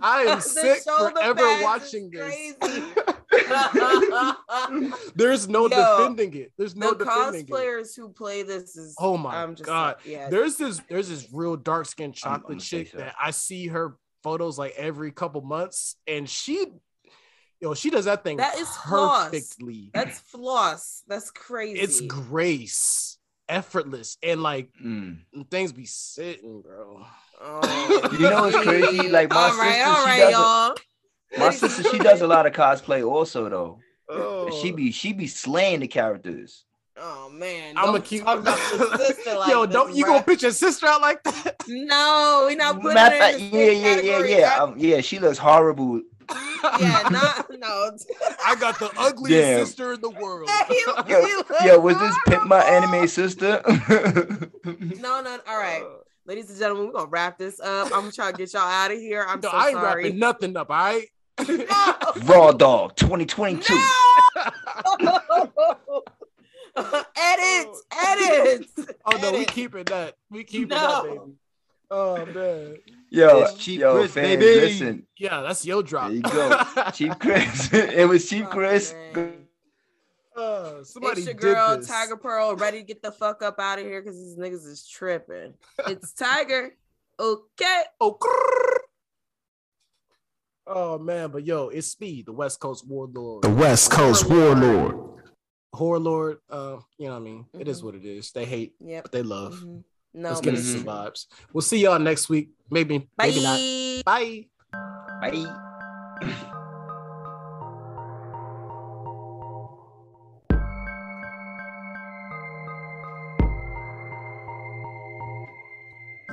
I 0.01 0.21
am 0.23 0.41
sick 0.55 0.83
shoulder 0.83 1.11
forever 1.15 1.35
pads 1.35 1.59
is 1.59 1.63
watching 1.63 2.09
this. 2.11 2.55
There's 5.15 5.47
no 5.47 5.67
Yo, 5.67 5.97
defending 5.97 6.33
it. 6.35 6.51
There's 6.57 6.75
no 6.75 6.93
the 6.93 7.05
defending 7.05 7.41
it. 7.41 7.47
cosplayers 7.49 7.95
who 7.95 8.09
play 8.09 8.43
this 8.43 8.75
is 8.75 8.95
Oh 8.99 9.17
my 9.17 9.41
I'm 9.43 9.55
just 9.55 9.67
god. 9.67 9.95
like, 9.97 10.05
yeah. 10.05 10.29
There's 10.29 10.57
this 10.57 10.81
there's 10.89 11.09
this 11.09 11.27
real 11.31 11.55
dark 11.55 11.85
skinned 11.85 12.17
I'm- 12.23 12.33
I'm 12.33 12.39
chocolate 12.41 12.57
gonna 12.57 12.61
chick 12.61 12.89
so. 12.91 12.97
that 12.99 13.15
I 13.21 13.31
see 13.31 13.67
her 13.67 13.97
photos 14.23 14.57
like 14.57 14.73
every 14.75 15.11
couple 15.11 15.41
months 15.41 15.95
and 16.07 16.29
she 16.29 16.65
yo, 17.61 17.73
she 17.73 17.89
does 17.89 18.05
that 18.05 18.23
thing 18.23 18.37
That 18.37 18.57
is 18.57 18.67
floss. 18.77 19.25
perfectly. 19.29 19.91
That's 19.93 20.19
floss. 20.19 21.03
That's 21.07 21.31
crazy. 21.31 21.79
It's 21.79 22.01
grace, 22.01 23.17
effortless, 23.47 24.17
and 24.23 24.41
like 24.43 24.69
Mm. 24.83 25.19
things 25.51 25.71
be 25.71 25.85
sitting, 25.85 26.61
bro. 26.61 27.05
Oh, 27.41 28.09
You 28.13 28.29
know 28.29 28.41
what's 28.43 28.57
crazy? 28.57 29.07
Like, 29.09 29.29
my 29.29 29.35
all 29.49 29.57
right, 29.57 29.73
sister, 29.75 29.89
all 29.89 29.95
she 29.95 30.09
right, 30.09 30.17
does 30.19 30.29
a- 30.29 30.31
y'all. 30.31 30.75
My 31.37 31.49
sister, 31.51 31.83
she 31.83 31.97
does 31.99 32.21
a 32.21 32.27
lot 32.27 32.45
of 32.45 32.53
cosplay 32.53 33.05
also 33.05 33.49
though. 33.49 33.79
Oh. 34.09 34.51
She 34.61 34.71
be 34.71 34.91
she 34.91 35.11
be 35.13 35.27
slaying 35.27 35.81
the 35.81 35.87
characters. 35.87 36.63
Oh 36.97 37.29
man, 37.29 37.75
I'm 37.77 37.85
don't 37.85 37.93
gonna 37.95 38.05
keep. 38.05 38.23
talk 38.23 38.39
about 38.39 38.57
your 38.77 38.97
sister 39.05 39.35
like 39.35 39.49
Yo, 39.49 39.65
this, 39.65 39.73
don't 39.73 39.93
you 39.95 40.05
bruh. 40.05 40.07
gonna 40.09 40.23
pitch 40.23 40.43
your 40.43 40.51
sister 40.51 40.85
out 40.87 41.01
like 41.01 41.21
that? 41.23 41.55
No, 41.67 42.45
we 42.47 42.55
not 42.55 42.75
putting 42.79 42.93
Matter 42.93 43.17
her 43.17 43.37
in 43.37 43.51
the 43.51 43.57
yeah, 43.57 43.65
same 43.65 43.81
yeah, 43.83 43.89
yeah, 43.89 43.95
category. 43.95 44.31
yeah. 44.39 44.57
Um, 44.63 44.73
yeah, 44.77 45.01
she 45.01 45.19
looks 45.19 45.37
horrible. 45.37 46.01
yeah, 46.79 47.07
not 47.11 47.47
no. 47.59 47.91
I 48.45 48.55
got 48.55 48.79
the 48.79 48.89
ugliest 48.97 49.41
Damn. 49.41 49.65
sister 49.65 49.93
in 49.93 50.01
the 50.01 50.09
world. 50.11 50.49
Yo, 51.09 51.67
yo, 51.67 51.79
was 51.79 51.99
this 51.99 52.15
Pimp 52.27 52.45
My 52.47 52.61
Anime 52.63 53.07
Sister? 53.07 53.61
No, 55.01 55.21
no. 55.21 55.37
All 55.47 55.57
right, 55.57 55.83
ladies 56.25 56.49
and 56.49 56.59
gentlemen, 56.59 56.87
we're 56.87 56.93
gonna 56.93 57.09
wrap 57.09 57.37
this 57.37 57.59
up. 57.59 57.87
I'm 57.93 58.11
trying 58.11 58.11
to 58.11 58.15
try 58.15 58.31
to 58.31 58.37
get 58.37 58.53
y'all 58.53 58.61
out 58.63 58.91
of 58.91 58.97
here. 58.97 59.25
I'm 59.27 59.39
No, 59.41 59.49
so 59.49 59.55
I 59.57 59.67
ain't 59.69 59.75
sorry. 59.77 60.03
wrapping 60.03 60.19
nothing 60.19 60.57
up, 60.57 60.69
all 60.69 60.75
right? 60.77 61.07
No. 61.47 61.95
Raw 62.25 62.51
Dog 62.53 62.95
2022. 62.95 63.73
No! 65.01 65.19
edit, 67.17 67.67
edit. 68.05 68.65
Oh 69.05 69.17
no, 69.21 69.31
we 69.31 69.37
edit. 69.39 69.47
keeping 69.49 69.83
that. 69.85 70.15
We 70.29 70.43
keeping 70.43 70.69
No. 70.69 70.77
that, 70.77 71.03
baby. 71.03 71.33
Oh 71.91 72.25
man. 72.25 72.77
Yo, 73.11 73.43
It's 73.43 73.53
Cheap 73.55 73.79
yo, 73.81 73.93
Chris, 73.99 74.11
fans, 74.13 74.27
baby. 74.39 74.61
listen. 74.61 75.07
Yeah, 75.17 75.41
that's 75.41 75.63
your 75.65 75.83
drop. 75.83 76.07
There 76.07 76.15
you 76.15 76.21
go. 76.23 76.63
Chief 76.93 77.17
Chris. 77.19 77.71
it 77.71 78.07
was 78.09 78.27
Cheap 78.27 78.45
Oh, 78.47 78.49
Chris. 78.49 78.93
man. 79.13 79.44
Uh, 80.35 80.83
somebody 80.83 81.21
It's 81.21 81.25
your 81.27 81.33
did 81.35 81.41
girl 81.41 81.77
this. 81.77 81.89
Thaiger 81.89 82.19
Pearl, 82.19 82.55
ready 82.55 82.79
to 82.79 82.83
get 82.85 83.01
the 83.01 83.11
fuck 83.11 83.41
up 83.41 83.59
out 83.59 83.79
of 83.79 83.85
here 83.85 84.01
because 84.01 84.17
these 84.17 84.35
niggas 84.37 84.67
is 84.67 84.87
tripping. 84.87 85.53
It's 85.87 86.11
Tiger. 86.13 86.75
Okay. 87.19 87.81
Oh, 88.01 88.17
oh 90.67 90.99
man, 90.99 91.29
but 91.31 91.45
yo, 91.45 91.69
it's 91.69 91.87
Speed, 91.87 92.25
the 92.25 92.33
West 92.33 92.59
Coast 92.59 92.85
Warlord. 92.87 93.43
The 93.43 93.49
West 93.49 93.91
Coast 93.91 94.29
Warlord. 94.29 94.97
Horror 95.73 95.99
Lord. 95.99 96.37
Uh, 96.49 96.77
you 96.97 97.05
know 97.07 97.11
what 97.13 97.17
I 97.17 97.19
mean? 97.21 97.45
It 97.59 97.67
is 97.67 97.81
Mhm. 97.81 97.85
what 97.85 97.95
it 97.95 98.05
is. 98.05 98.31
They 98.31 98.45
hate, 98.45 98.75
Yep. 98.79 99.03
but 99.03 99.11
they 99.11 99.23
love. 99.23 99.55
Mhm. 99.55 99.83
No, 100.13 100.29
Let's 100.29 100.41
get 100.41 100.53
into 100.53 100.63
some 100.65 100.83
vibes. 100.85 101.25
We'll 101.51 101.61
see 101.61 101.79
y'all 101.79 101.99
next 101.99 102.29
week. 102.29 102.51
Maybe, 102.71 102.99
Bye. 102.99 103.07
maybe 103.27 103.43
not. 103.43 104.05
Bye. 104.05 104.47
Bye. 105.21 106.51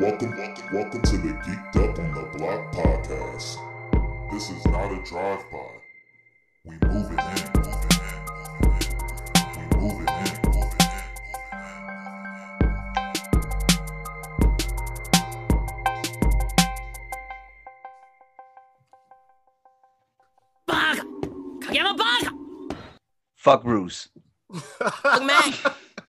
Welcome, 0.03 0.37
welcome, 0.37 0.67
welcome 0.75 1.03
to 1.03 1.17
the 1.17 1.29
Geeked 1.29 1.77
Up 1.77 1.97
on 1.97 2.13
the 2.13 2.23
Block 2.37 2.73
podcast. 2.73 3.57
This 4.33 4.51
is 4.51 4.67
not 4.67 4.91
a 4.91 5.01
drive-by. 5.05 5.79
We 6.65 6.77
moving 6.89 7.21
in, 7.21 7.51
moving 7.55 7.93
in, 8.01 8.19
moving 8.59 8.79
in. 8.81 8.91
We 9.55 9.63
moving 9.79 10.09
in, 10.09 10.31
moving 10.45 10.81
in. 10.81 10.99
Fuck 23.37 23.63
Bruce. 23.63 24.09
Fuck 24.53 25.23
Mac. 25.23 25.55